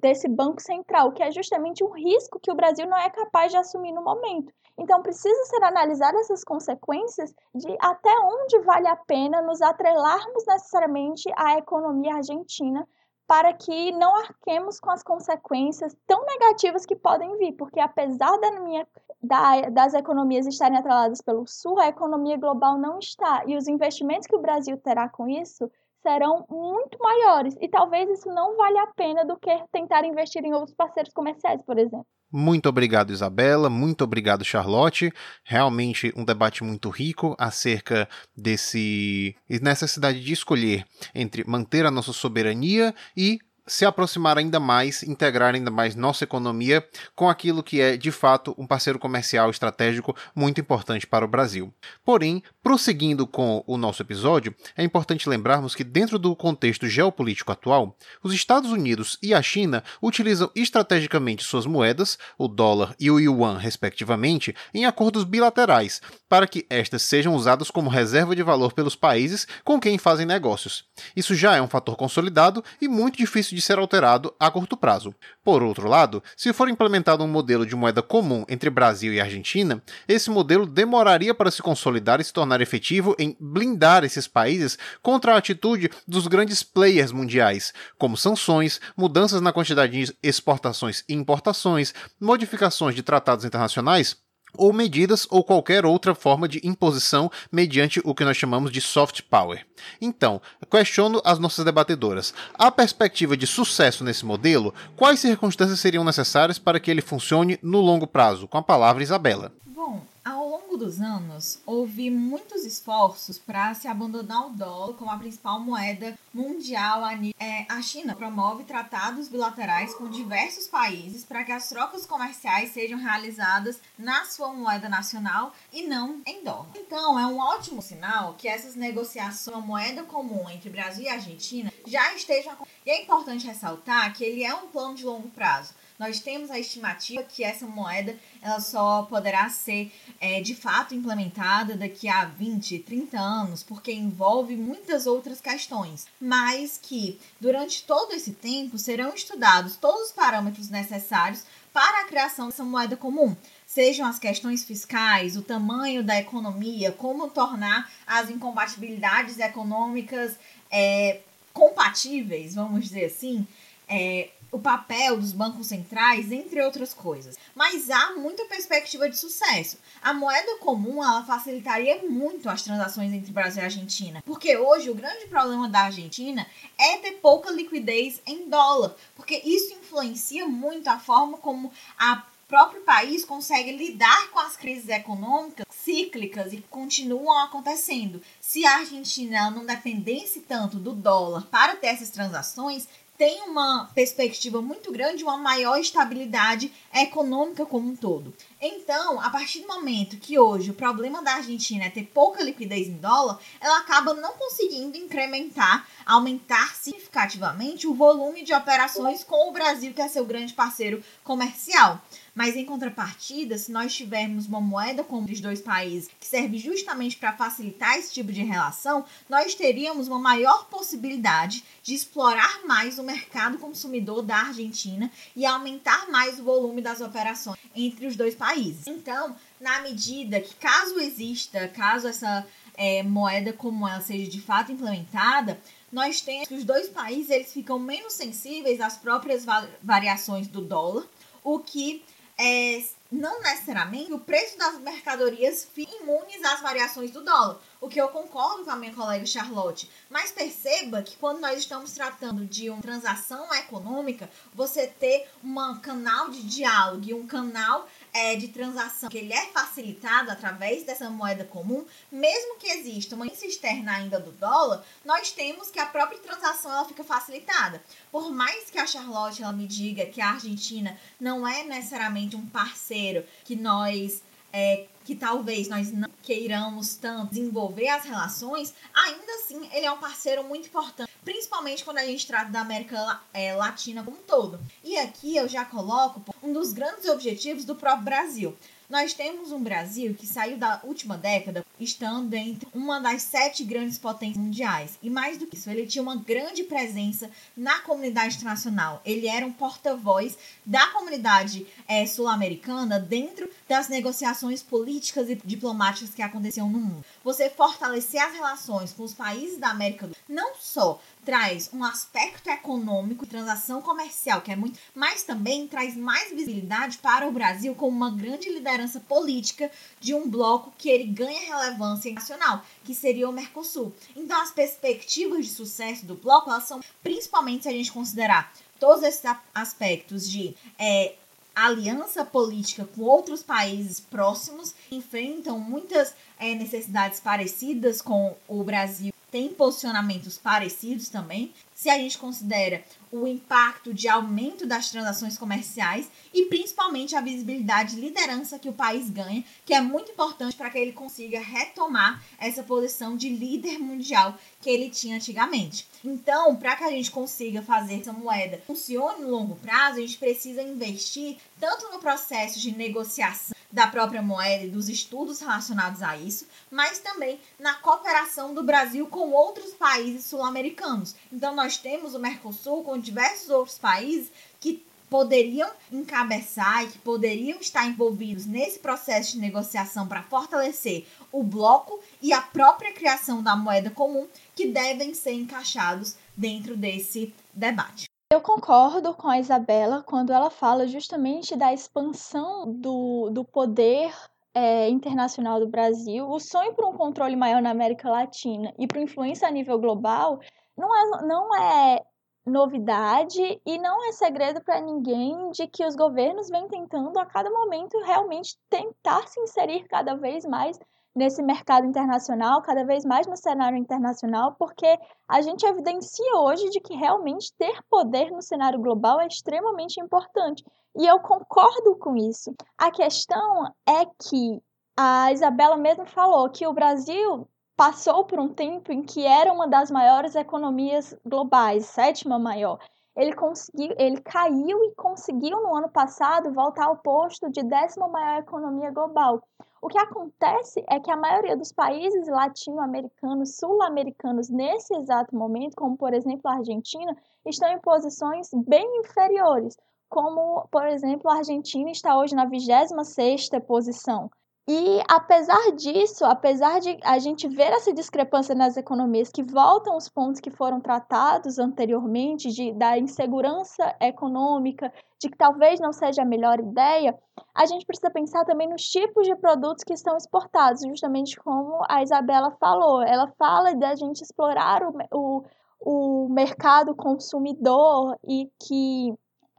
desse 0.00 0.26
Banco 0.26 0.62
Central, 0.62 1.12
que 1.12 1.22
é 1.22 1.30
justamente 1.30 1.84
um 1.84 1.92
risco 1.92 2.40
que 2.40 2.50
o 2.50 2.54
Brasil 2.54 2.86
não 2.86 2.96
é 2.96 3.10
capaz 3.10 3.52
de 3.52 3.58
assumir 3.58 3.92
no 3.92 4.02
momento. 4.02 4.50
Então, 4.78 5.02
precisa 5.02 5.44
ser 5.44 5.62
analisadas 5.62 6.22
essas 6.22 6.42
consequências 6.42 7.34
de 7.54 7.76
até 7.78 8.10
onde 8.24 8.58
vale 8.60 8.88
a 8.88 8.96
pena 8.96 9.42
nos 9.42 9.60
atrelarmos 9.60 10.46
necessariamente 10.46 11.30
à 11.36 11.58
economia 11.58 12.14
argentina 12.14 12.88
para 13.26 13.52
que 13.52 13.92
não 13.92 14.16
arquemos 14.16 14.80
com 14.80 14.90
as 14.90 15.02
consequências 15.02 15.94
tão 16.06 16.24
negativas 16.24 16.86
que 16.86 16.96
podem 16.96 17.36
vir, 17.36 17.52
porque 17.52 17.78
apesar 17.78 18.38
da 18.38 18.52
minha, 18.60 18.88
da, 19.22 19.60
das 19.68 19.92
economias 19.92 20.46
estarem 20.46 20.78
atreladas 20.78 21.20
pelo 21.20 21.46
Sul, 21.46 21.78
a 21.78 21.88
economia 21.88 22.38
global 22.38 22.78
não 22.78 22.98
está, 22.98 23.44
e 23.46 23.54
os 23.54 23.68
investimentos 23.68 24.26
que 24.26 24.36
o 24.36 24.40
Brasil 24.40 24.78
terá 24.78 25.10
com 25.10 25.28
isso 25.28 25.70
serão 26.02 26.44
muito 26.50 26.98
maiores, 26.98 27.56
e 27.60 27.68
talvez 27.68 28.10
isso 28.10 28.28
não 28.28 28.56
valha 28.56 28.82
a 28.82 28.92
pena 28.94 29.24
do 29.24 29.38
que 29.38 29.50
tentar 29.72 30.04
investir 30.04 30.44
em 30.44 30.52
outros 30.52 30.74
parceiros 30.74 31.12
comerciais, 31.12 31.62
por 31.62 31.78
exemplo. 31.78 32.06
Muito 32.32 32.66
obrigado, 32.66 33.12
Isabela. 33.12 33.68
Muito 33.68 34.02
obrigado, 34.02 34.42
Charlotte. 34.42 35.12
Realmente 35.44 36.12
um 36.16 36.24
debate 36.24 36.64
muito 36.64 36.88
rico 36.88 37.36
acerca 37.38 38.08
desse 38.34 39.36
necessidade 39.48 40.18
de 40.18 40.32
escolher 40.32 40.86
entre 41.14 41.44
manter 41.46 41.84
a 41.84 41.90
nossa 41.90 42.12
soberania 42.12 42.94
e 43.14 43.38
se 43.72 43.86
aproximar 43.86 44.36
ainda 44.36 44.60
mais, 44.60 45.02
integrar 45.02 45.54
ainda 45.54 45.70
mais 45.70 45.94
nossa 45.94 46.24
economia 46.24 46.86
com 47.16 47.30
aquilo 47.30 47.62
que 47.62 47.80
é, 47.80 47.96
de 47.96 48.10
fato, 48.10 48.54
um 48.58 48.66
parceiro 48.66 48.98
comercial 48.98 49.48
estratégico 49.48 50.14
muito 50.34 50.60
importante 50.60 51.06
para 51.06 51.24
o 51.24 51.28
Brasil. 51.28 51.72
Porém, 52.04 52.42
prosseguindo 52.62 53.26
com 53.26 53.64
o 53.66 53.78
nosso 53.78 54.02
episódio, 54.02 54.54
é 54.76 54.84
importante 54.84 55.26
lembrarmos 55.26 55.74
que, 55.74 55.82
dentro 55.82 56.18
do 56.18 56.36
contexto 56.36 56.86
geopolítico 56.86 57.50
atual, 57.50 57.96
os 58.22 58.34
Estados 58.34 58.70
Unidos 58.70 59.16
e 59.22 59.32
a 59.32 59.40
China 59.40 59.82
utilizam 60.02 60.50
estrategicamente 60.54 61.42
suas 61.42 61.64
moedas, 61.64 62.18
o 62.36 62.48
dólar 62.48 62.94
e 63.00 63.10
o 63.10 63.18
yuan, 63.18 63.56
respectivamente, 63.56 64.54
em 64.74 64.84
acordos 64.84 65.24
bilaterais, 65.24 66.02
para 66.28 66.46
que 66.46 66.66
estas 66.68 67.00
sejam 67.00 67.34
usadas 67.34 67.70
como 67.70 67.88
reserva 67.88 68.36
de 68.36 68.42
valor 68.42 68.74
pelos 68.74 68.94
países 68.94 69.46
com 69.64 69.80
quem 69.80 69.96
fazem 69.96 70.26
negócios. 70.26 70.84
Isso 71.16 71.34
já 71.34 71.56
é 71.56 71.62
um 71.62 71.68
fator 71.68 71.96
consolidado 71.96 72.62
e 72.78 72.86
muito 72.86 73.16
difícil 73.16 73.56
de 73.56 73.61
ser 73.62 73.78
alterado 73.78 74.34
a 74.38 74.50
curto 74.50 74.76
prazo. 74.76 75.14
Por 75.44 75.62
outro 75.62 75.88
lado, 75.88 76.22
se 76.36 76.52
for 76.52 76.68
implementado 76.68 77.24
um 77.24 77.28
modelo 77.28 77.66
de 77.66 77.74
moeda 77.74 78.02
comum 78.02 78.44
entre 78.48 78.70
Brasil 78.70 79.12
e 79.12 79.20
Argentina, 79.20 79.82
esse 80.06 80.30
modelo 80.30 80.66
demoraria 80.66 81.34
para 81.34 81.50
se 81.50 81.62
consolidar 81.62 82.20
e 82.20 82.24
se 82.24 82.32
tornar 82.32 82.60
efetivo 82.60 83.16
em 83.18 83.36
blindar 83.40 84.04
esses 84.04 84.28
países 84.28 84.78
contra 85.02 85.34
a 85.34 85.38
atitude 85.38 85.90
dos 86.06 86.26
grandes 86.26 86.62
players 86.62 87.12
mundiais, 87.12 87.72
como 87.98 88.16
sanções, 88.16 88.80
mudanças 88.96 89.40
na 89.40 89.52
quantidade 89.52 90.04
de 90.04 90.16
exportações 90.22 91.04
e 91.08 91.14
importações, 91.14 91.92
modificações 92.20 92.94
de 92.94 93.02
tratados 93.02 93.44
internacionais 93.44 94.16
ou 94.56 94.72
medidas 94.72 95.26
ou 95.30 95.42
qualquer 95.42 95.84
outra 95.84 96.14
forma 96.14 96.48
de 96.48 96.60
imposição 96.62 97.30
mediante 97.50 98.00
o 98.04 98.14
que 98.14 98.24
nós 98.24 98.36
chamamos 98.36 98.70
de 98.70 98.80
soft 98.80 99.22
power. 99.22 99.64
Então, 100.00 100.40
questiono 100.70 101.20
as 101.24 101.38
nossas 101.38 101.64
debatedoras. 101.64 102.32
A 102.54 102.70
perspectiva 102.70 103.36
de 103.36 103.46
sucesso 103.46 104.04
nesse 104.04 104.24
modelo, 104.24 104.74
quais 104.96 105.20
circunstâncias 105.20 105.80
seriam 105.80 106.04
necessárias 106.04 106.58
para 106.58 106.80
que 106.80 106.90
ele 106.90 107.02
funcione 107.02 107.58
no 107.62 107.80
longo 107.80 108.06
prazo? 108.06 108.48
Com 108.48 108.58
a 108.58 108.62
palavra 108.62 109.02
Isabela. 109.02 109.52
Bom, 109.66 110.04
ao 110.24 110.48
longo 110.48 110.76
dos 110.76 111.00
anos, 111.00 111.58
houve 111.66 112.10
muitos 112.10 112.64
esforços 112.64 113.38
para 113.38 113.74
se 113.74 113.88
abandonar 113.88 114.46
o 114.46 114.50
dólar 114.50 114.94
como 114.94 115.10
a 115.10 115.18
principal 115.18 115.60
moeda 115.60 116.16
mundial. 116.32 117.02
É, 117.38 117.66
a 117.68 117.82
China 117.82 118.14
promove 118.14 118.64
tratados 118.64 119.28
bilaterais 119.28 119.94
com 119.94 120.08
diversos 120.08 120.68
países 120.68 121.24
para 121.24 121.42
que 121.44 121.52
as 121.52 121.68
trocas 121.68 122.06
comerciais 122.06 122.72
sejam 122.72 122.98
realizadas 122.98 123.80
na 123.98 124.24
sua 124.24 124.52
moeda 124.52 124.88
nacional 124.88 125.52
e 125.72 125.86
não 125.86 126.20
em 126.24 126.44
dólar. 126.44 126.68
Então, 126.76 127.18
é 127.18 127.26
um 127.26 127.38
ótimo 127.38 127.82
sinal 127.82 128.34
que 128.34 128.46
essas 128.46 128.76
negociações, 128.76 129.56
uma 129.56 129.66
moeda 129.66 130.04
comum 130.04 130.48
entre 130.48 130.70
Brasil 130.70 131.04
e 131.04 131.08
Argentina, 131.08 131.72
já 131.86 132.14
estejam. 132.14 132.56
E 132.86 132.90
é 132.90 133.02
importante 133.02 133.46
ressaltar 133.46 134.12
que 134.14 134.24
ele 134.24 134.44
é 134.44 134.54
um 134.54 134.68
plano 134.68 134.94
de 134.94 135.04
longo 135.04 135.28
prazo 135.30 135.74
nós 136.02 136.18
temos 136.18 136.50
a 136.50 136.58
estimativa 136.58 137.22
que 137.22 137.44
essa 137.44 137.64
moeda 137.64 138.18
ela 138.42 138.58
só 138.58 139.04
poderá 139.04 139.48
ser 139.48 139.92
é, 140.20 140.40
de 140.40 140.52
fato 140.52 140.96
implementada 140.96 141.76
daqui 141.76 142.08
a 142.08 142.24
20, 142.24 142.80
30 142.80 143.16
anos, 143.16 143.62
porque 143.62 143.92
envolve 143.92 144.56
muitas 144.56 145.06
outras 145.06 145.40
questões, 145.40 146.08
mas 146.20 146.76
que 146.76 147.20
durante 147.40 147.84
todo 147.84 148.12
esse 148.12 148.32
tempo 148.32 148.76
serão 148.78 149.14
estudados 149.14 149.76
todos 149.76 150.08
os 150.08 150.12
parâmetros 150.12 150.68
necessários 150.68 151.44
para 151.72 152.02
a 152.02 152.06
criação 152.06 152.48
dessa 152.48 152.64
moeda 152.64 152.96
comum, 152.96 153.36
sejam 153.64 154.04
as 154.04 154.18
questões 154.18 154.64
fiscais, 154.64 155.36
o 155.36 155.42
tamanho 155.42 156.02
da 156.02 156.18
economia, 156.18 156.90
como 156.90 157.30
tornar 157.30 157.88
as 158.04 158.28
incompatibilidades 158.28 159.38
econômicas 159.38 160.36
é, 160.68 161.20
compatíveis, 161.52 162.56
vamos 162.56 162.86
dizer 162.86 163.04
assim, 163.04 163.46
é, 163.88 164.30
o 164.52 164.58
papel 164.58 165.18
dos 165.18 165.32
bancos 165.32 165.68
centrais, 165.68 166.30
entre 166.30 166.62
outras 166.62 166.92
coisas. 166.92 167.38
Mas 167.54 167.88
há 167.88 168.12
muita 168.12 168.44
perspectiva 168.44 169.08
de 169.08 169.16
sucesso. 169.16 169.78
A 170.02 170.12
moeda 170.12 170.58
comum 170.58 171.02
ela 171.02 171.24
facilitaria 171.24 172.02
muito 172.02 172.50
as 172.50 172.62
transações 172.62 173.12
entre 173.14 173.32
Brasil 173.32 173.62
e 173.62 173.64
Argentina, 173.64 174.22
porque 174.26 174.54
hoje 174.58 174.90
o 174.90 174.94
grande 174.94 175.26
problema 175.26 175.68
da 175.70 175.84
Argentina 175.84 176.46
é 176.78 176.98
ter 176.98 177.12
pouca 177.12 177.50
liquidez 177.50 178.20
em 178.26 178.48
dólar, 178.50 178.94
porque 179.16 179.40
isso 179.42 179.72
influencia 179.72 180.46
muito 180.46 180.86
a 180.88 180.98
forma 180.98 181.38
como 181.38 181.72
a 181.98 182.22
próprio 182.52 182.82
país 182.82 183.24
consegue 183.24 183.72
lidar 183.72 184.30
com 184.30 184.38
as 184.38 184.58
crises 184.58 184.86
econômicas 184.90 185.64
cíclicas 185.70 186.52
e 186.52 186.62
continuam 186.68 187.38
acontecendo. 187.44 188.20
Se 188.42 188.66
a 188.66 188.76
Argentina 188.76 189.50
não 189.50 189.64
dependesse 189.64 190.40
tanto 190.40 190.78
do 190.78 190.92
dólar 190.92 191.46
para 191.46 191.76
ter 191.76 191.86
essas 191.86 192.10
transações, 192.10 192.86
tem 193.22 193.40
uma 193.42 193.88
perspectiva 193.94 194.60
muito 194.60 194.90
grande, 194.90 195.22
uma 195.22 195.36
maior 195.36 195.78
estabilidade 195.78 196.72
econômica 196.92 197.64
como 197.64 197.88
um 197.88 197.94
todo. 197.94 198.34
Então, 198.60 199.20
a 199.20 199.30
partir 199.30 199.60
do 199.60 199.68
momento 199.68 200.16
que 200.16 200.40
hoje 200.40 200.72
o 200.72 200.74
problema 200.74 201.22
da 201.22 201.34
Argentina 201.34 201.84
é 201.84 201.90
ter 201.90 202.02
pouca 202.02 202.42
liquidez 202.42 202.88
em 202.88 202.96
dólar, 202.96 203.38
ela 203.60 203.78
acaba 203.78 204.12
não 204.12 204.32
conseguindo 204.32 204.96
incrementar, 204.96 205.86
aumentar 206.04 206.74
significativamente 206.74 207.86
o 207.86 207.94
volume 207.94 208.42
de 208.42 208.52
operações 208.52 209.22
com 209.22 209.50
o 209.50 209.52
Brasil, 209.52 209.94
que 209.94 210.02
é 210.02 210.08
seu 210.08 210.24
grande 210.24 210.52
parceiro 210.52 211.00
comercial. 211.22 212.02
Mas 212.34 212.56
em 212.56 212.64
contrapartida, 212.64 213.58
se 213.58 213.70
nós 213.70 213.94
tivermos 213.94 214.46
uma 214.46 214.60
moeda 214.60 215.04
como 215.04 215.30
os 215.30 215.40
dois 215.40 215.60
países 215.60 216.08
que 216.18 216.26
serve 216.26 216.56
justamente 216.56 217.16
para 217.16 217.34
facilitar 217.34 217.98
esse 217.98 218.12
tipo 218.12 218.32
de 218.32 218.42
relação, 218.42 219.04
nós 219.28 219.54
teríamos 219.54 220.08
uma 220.08 220.18
maior 220.18 220.66
possibilidade 220.68 221.62
de 221.82 221.94
explorar 221.94 222.64
mais 222.66 222.98
o 222.98 223.02
mercado 223.02 223.58
consumidor 223.58 224.22
da 224.22 224.36
Argentina 224.36 225.10
e 225.36 225.44
aumentar 225.44 226.10
mais 226.10 226.40
o 226.40 226.44
volume 226.44 226.80
das 226.80 227.02
operações 227.02 227.58
entre 227.76 228.06
os 228.06 228.16
dois 228.16 228.34
países. 228.34 228.86
Então, 228.86 229.36
na 229.60 229.82
medida 229.82 230.40
que 230.40 230.54
caso 230.54 230.98
exista, 231.00 231.68
caso 231.68 232.08
essa 232.08 232.46
é, 232.74 233.02
moeda 233.02 233.52
como 233.52 233.86
ela 233.86 234.00
seja 234.00 234.30
de 234.30 234.40
fato 234.40 234.72
implementada, 234.72 235.60
nós 235.92 236.22
temos 236.22 236.48
que 236.48 236.54
os 236.54 236.64
dois 236.64 236.88
países 236.88 237.30
eles 237.30 237.52
ficam 237.52 237.78
menos 237.78 238.14
sensíveis 238.14 238.80
às 238.80 238.96
próprias 238.96 239.44
variações 239.82 240.48
do 240.48 240.62
dólar, 240.62 241.06
o 241.44 241.58
que 241.58 242.02
é, 242.38 242.82
não 243.10 243.42
necessariamente 243.42 244.12
o 244.12 244.18
preço 244.18 244.56
das 244.56 244.78
mercadorias 244.78 245.68
fica 245.74 245.94
imunes 245.96 246.42
às 246.44 246.60
variações 246.60 247.10
do 247.10 247.22
dólar, 247.22 247.60
o 247.80 247.88
que 247.88 248.00
eu 248.00 248.08
concordo 248.08 248.64
com 248.64 248.70
a 248.70 248.76
minha 248.76 248.94
colega 248.94 249.26
Charlotte. 249.26 249.90
Mas 250.08 250.32
perceba 250.32 251.02
que 251.02 251.16
quando 251.16 251.40
nós 251.40 251.58
estamos 251.58 251.92
tratando 251.92 252.46
de 252.46 252.70
uma 252.70 252.80
transação 252.80 253.52
econômica, 253.54 254.30
você 254.54 254.86
ter 254.86 255.28
um 255.44 255.78
canal 255.80 256.30
de 256.30 256.42
diálogo 256.42 257.04
e 257.06 257.12
um 257.12 257.26
canal 257.26 257.86
é, 258.12 258.36
de 258.36 258.48
transação 258.48 259.08
que 259.08 259.18
ele 259.18 259.32
é 259.32 259.46
facilitado 259.46 260.30
através 260.30 260.84
dessa 260.84 261.08
moeda 261.08 261.44
comum, 261.44 261.84
mesmo 262.10 262.58
que 262.58 262.68
exista 262.68 263.14
uma 263.14 263.26
externa 263.26 263.96
ainda 263.96 264.20
do 264.20 264.32
dólar, 264.32 264.84
nós 265.04 265.32
temos 265.32 265.70
que 265.70 265.78
a 265.78 265.86
própria 265.86 266.18
transação 266.18 266.70
ela 266.70 266.84
fica 266.84 267.02
facilitada. 267.02 267.82
Por 268.10 268.30
mais 268.30 268.70
que 268.70 268.78
a 268.78 268.86
Charlotte 268.86 269.42
ela 269.42 269.52
me 269.52 269.66
diga 269.66 270.06
que 270.06 270.20
a 270.20 270.30
Argentina 270.30 270.98
não 271.18 271.46
é 271.46 271.64
necessariamente 271.64 272.36
um 272.36 272.46
parceiro 272.46 273.24
que 273.44 273.56
nós 273.56 274.22
é, 274.52 274.86
que 275.04 275.14
talvez 275.14 275.66
nós 275.66 275.90
não 275.90 276.10
queiramos 276.22 276.94
tanto 276.94 277.30
desenvolver 277.30 277.88
as 277.88 278.04
relações, 278.04 278.74
ainda 278.94 279.32
assim 279.36 279.68
ele 279.72 279.86
é 279.86 279.90
um 279.92 279.98
parceiro 279.98 280.44
muito 280.44 280.68
importante, 280.68 281.10
principalmente 281.24 281.82
quando 281.82 281.98
a 281.98 282.04
gente 282.04 282.26
trata 282.26 282.50
da 282.50 282.60
América 282.60 283.20
é, 283.32 283.54
Latina 283.54 284.04
como 284.04 284.18
um 284.18 284.22
todo. 284.22 284.60
E 284.84 284.96
aqui 284.98 285.36
eu 285.36 285.48
já 285.48 285.64
coloco 285.64 286.20
um 286.42 286.52
dos 286.52 286.72
grandes 286.72 287.08
objetivos 287.08 287.64
do 287.64 287.74
próprio 287.74 288.04
Brasil. 288.04 288.56
Nós 288.90 289.14
temos 289.14 289.52
um 289.52 289.62
Brasil 289.62 290.14
que 290.14 290.26
saiu 290.26 290.58
da 290.58 290.80
última 290.84 291.16
década 291.16 291.64
estando 291.78 292.34
entre 292.34 292.68
uma 292.72 293.00
das 293.00 293.22
sete 293.22 293.64
grandes 293.64 293.98
potências 293.98 294.42
mundiais. 294.42 294.98
E 295.02 295.10
mais 295.10 295.38
do 295.38 295.46
que 295.46 295.56
isso, 295.56 295.70
ele 295.70 295.86
tinha 295.86 296.02
uma 296.02 296.16
grande 296.16 296.64
presença 296.64 297.30
na 297.56 297.80
comunidade 297.80 298.36
internacional. 298.36 299.00
Ele 299.04 299.26
era 299.26 299.44
um 299.46 299.52
porta-voz 299.52 300.36
da 300.64 300.86
comunidade 300.88 301.66
é, 301.88 302.06
sul-americana 302.06 302.98
dentro 302.98 303.48
das 303.68 303.88
negociações 303.88 304.62
políticas 304.62 305.28
e 305.28 305.34
diplomáticas 305.34 306.14
que 306.14 306.22
aconteciam 306.22 306.68
no 306.68 306.78
mundo. 306.78 307.04
Você 307.24 307.50
fortalecer 307.50 308.22
as 308.22 308.32
relações 308.32 308.92
com 308.92 309.02
os 309.02 309.14
países 309.14 309.58
da 309.58 309.68
América 309.68 310.06
do 310.06 310.14
Sul, 310.14 310.22
não 310.28 310.54
só 310.56 311.00
traz 311.24 311.70
um 311.72 311.84
aspecto 311.84 312.48
econômico, 312.50 313.26
transação 313.26 313.80
comercial, 313.80 314.40
que 314.40 314.50
é 314.50 314.56
muito, 314.56 314.78
mas 314.94 315.22
também 315.22 315.68
traz 315.68 315.96
mais 315.96 316.30
visibilidade 316.30 316.98
para 316.98 317.28
o 317.28 317.32
Brasil 317.32 317.74
como 317.74 317.96
uma 317.96 318.10
grande 318.10 318.48
liderança 318.48 319.00
política 319.00 319.70
de 320.00 320.14
um 320.14 320.28
bloco 320.28 320.72
que 320.76 320.88
ele 320.88 321.04
ganha 321.04 321.40
relevância 321.62 322.12
nacional, 322.12 322.64
que 322.84 322.94
seria 322.94 323.28
o 323.28 323.32
Mercosul. 323.32 323.92
Então, 324.16 324.40
as 324.40 324.50
perspectivas 324.50 325.46
de 325.46 325.52
sucesso 325.52 326.06
do 326.06 326.14
bloco, 326.14 326.50
elas 326.50 326.64
são 326.64 326.80
principalmente 327.02 327.64
se 327.64 327.68
a 327.68 327.72
gente 327.72 327.92
considerar 327.92 328.52
todos 328.78 329.02
esses 329.02 329.22
aspectos 329.54 330.28
de 330.28 330.56
é, 330.78 331.14
aliança 331.54 332.24
política 332.24 332.88
com 332.96 333.02
outros 333.02 333.42
países 333.42 334.00
próximos, 334.00 334.74
enfrentam 334.90 335.58
muitas 335.58 336.14
é, 336.38 336.54
necessidades 336.54 337.20
parecidas 337.20 338.02
com 338.02 338.36
o 338.48 338.64
Brasil 338.64 339.11
tem 339.32 339.48
posicionamentos 339.48 340.36
parecidos 340.36 341.08
também, 341.08 341.54
se 341.74 341.88
a 341.88 341.96
gente 341.96 342.18
considera 342.18 342.84
o 343.10 343.26
impacto 343.26 343.92
de 343.92 344.06
aumento 344.06 344.66
das 344.66 344.90
transações 344.90 345.38
comerciais 345.38 346.08
e 346.34 346.44
principalmente 346.46 347.16
a 347.16 347.20
visibilidade 347.22 347.96
e 347.96 348.00
liderança 348.00 348.58
que 348.58 348.68
o 348.68 348.74
país 348.74 349.08
ganha, 349.08 349.42
que 349.64 349.72
é 349.72 349.80
muito 349.80 350.12
importante 350.12 350.54
para 350.54 350.68
que 350.68 350.78
ele 350.78 350.92
consiga 350.92 351.40
retomar 351.40 352.22
essa 352.38 352.62
posição 352.62 353.16
de 353.16 353.30
líder 353.30 353.78
mundial 353.78 354.36
que 354.60 354.68
ele 354.68 354.90
tinha 354.90 355.16
antigamente. 355.16 355.88
Então, 356.04 356.54
para 356.54 356.76
que 356.76 356.84
a 356.84 356.90
gente 356.90 357.10
consiga 357.10 357.62
fazer 357.62 358.00
essa 358.00 358.12
moeda 358.12 358.62
funcione 358.66 359.22
no 359.22 359.30
longo 359.30 359.56
prazo, 359.56 359.96
a 359.96 360.02
gente 360.02 360.18
precisa 360.18 360.62
investir 360.62 361.38
tanto 361.58 361.90
no 361.90 361.98
processo 361.98 362.60
de 362.60 362.76
negociação 362.76 363.51
da 363.72 363.86
própria 363.86 364.22
moeda 364.22 364.64
e 364.64 364.70
dos 364.70 364.88
estudos 364.88 365.40
relacionados 365.40 366.02
a 366.02 366.16
isso, 366.16 366.46
mas 366.70 366.98
também 366.98 367.40
na 367.58 367.74
cooperação 367.74 368.52
do 368.52 368.62
Brasil 368.62 369.06
com 369.06 369.32
outros 369.32 369.72
países 369.72 370.26
sul-americanos. 370.26 371.14
Então, 371.32 371.54
nós 371.54 371.78
temos 371.78 372.14
o 372.14 372.18
Mercosul 372.18 372.84
com 372.84 372.98
diversos 372.98 373.48
outros 373.48 373.78
países 373.78 374.30
que 374.60 374.84
poderiam 375.08 375.70
encabeçar 375.90 376.84
e 376.84 376.88
que 376.88 376.98
poderiam 376.98 377.60
estar 377.60 377.86
envolvidos 377.86 378.46
nesse 378.46 378.78
processo 378.78 379.32
de 379.32 379.40
negociação 379.40 380.08
para 380.08 380.22
fortalecer 380.22 381.06
o 381.30 381.42
bloco 381.42 382.00
e 382.22 382.32
a 382.32 382.40
própria 382.40 382.94
criação 382.94 383.42
da 383.42 383.54
moeda 383.54 383.90
comum, 383.90 384.26
que 384.54 384.68
devem 384.68 385.12
ser 385.12 385.32
encaixados 385.32 386.16
dentro 386.34 386.76
desse 386.76 387.34
debate. 387.52 388.11
Eu 388.32 388.40
concordo 388.40 389.12
com 389.12 389.28
a 389.28 389.38
Isabela 389.38 390.02
quando 390.02 390.32
ela 390.32 390.48
fala 390.48 390.86
justamente 390.86 391.54
da 391.54 391.70
expansão 391.70 392.64
do, 392.66 393.28
do 393.28 393.44
poder 393.44 394.10
é, 394.54 394.88
internacional 394.88 395.60
do 395.60 395.68
Brasil, 395.68 396.26
o 396.26 396.40
sonho 396.40 396.72
para 396.72 396.86
um 396.86 396.96
controle 396.96 397.36
maior 397.36 397.60
na 397.60 397.68
América 397.68 398.08
Latina 398.08 398.72
e 398.78 398.86
para 398.86 399.02
influência 399.02 399.46
a 399.46 399.50
nível 399.50 399.78
global 399.78 400.40
não 400.74 400.96
é, 400.96 401.26
não 401.26 401.54
é 401.54 402.02
novidade 402.46 403.60
e 403.66 403.76
não 403.76 404.02
é 404.08 404.12
segredo 404.12 404.62
para 404.64 404.80
ninguém 404.80 405.50
de 405.50 405.66
que 405.66 405.84
os 405.84 405.94
governos 405.94 406.48
vêm 406.48 406.66
tentando 406.68 407.18
a 407.18 407.26
cada 407.26 407.50
momento 407.50 407.98
realmente 407.98 408.58
tentar 408.70 409.28
se 409.28 409.38
inserir 409.40 409.86
cada 409.88 410.14
vez 410.14 410.46
mais 410.46 410.80
nesse 411.14 411.42
mercado 411.42 411.86
internacional, 411.86 412.62
cada 412.62 412.84
vez 412.84 413.04
mais 413.04 413.26
no 413.26 413.36
cenário 413.36 413.76
internacional, 413.76 414.54
porque 414.58 414.98
a 415.28 415.40
gente 415.42 415.66
evidencia 415.66 416.36
hoje 416.36 416.70
de 416.70 416.80
que 416.80 416.94
realmente 416.94 417.52
ter 417.58 417.82
poder 417.90 418.30
no 418.30 418.42
cenário 418.42 418.80
global 418.80 419.20
é 419.20 419.26
extremamente 419.26 420.00
importante. 420.00 420.64
E 420.96 421.06
eu 421.06 421.20
concordo 421.20 421.96
com 421.96 422.16
isso. 422.16 422.54
A 422.78 422.90
questão 422.90 423.72
é 423.86 424.06
que 424.06 424.62
a 424.96 425.32
Isabela 425.32 425.76
mesmo 425.76 426.06
falou 426.06 426.48
que 426.50 426.66
o 426.66 426.72
Brasil 426.72 427.48
passou 427.76 428.24
por 428.24 428.38
um 428.38 428.48
tempo 428.48 428.92
em 428.92 429.02
que 429.02 429.24
era 429.24 429.52
uma 429.52 429.66
das 429.66 429.90
maiores 429.90 430.34
economias 430.34 431.16
globais, 431.24 431.86
sétima 431.86 432.38
maior. 432.38 432.78
Ele 433.14 433.34
conseguiu, 433.34 433.94
ele 433.98 434.20
caiu 434.22 434.82
e 434.84 434.94
conseguiu 434.94 435.62
no 435.62 435.74
ano 435.76 435.88
passado 435.88 436.52
voltar 436.52 436.86
ao 436.86 436.96
posto 436.96 437.50
de 437.50 437.62
décima 437.62 438.08
maior 438.08 438.40
economia 438.40 438.90
global. 438.90 439.42
O 439.82 439.88
que 439.88 439.98
acontece 439.98 440.82
é 440.88 440.98
que 440.98 441.10
a 441.10 441.16
maioria 441.16 441.56
dos 441.56 441.72
países 441.72 442.26
latino-americanos, 442.28 443.56
sul-americanos, 443.56 444.48
nesse 444.48 444.94
exato 444.94 445.36
momento, 445.36 445.76
como 445.76 445.96
por 445.96 446.14
exemplo 446.14 446.48
a 446.48 446.54
Argentina, 446.54 447.14
estão 447.44 447.68
em 447.68 447.80
posições 447.80 448.48
bem 448.66 448.86
inferiores, 449.00 449.76
como 450.08 450.66
por 450.70 450.86
exemplo 450.86 451.30
a 451.30 451.38
Argentina 451.38 451.90
está 451.90 452.16
hoje 452.16 452.34
na 452.34 452.46
26ª 452.46 453.60
posição. 453.60 454.30
E 454.68 455.00
apesar 455.08 455.72
disso, 455.72 456.24
apesar 456.24 456.78
de 456.78 456.96
a 457.02 457.18
gente 457.18 457.48
ver 457.48 457.72
essa 457.72 457.92
discrepância 457.92 458.54
nas 458.54 458.76
economias 458.76 459.28
que 459.28 459.42
voltam 459.42 459.96
os 459.96 460.08
pontos 460.08 460.40
que 460.40 460.52
foram 460.52 460.80
tratados 460.80 461.58
anteriormente, 461.58 462.48
de, 462.48 462.72
da 462.72 462.96
insegurança 462.96 463.92
econômica, 464.00 464.92
de 465.20 465.28
que 465.28 465.36
talvez 465.36 465.80
não 465.80 465.92
seja 465.92 466.22
a 466.22 466.24
melhor 466.24 466.60
ideia, 466.60 467.18
a 467.52 467.66
gente 467.66 467.84
precisa 467.84 468.10
pensar 468.10 468.44
também 468.44 468.68
nos 468.68 468.82
tipos 468.82 469.26
de 469.26 469.34
produtos 469.34 469.82
que 469.82 469.94
estão 469.94 470.16
exportados, 470.16 470.82
justamente 470.82 471.36
como 471.40 471.82
a 471.88 472.00
Isabela 472.00 472.52
falou. 472.60 473.02
Ela 473.02 473.26
fala 473.36 473.74
da 473.74 473.96
gente 473.96 474.22
explorar 474.22 474.82
o, 474.84 474.94
o, 475.12 475.42
o 475.80 476.28
mercado 476.28 476.94
consumidor 476.94 478.16
e 478.28 478.48
que 478.60 479.12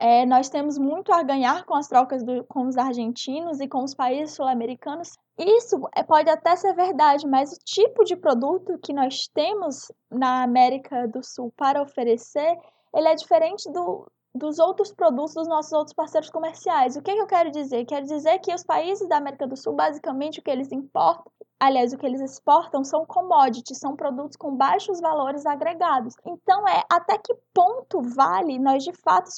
é, 0.04 0.26
nós 0.26 0.50
temos 0.50 0.76
muito 0.76 1.10
a 1.14 1.22
ganhar 1.22 1.64
com 1.64 1.74
as 1.74 1.88
trocas 1.88 2.22
do, 2.22 2.44
com 2.44 2.66
os 2.66 2.76
argentinos 2.76 3.58
e 3.58 3.66
com 3.66 3.82
os 3.82 3.94
países 3.94 4.34
sul-americanos. 4.34 5.16
Isso 5.38 5.80
é, 5.96 6.02
pode 6.02 6.28
até 6.28 6.54
ser 6.56 6.74
verdade, 6.74 7.26
mas 7.26 7.54
o 7.54 7.58
tipo 7.64 8.04
de 8.04 8.14
produto 8.14 8.78
que 8.84 8.92
nós 8.92 9.26
temos 9.28 9.90
na 10.10 10.42
América 10.42 11.08
do 11.08 11.22
Sul 11.22 11.50
para 11.56 11.80
oferecer, 11.80 12.54
ele 12.94 13.08
é 13.08 13.14
diferente 13.14 13.72
do, 13.72 14.06
dos 14.34 14.58
outros 14.58 14.92
produtos 14.92 15.34
dos 15.34 15.48
nossos 15.48 15.72
outros 15.72 15.94
parceiros 15.94 16.30
comerciais. 16.30 16.96
O 16.96 17.02
que, 17.02 17.14
que 17.14 17.20
eu 17.20 17.26
quero 17.26 17.50
dizer? 17.50 17.84
Quero 17.84 18.06
dizer 18.06 18.38
que 18.40 18.52
os 18.52 18.64
países 18.64 19.08
da 19.08 19.18
América 19.18 19.46
do 19.46 19.56
Sul, 19.56 19.74
basicamente, 19.74 20.40
o 20.40 20.42
que 20.42 20.50
eles 20.50 20.72
importam 20.72 21.32
aliás, 21.64 21.92
o 21.92 21.98
que 21.98 22.06
eles 22.06 22.20
exportam 22.20 22.84
são 22.84 23.06
commodities, 23.06 23.78
são 23.78 23.96
produtos 23.96 24.36
com 24.36 24.54
baixos 24.54 25.00
valores 25.00 25.46
agregados. 25.46 26.14
Então, 26.26 26.66
é 26.68 26.82
até 26.90 27.18
que 27.18 27.34
ponto 27.52 28.02
vale 28.02 28.58
nós 28.58 28.84
de 28.84 28.92
fato 28.92 29.30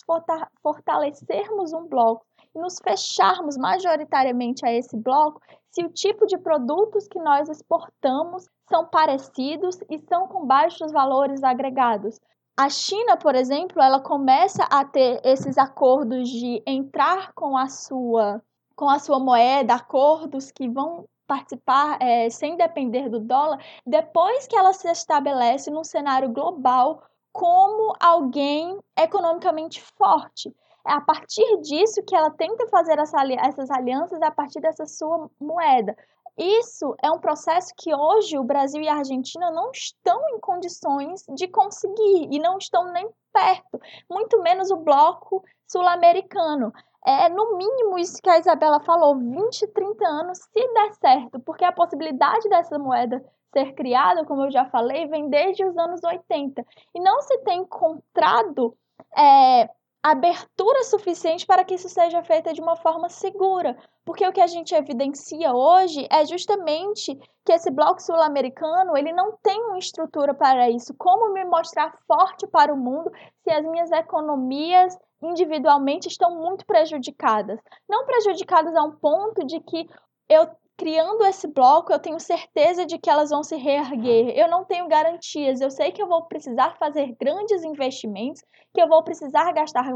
fortalecermos 0.63 1.73
um 1.73 1.87
bloco 1.87 2.25
e 2.55 2.59
nos 2.59 2.79
fecharmos 2.83 3.57
majoritariamente 3.57 4.67
a 4.67 4.73
esse 4.73 4.97
bloco 4.97 5.41
se 5.71 5.85
o 5.85 5.91
tipo 5.91 6.27
de 6.27 6.39
produtos 6.39 7.07
que 7.07 7.19
nós 7.19 7.49
exportamos 7.49 8.49
são 8.69 8.87
parecidos 8.87 9.79
e 9.91 9.99
são 10.09 10.27
com 10.27 10.47
baixos 10.47 10.91
valores 10.91 11.45
agregados. 11.45 12.19
A 12.59 12.71
China, 12.71 13.19
por 13.19 13.35
exemplo, 13.35 13.83
ela 13.83 14.01
começa 14.01 14.65
a 14.65 14.83
ter 14.83 15.21
esses 15.23 15.59
acordos 15.59 16.27
de 16.31 16.63
entrar 16.67 17.33
com 17.35 17.55
a 17.57 17.69
sua 17.69 18.43
com 18.75 18.89
a 18.89 18.99
sua 18.99 19.19
moeda, 19.19 19.75
acordos 19.75 20.51
que 20.51 20.69
vão 20.69 21.07
participar 21.27 21.99
é, 22.01 22.29
sem 22.29 22.57
depender 22.57 23.09
do 23.09 23.21
dólar, 23.21 23.59
depois 23.87 24.47
que 24.47 24.57
ela 24.57 24.73
se 24.73 24.89
estabelece 24.91 25.71
num 25.71 25.85
cenário 25.85 26.29
global 26.31 27.03
como 27.33 27.95
alguém 28.01 28.79
economicamente 28.99 29.83
forte. 29.99 30.55
É 30.87 30.93
a 30.93 31.01
partir 31.01 31.61
disso 31.63 32.03
que 32.07 32.15
ela 32.15 32.31
tenta 32.31 32.67
fazer 32.69 32.99
essa, 32.99 33.19
essas 33.47 33.71
alianças 33.71 34.21
a 34.23 34.31
partir 34.31 34.61
dessa 34.61 34.87
sua 34.87 35.31
moeda. 35.41 35.97
Isso 36.37 36.95
é 37.03 37.11
um 37.11 37.19
processo 37.19 37.73
que 37.77 37.95
hoje 37.95 38.39
o 38.39 38.45
Brasil 38.45 38.83
e 38.83 38.89
a 38.89 38.97
Argentina 38.97 39.51
não 39.51 39.71
estão 39.71 40.21
em 40.31 40.41
condições 40.41 41.25
de 41.35 41.49
conseguir 41.49 42.29
e 42.31 42.39
não 42.39 42.59
estão 42.59 42.93
nem 42.93 43.09
perto, 43.33 43.81
muito 44.11 44.41
menos 44.43 44.71
o 44.71 44.77
bloco 44.77 45.43
sul-americano 45.67 46.73
é 47.07 47.29
no 47.29 47.57
mínimo 47.57 47.97
isso 47.99 48.21
que 48.21 48.29
a 48.29 48.39
Isabela 48.39 48.81
falou, 48.81 49.17
20, 49.17 49.69
30 49.69 50.09
anos, 50.09 50.39
se 50.39 50.73
der 50.75 50.93
certo, 50.95 51.39
porque 51.39 51.65
a 51.65 51.71
possibilidade 51.71 52.49
dessa 52.49 52.77
moeda 52.81 53.25
ser 53.53 53.73
criada, 53.75 54.25
como 54.25 54.45
eu 54.45 54.51
já 54.51 54.65
falei, 54.67 55.07
vem 55.07 55.31
desde 55.31 55.65
os 55.65 55.79
anos 55.79 56.03
80. 56.03 56.67
E 56.95 57.01
não 57.01 57.21
se 57.23 57.39
tem 57.39 57.61
encontrado 57.61 58.77
é, 59.17 59.71
abertura 60.11 60.85
suficiente 60.85 61.45
para 61.45 61.65
que 61.65 61.75
isso 61.75 61.89
seja 61.89 62.23
feito 62.23 62.53
de 62.53 62.61
uma 62.61 62.77
forma 62.77 63.09
segura. 63.09 63.77
Porque 64.05 64.27
o 64.27 64.33
que 64.33 64.41
a 64.41 64.47
gente 64.47 64.73
evidencia 64.73 65.53
hoje 65.53 66.07
é 66.09 66.25
justamente 66.25 67.19
que 67.45 67.53
esse 67.53 67.73
bloco 67.73 68.01
sul-americano 68.01 68.97
ele 68.97 69.13
não 69.13 69.37
tem 69.43 69.61
uma 69.63 69.79
estrutura 69.79 70.33
para 70.33 70.71
isso. 70.71 70.95
Como 70.97 71.33
me 71.33 71.45
mostrar 71.45 71.93
forte 72.07 72.47
para 72.47 72.73
o 72.73 72.77
mundo 72.77 73.11
se 73.43 73.51
as 73.51 73.65
minhas 73.65 73.91
economias 73.91 74.97
individualmente 75.21 76.07
estão 76.07 76.37
muito 76.37 76.65
prejudicadas. 76.67 77.59
Não 77.89 78.07
prejudicadas 78.07 78.77
a 78.77 78.85
um 78.85 78.93
ponto 78.93 79.45
de 79.45 79.59
que 79.59 79.89
eu 80.29 80.49
criando 80.77 81.25
esse 81.25 81.47
bloco, 81.47 81.93
eu 81.93 81.99
tenho 81.99 82.21
certeza 82.21 82.85
de 82.85 82.99
que 82.99 83.09
elas 83.09 83.31
vão 83.31 83.43
se 83.43 83.57
reerguer. 83.57 84.37
Eu 84.37 84.49
não 84.49 84.65
tenho 84.65 84.89
garantias. 84.89 85.61
Eu 85.61 85.71
sei 85.71 85.91
que 85.91 86.03
eu 86.03 86.07
vou 86.07 86.25
precisar 86.25 86.77
fazer 86.79 87.17
grandes 87.19 87.65
investimentos, 87.65 88.43
que 88.75 88.81
eu 88.81 88.89
vou 88.89 89.03
precisar 89.03 89.51
gastar 89.53 89.87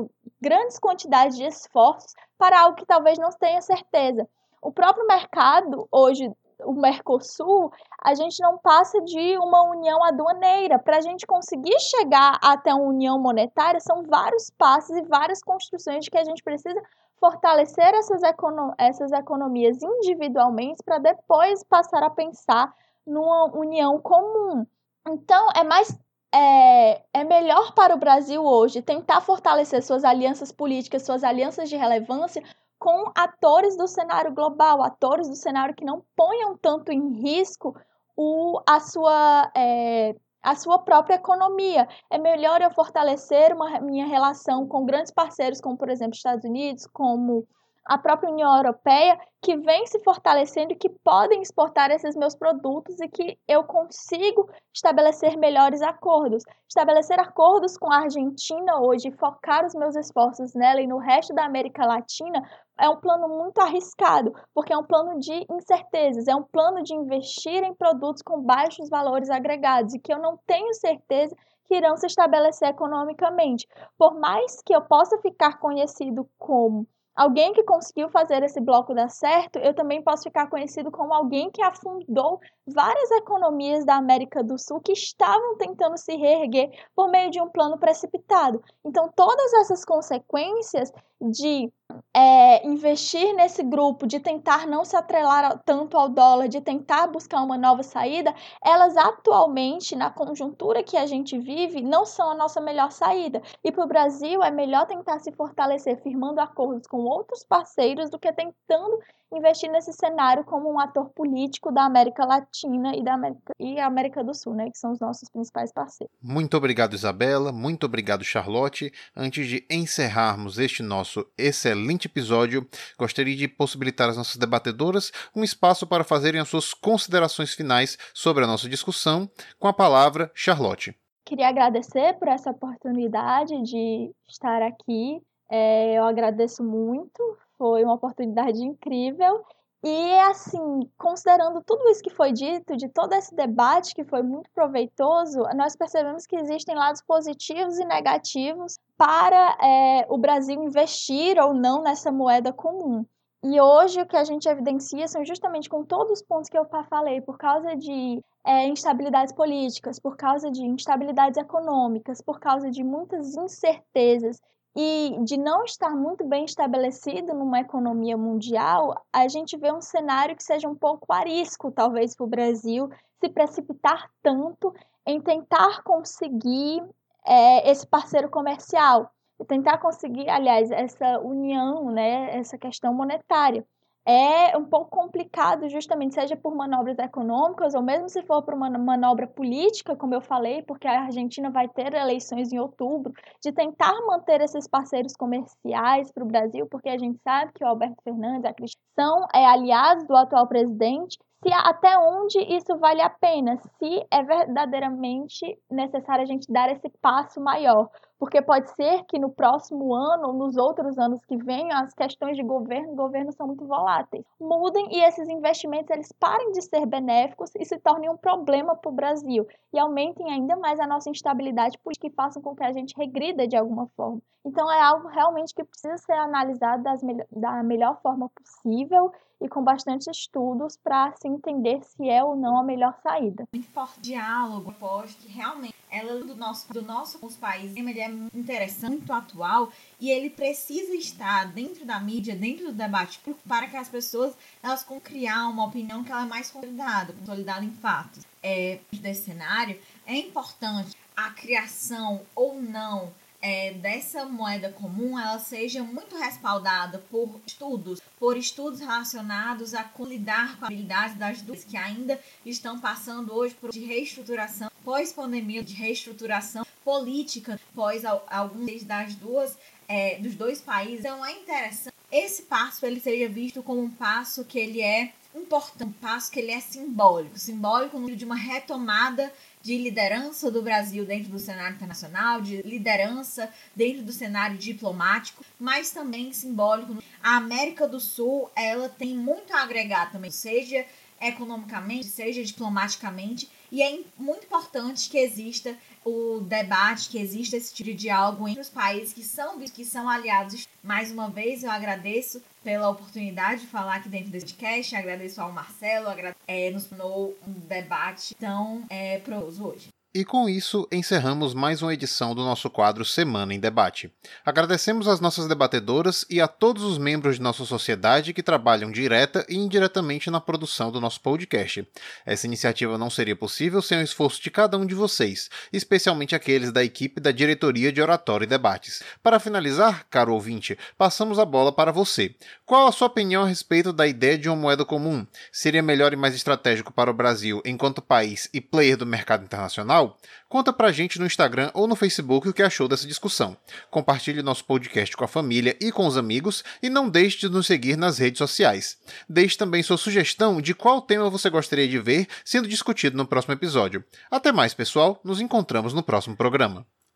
grandes 0.40 0.78
quantidades 0.78 1.36
de 1.36 1.44
esforços 1.44 2.14
para 2.38 2.60
algo 2.60 2.76
que 2.76 2.86
talvez 2.86 3.18
não 3.18 3.30
tenha 3.30 3.60
certeza. 3.60 4.28
O 4.62 4.72
próprio 4.72 5.06
mercado 5.06 5.86
hoje 5.92 6.30
o 6.64 6.72
Mercosul, 6.72 7.72
a 8.02 8.14
gente 8.14 8.40
não 8.42 8.58
passa 8.58 9.00
de 9.02 9.38
uma 9.38 9.62
união 9.70 10.02
aduaneira. 10.04 10.78
Para 10.78 10.98
a 10.98 11.00
gente 11.00 11.26
conseguir 11.26 11.78
chegar 11.80 12.38
até 12.42 12.74
uma 12.74 12.88
união 12.88 13.18
monetária, 13.18 13.80
são 13.80 14.02
vários 14.02 14.50
passos 14.50 14.96
e 14.96 15.02
várias 15.02 15.42
construções 15.42 16.08
que 16.08 16.18
a 16.18 16.24
gente 16.24 16.42
precisa 16.42 16.80
fortalecer 17.20 17.94
essas, 17.94 18.22
econo 18.22 18.74
essas 18.78 19.12
economias 19.12 19.82
individualmente 19.82 20.82
para 20.82 20.98
depois 20.98 21.62
passar 21.62 22.02
a 22.02 22.10
pensar 22.10 22.74
numa 23.06 23.44
união 23.54 24.00
comum. 24.00 24.66
Então, 25.06 25.48
é 25.54 25.62
mais 25.62 25.96
é, 26.32 27.02
é 27.12 27.24
melhor 27.24 27.72
para 27.74 27.94
o 27.94 27.98
Brasil 27.98 28.44
hoje 28.44 28.82
tentar 28.82 29.20
fortalecer 29.20 29.82
suas 29.82 30.04
alianças 30.04 30.52
políticas, 30.52 31.02
suas 31.02 31.24
alianças 31.24 31.68
de 31.68 31.76
relevância 31.76 32.42
com 32.78 33.10
atores 33.14 33.76
do 33.76 33.86
cenário 33.86 34.32
global, 34.32 34.82
atores 34.82 35.28
do 35.28 35.36
cenário 35.36 35.74
que 35.74 35.84
não 35.84 36.02
ponham 36.16 36.56
tanto 36.56 36.90
em 36.90 37.20
risco 37.20 37.76
o, 38.16 38.60
a 38.66 38.80
sua 38.80 39.50
é, 39.54 40.14
a 40.42 40.54
sua 40.54 40.78
própria 40.78 41.16
economia. 41.16 41.86
É 42.10 42.18
melhor 42.18 42.60
eu 42.60 42.70
fortalecer 42.70 43.54
uma 43.54 43.80
minha 43.80 44.06
relação 44.06 44.66
com 44.66 44.84
grandes 44.84 45.12
parceiros, 45.12 45.60
como 45.60 45.76
por 45.76 45.88
exemplo 45.88 46.14
Estados 46.14 46.44
Unidos, 46.44 46.86
como 46.92 47.46
a 47.84 47.98
própria 47.98 48.30
União 48.30 48.54
Europeia, 48.56 49.18
que 49.42 49.56
vem 49.56 49.86
se 49.86 49.98
fortalecendo 50.00 50.72
e 50.72 50.76
que 50.76 50.88
podem 50.88 51.42
exportar 51.42 51.90
esses 51.90 52.14
meus 52.14 52.34
produtos 52.34 53.00
e 53.00 53.08
que 53.08 53.38
eu 53.48 53.64
consigo 53.64 54.48
estabelecer 54.72 55.36
melhores 55.36 55.82
acordos. 55.82 56.42
Estabelecer 56.68 57.18
acordos 57.18 57.76
com 57.76 57.90
a 57.90 58.02
Argentina 58.02 58.80
hoje, 58.80 59.10
focar 59.12 59.64
os 59.64 59.74
meus 59.74 59.96
esforços 59.96 60.54
nela 60.54 60.80
e 60.80 60.86
no 60.86 60.98
resto 60.98 61.34
da 61.34 61.44
América 61.44 61.84
Latina 61.84 62.42
é 62.80 62.88
um 62.88 62.96
plano 62.96 63.28
muito 63.28 63.60
arriscado, 63.60 64.32
porque 64.54 64.72
é 64.72 64.78
um 64.78 64.84
plano 64.84 65.20
de 65.20 65.46
incertezas, 65.50 66.26
é 66.26 66.34
um 66.34 66.42
plano 66.42 66.82
de 66.82 66.94
investir 66.94 67.62
em 67.62 67.74
produtos 67.74 68.22
com 68.22 68.40
baixos 68.40 68.88
valores 68.88 69.28
agregados 69.28 69.94
e 69.94 69.98
que 69.98 70.12
eu 70.12 70.18
não 70.18 70.38
tenho 70.46 70.72
certeza 70.74 71.36
que 71.66 71.76
irão 71.76 71.96
se 71.96 72.06
estabelecer 72.06 72.68
economicamente. 72.68 73.68
Por 73.96 74.18
mais 74.18 74.60
que 74.62 74.74
eu 74.74 74.82
possa 74.82 75.18
ficar 75.18 75.58
conhecido 75.58 76.28
como 76.38 76.86
alguém 77.14 77.52
que 77.52 77.62
conseguiu 77.64 78.08
fazer 78.08 78.42
esse 78.42 78.60
bloco 78.60 78.94
dar 78.94 79.10
certo, 79.10 79.58
eu 79.58 79.74
também 79.74 80.02
posso 80.02 80.22
ficar 80.22 80.48
conhecido 80.48 80.90
como 80.90 81.12
alguém 81.12 81.50
que 81.50 81.62
afundou 81.62 82.40
várias 82.66 83.10
economias 83.10 83.84
da 83.84 83.96
América 83.96 84.42
do 84.42 84.58
Sul 84.58 84.80
que 84.80 84.92
estavam 84.92 85.56
tentando 85.58 85.98
se 85.98 86.16
reerguer 86.16 86.70
por 86.96 87.10
meio 87.10 87.30
de 87.30 87.40
um 87.40 87.50
plano 87.50 87.78
precipitado. 87.78 88.62
Então, 88.84 89.10
todas 89.14 89.52
essas 89.52 89.84
consequências 89.84 90.90
de 91.20 91.70
é, 92.14 92.66
investir 92.66 93.34
nesse 93.34 93.62
grupo, 93.62 94.06
de 94.06 94.20
tentar 94.20 94.66
não 94.66 94.84
se 94.84 94.96
atrelar 94.96 95.62
tanto 95.64 95.96
ao 95.96 96.08
dólar, 96.08 96.48
de 96.48 96.60
tentar 96.60 97.06
buscar 97.06 97.42
uma 97.42 97.56
nova 97.56 97.82
saída, 97.82 98.34
elas 98.64 98.96
atualmente, 98.96 99.94
na 99.96 100.10
conjuntura 100.10 100.82
que 100.82 100.96
a 100.96 101.06
gente 101.06 101.38
vive, 101.38 101.80
não 101.80 102.04
são 102.04 102.30
a 102.30 102.34
nossa 102.34 102.60
melhor 102.60 102.90
saída. 102.90 103.42
E 103.62 103.70
para 103.72 103.84
o 103.84 103.88
Brasil 103.88 104.42
é 104.42 104.50
melhor 104.50 104.86
tentar 104.86 105.18
se 105.20 105.32
fortalecer 105.32 106.00
firmando 106.02 106.40
acordos 106.40 106.86
com 106.86 106.98
outros 106.98 107.44
parceiros 107.44 108.10
do 108.10 108.18
que 108.18 108.32
tentando 108.32 108.98
investir 109.32 109.70
nesse 109.70 109.92
cenário 109.92 110.44
como 110.44 110.72
um 110.72 110.78
ator 110.78 111.10
político 111.10 111.72
da 111.72 111.84
América 111.84 112.24
Latina 112.24 112.94
e 112.96 113.02
da 113.02 113.14
América, 113.14 113.52
e 113.58 113.78
América 113.78 114.24
do 114.24 114.34
Sul, 114.34 114.54
né, 114.54 114.70
que 114.70 114.78
são 114.78 114.92
os 114.92 115.00
nossos 115.00 115.28
principais 115.28 115.72
parceiros. 115.72 116.14
Muito 116.22 116.56
obrigado, 116.56 116.94
Isabela. 116.94 117.52
Muito 117.52 117.86
obrigado, 117.86 118.24
Charlotte. 118.24 118.92
Antes 119.16 119.46
de 119.46 119.66
encerrarmos 119.70 120.58
este 120.58 120.82
nosso 120.82 121.26
excelente 121.38 122.06
episódio, 122.06 122.66
gostaria 122.98 123.36
de 123.36 123.48
possibilitar 123.48 124.08
às 124.08 124.16
nossas 124.16 124.36
debatedoras 124.36 125.12
um 125.34 125.44
espaço 125.44 125.86
para 125.86 126.04
fazerem 126.04 126.40
as 126.40 126.48
suas 126.48 126.74
considerações 126.74 127.54
finais 127.54 127.96
sobre 128.12 128.44
a 128.44 128.46
nossa 128.46 128.68
discussão. 128.68 129.30
Com 129.58 129.68
a 129.68 129.72
palavra, 129.72 130.30
Charlotte. 130.34 130.96
Queria 131.24 131.48
agradecer 131.48 132.18
por 132.18 132.28
essa 132.28 132.50
oportunidade 132.50 133.62
de 133.62 134.10
estar 134.28 134.62
aqui. 134.62 135.22
É, 135.48 135.98
eu 135.98 136.04
agradeço 136.04 136.64
muito 136.64 137.38
foi 137.60 137.84
uma 137.84 137.92
oportunidade 137.92 138.64
incrível. 138.64 139.44
E 139.82 140.18
assim, 140.20 140.80
considerando 140.96 141.62
tudo 141.62 141.86
isso 141.88 142.02
que 142.02 142.08
foi 142.08 142.32
dito, 142.32 142.74
de 142.74 142.88
todo 142.88 143.12
esse 143.12 143.34
debate 143.34 143.94
que 143.94 144.04
foi 144.04 144.22
muito 144.22 144.50
proveitoso, 144.54 145.42
nós 145.54 145.76
percebemos 145.76 146.26
que 146.26 146.36
existem 146.36 146.74
lados 146.74 147.02
positivos 147.02 147.78
e 147.78 147.84
negativos 147.84 148.78
para 148.96 149.58
é, 149.62 150.06
o 150.08 150.16
Brasil 150.16 150.62
investir 150.62 151.38
ou 151.38 151.52
não 151.52 151.82
nessa 151.82 152.10
moeda 152.10 152.50
comum. 152.50 153.04
E 153.42 153.58
hoje 153.60 154.00
o 154.02 154.06
que 154.06 154.16
a 154.16 154.24
gente 154.24 154.48
evidencia 154.48 155.08
são 155.08 155.24
justamente 155.24 155.68
com 155.68 155.82
todos 155.84 156.12
os 156.12 156.22
pontos 156.22 156.50
que 156.50 156.58
eu 156.58 156.66
falei, 156.90 157.22
por 157.22 157.38
causa 157.38 157.74
de 157.74 158.22
é, 158.44 158.66
instabilidades 158.68 159.34
políticas, 159.34 159.98
por 159.98 160.16
causa 160.16 160.50
de 160.50 160.62
instabilidades 160.62 161.38
econômicas, 161.38 162.20
por 162.20 162.38
causa 162.38 162.70
de 162.70 162.82
muitas 162.84 163.34
incertezas 163.34 164.40
e 164.74 165.16
de 165.24 165.36
não 165.36 165.64
estar 165.64 165.90
muito 165.90 166.24
bem 166.24 166.44
estabelecido 166.44 167.34
numa 167.34 167.60
economia 167.60 168.16
mundial, 168.16 169.04
a 169.12 169.26
gente 169.28 169.56
vê 169.56 169.72
um 169.72 169.80
cenário 169.80 170.36
que 170.36 170.44
seja 170.44 170.68
um 170.68 170.74
pouco 170.74 171.12
arisco, 171.12 171.70
talvez, 171.70 172.14
para 172.14 172.24
o 172.24 172.28
Brasil 172.28 172.88
se 173.20 173.28
precipitar 173.28 174.10
tanto 174.22 174.72
em 175.06 175.20
tentar 175.20 175.82
conseguir 175.82 176.82
é, 177.26 177.70
esse 177.70 177.86
parceiro 177.86 178.30
comercial, 178.30 179.10
e 179.40 179.44
tentar 179.44 179.78
conseguir, 179.78 180.28
aliás, 180.28 180.70
essa 180.70 181.18
união, 181.20 181.90
né, 181.90 182.36
essa 182.36 182.58
questão 182.58 182.92
monetária 182.92 183.64
é 184.06 184.56
um 184.56 184.64
pouco 184.64 184.90
complicado, 184.90 185.68
justamente, 185.68 186.14
seja 186.14 186.36
por 186.36 186.54
manobras 186.54 186.98
econômicas 186.98 187.74
ou 187.74 187.82
mesmo 187.82 188.08
se 188.08 188.22
for 188.22 188.42
por 188.42 188.54
uma 188.54 188.70
manobra 188.70 189.26
política, 189.26 189.94
como 189.94 190.14
eu 190.14 190.20
falei, 190.20 190.62
porque 190.62 190.86
a 190.86 191.02
Argentina 191.02 191.50
vai 191.50 191.68
ter 191.68 191.94
eleições 191.94 192.52
em 192.52 192.58
outubro, 192.58 193.12
de 193.42 193.52
tentar 193.52 193.94
manter 194.06 194.40
esses 194.40 194.66
parceiros 194.66 195.14
comerciais 195.14 196.10
para 196.12 196.24
o 196.24 196.26
Brasil, 196.26 196.66
porque 196.66 196.88
a 196.88 196.98
gente 196.98 197.18
sabe 197.22 197.52
que 197.52 197.64
o 197.64 197.66
Alberto 197.68 198.02
Fernandes, 198.02 198.44
a 198.44 198.54
Cristina, 198.54 198.80
são 198.98 199.26
é, 199.34 199.46
aliados 199.46 200.06
do 200.06 200.16
atual 200.16 200.46
presidente, 200.46 201.18
se 201.42 201.52
até 201.52 201.98
onde 201.98 202.38
isso 202.54 202.76
vale 202.76 203.00
a 203.00 203.08
pena, 203.08 203.56
se 203.56 204.06
é 204.10 204.22
verdadeiramente 204.22 205.58
necessário 205.70 206.22
a 206.22 206.26
gente 206.26 206.50
dar 206.52 206.70
esse 206.70 206.88
passo 207.00 207.40
maior. 207.40 207.88
Porque 208.18 208.42
pode 208.42 208.70
ser 208.72 209.02
que 209.04 209.18
no 209.18 209.30
próximo 209.30 209.94
ano 209.94 210.28
ou 210.28 210.34
nos 210.34 210.58
outros 210.58 210.98
anos 210.98 211.24
que 211.24 211.38
venham 211.38 211.78
as 211.78 211.94
questões 211.94 212.36
de 212.36 212.42
governo, 212.42 212.94
governo 212.94 213.32
são 213.32 213.46
muito 213.46 213.64
voláteis, 213.66 214.26
mudem 214.38 214.94
e 214.94 215.02
esses 215.02 215.26
investimentos 215.30 215.88
eles 215.88 216.12
parem 216.12 216.52
de 216.52 216.60
ser 216.60 216.84
benéficos 216.84 217.50
e 217.56 217.64
se 217.64 217.78
tornem 217.78 218.10
um 218.10 218.18
problema 218.18 218.76
para 218.76 218.90
o 218.90 218.94
Brasil. 218.94 219.46
E 219.72 219.78
aumentem 219.78 220.30
ainda 220.30 220.54
mais 220.56 220.78
a 220.78 220.86
nossa 220.86 221.08
instabilidade 221.08 221.78
política 221.78 222.12
façam 222.14 222.42
com 222.42 222.54
que 222.54 222.62
a 222.62 222.72
gente 222.72 222.94
regrida 222.94 223.48
de 223.48 223.56
alguma 223.56 223.86
forma. 223.96 224.20
Então 224.44 224.70
é 224.70 224.82
algo 224.82 225.08
realmente 225.08 225.54
que 225.54 225.64
precisa 225.64 225.96
ser 225.96 226.12
analisado 226.12 226.82
das, 226.82 227.00
da 227.30 227.62
melhor 227.62 227.98
forma 228.02 228.28
possível 228.28 229.10
e 229.40 229.48
com 229.48 229.62
bastante 229.62 230.10
estudos 230.10 230.76
para 230.76 231.12
se 231.16 231.26
entender 231.26 231.82
se 231.82 232.08
é 232.08 232.22
ou 232.22 232.36
não 232.36 232.58
a 232.58 232.62
melhor 232.62 232.96
saída. 233.02 233.48
Muito 233.52 233.70
forte 233.70 234.00
diálogo, 234.00 234.72
posto 234.72 235.22
que 235.22 235.28
realmente 235.32 235.74
ela 235.90 236.22
do 236.22 236.36
nosso 236.36 236.72
do 236.72 236.82
nosso 236.82 237.18
país 237.38 237.74
ele 237.76 238.00
é 238.00 238.08
interessante, 238.34 238.90
muito 238.90 239.12
atual 239.12 239.72
e 239.98 240.10
ele 240.10 240.30
precisa 240.30 240.94
estar 240.94 241.48
dentro 241.48 241.84
da 241.84 241.98
mídia, 241.98 242.36
dentro 242.36 242.66
do 242.66 242.72
debate 242.72 243.20
para 243.46 243.66
que 243.66 243.76
as 243.76 243.88
pessoas 243.88 244.34
elas 244.62 244.84
com 244.84 245.00
criar 245.00 245.48
uma 245.48 245.64
opinião 245.64 246.04
que 246.04 246.12
ela 246.12 246.22
é 246.22 246.28
mais 246.28 246.50
consolidada, 246.50 247.12
consolidada 247.12 247.64
em 247.64 247.70
fatos. 247.70 248.24
É, 248.42 248.78
desse 248.92 249.24
cenário 249.24 249.78
é 250.06 250.16
importante 250.16 250.96
a 251.16 251.30
criação 251.30 252.22
ou 252.34 252.54
não 252.54 253.12
é, 253.40 253.72
dessa 253.72 254.24
moeda 254.26 254.70
comum 254.70 255.18
ela 255.18 255.38
seja 255.38 255.82
muito 255.82 256.16
respaldada 256.16 256.98
por 257.10 257.40
estudos, 257.46 258.00
por 258.18 258.36
estudos 258.36 258.80
relacionados 258.80 259.74
a 259.74 259.88
lidar 260.00 260.58
com 260.58 260.64
a 260.64 260.68
habilidade 260.68 261.14
das 261.14 261.40
duas 261.40 261.64
que 261.64 261.76
ainda 261.76 262.20
estão 262.44 262.78
passando 262.78 263.34
hoje 263.34 263.54
por 263.54 263.70
de 263.70 263.80
reestruturação 263.80 264.70
pós-pandemia, 264.84 265.62
de 265.62 265.74
reestruturação 265.74 266.66
política 266.84 267.60
pós 267.74 268.04
alguns 268.04 268.82
das 268.84 269.14
duas 269.14 269.56
é, 269.88 270.18
dos 270.18 270.34
dois 270.34 270.60
países. 270.60 271.00
Então 271.00 271.24
é 271.24 271.32
interessante 271.32 271.94
esse 272.10 272.42
passo 272.42 272.84
ele 272.84 273.00
seja 273.00 273.28
visto 273.28 273.62
como 273.62 273.80
um 273.82 273.90
passo 273.90 274.44
que 274.44 274.58
ele 274.58 274.82
é 274.82 275.12
importante, 275.34 275.84
um 275.84 275.92
passo 275.92 276.30
que 276.30 276.40
ele 276.40 276.50
é 276.50 276.60
simbólico, 276.60 277.38
simbólico 277.38 277.98
no 277.98 278.16
de 278.16 278.24
uma 278.24 278.34
retomada 278.34 279.32
de 279.62 279.76
liderança 279.76 280.50
do 280.50 280.62
Brasil 280.62 281.04
dentro 281.04 281.30
do 281.30 281.38
cenário 281.38 281.76
internacional, 281.76 282.40
de 282.40 282.62
liderança 282.62 283.52
dentro 283.74 284.02
do 284.02 284.12
cenário 284.12 284.56
diplomático, 284.56 285.44
mas 285.58 285.90
também 285.90 286.32
simbólico. 286.32 287.02
A 287.22 287.36
América 287.36 287.86
do 287.86 288.00
Sul, 288.00 288.50
ela 288.56 288.88
tem 288.88 289.14
muito 289.14 289.52
a 289.54 289.62
agregar 289.62 290.10
também, 290.10 290.30
seja 290.30 290.84
economicamente, 291.20 292.06
seja 292.06 292.42
diplomaticamente, 292.42 293.48
e 293.70 293.82
é 293.82 294.00
muito 294.18 294.46
importante 294.46 295.10
que 295.10 295.18
exista 295.18 295.76
o 296.04 296.40
debate, 296.40 297.10
que 297.10 297.18
exista 297.18 297.56
esse 297.56 297.74
tipo 297.74 297.90
de 297.90 297.94
diálogo 297.94 298.48
entre 298.48 298.62
os 298.62 298.70
países 298.70 299.12
que 299.12 299.22
são 299.22 299.60
que 299.60 299.84
são 299.84 300.08
aliados. 300.08 300.66
Mais 300.82 301.12
uma 301.12 301.28
vez, 301.28 301.62
eu 301.62 301.70
agradeço 301.70 302.42
pela 302.62 302.88
oportunidade 302.88 303.62
de 303.62 303.66
falar 303.66 303.96
aqui 303.96 304.08
dentro 304.08 304.30
desse 304.30 304.46
podcast, 304.46 304.94
agradeço 304.94 305.40
ao 305.40 305.52
Marcelo, 305.52 306.08
agradeço, 306.08 306.40
é, 306.46 306.70
nos 306.70 306.86
tornou 306.86 307.36
um 307.46 307.52
debate 307.52 308.34
tão 308.34 308.84
é, 308.90 309.18
hoje. 309.60 309.88
E 310.12 310.24
com 310.24 310.48
isso, 310.48 310.88
encerramos 310.90 311.54
mais 311.54 311.82
uma 311.82 311.94
edição 311.94 312.34
do 312.34 312.42
nosso 312.42 312.68
quadro 312.68 313.04
Semana 313.04 313.54
em 313.54 313.60
Debate. 313.60 314.12
Agradecemos 314.44 315.06
às 315.06 315.20
nossas 315.20 315.46
debatedoras 315.46 316.26
e 316.28 316.40
a 316.40 316.48
todos 316.48 316.82
os 316.82 316.98
membros 316.98 317.36
de 317.36 317.42
nossa 317.42 317.64
sociedade 317.64 318.32
que 318.32 318.42
trabalham 318.42 318.90
direta 318.90 319.46
e 319.48 319.54
indiretamente 319.54 320.28
na 320.28 320.40
produção 320.40 320.90
do 320.90 321.00
nosso 321.00 321.20
podcast. 321.20 321.86
Essa 322.26 322.48
iniciativa 322.48 322.98
não 322.98 323.08
seria 323.08 323.36
possível 323.36 323.80
sem 323.80 323.98
o 323.98 324.02
esforço 324.02 324.42
de 324.42 324.50
cada 324.50 324.76
um 324.76 324.84
de 324.84 324.96
vocês, 324.96 325.48
especialmente 325.72 326.34
aqueles 326.34 326.72
da 326.72 326.82
equipe 326.82 327.20
da 327.20 327.30
Diretoria 327.30 327.92
de 327.92 328.02
Oratório 328.02 328.46
e 328.46 328.48
Debates. 328.48 329.04
Para 329.22 329.38
finalizar, 329.38 330.08
caro 330.10 330.34
ouvinte, 330.34 330.76
passamos 330.98 331.38
a 331.38 331.44
bola 331.44 331.70
para 331.70 331.92
você. 331.92 332.34
Qual 332.66 332.88
a 332.88 332.92
sua 332.92 333.06
opinião 333.06 333.44
a 333.44 333.46
respeito 333.46 333.92
da 333.92 334.08
ideia 334.08 334.36
de 334.36 334.48
uma 334.48 334.56
moeda 334.56 334.84
comum? 334.84 335.24
Seria 335.52 335.84
melhor 335.84 336.12
e 336.12 336.16
mais 336.16 336.34
estratégico 336.34 336.92
para 336.92 337.12
o 337.12 337.14
Brasil 337.14 337.62
enquanto 337.64 338.02
país 338.02 338.50
e 338.52 338.60
player 338.60 338.96
do 338.96 339.06
mercado 339.06 339.44
internacional? 339.44 339.99
Conta 340.48 340.72
pra 340.72 340.92
gente 340.92 341.18
no 341.18 341.26
Instagram 341.26 341.70
ou 341.74 341.86
no 341.86 341.96
Facebook 341.96 342.48
o 342.48 342.52
que 342.52 342.62
achou 342.62 342.88
dessa 342.88 343.06
discussão. 343.06 343.56
Compartilhe 343.90 344.42
nosso 344.42 344.64
podcast 344.64 345.16
com 345.16 345.24
a 345.24 345.28
família 345.28 345.76
e 345.80 345.92
com 345.92 346.06
os 346.06 346.16
amigos 346.16 346.64
e 346.82 346.90
não 346.90 347.08
deixe 347.08 347.38
de 347.38 347.48
nos 347.48 347.66
seguir 347.66 347.96
nas 347.96 348.18
redes 348.18 348.38
sociais. 348.38 348.98
Deixe 349.28 349.56
também 349.56 349.82
sua 349.82 349.96
sugestão 349.96 350.60
de 350.60 350.74
qual 350.74 351.00
tema 351.00 351.30
você 351.30 351.48
gostaria 351.48 351.88
de 351.88 351.98
ver 351.98 352.26
sendo 352.44 352.68
discutido 352.68 353.16
no 353.16 353.26
próximo 353.26 353.54
episódio. 353.54 354.04
Até 354.30 354.52
mais, 354.52 354.74
pessoal. 354.74 355.20
Nos 355.24 355.40
encontramos 355.40 355.92
no 355.94 356.02
próximo 356.02 356.36
programa. 356.36 356.86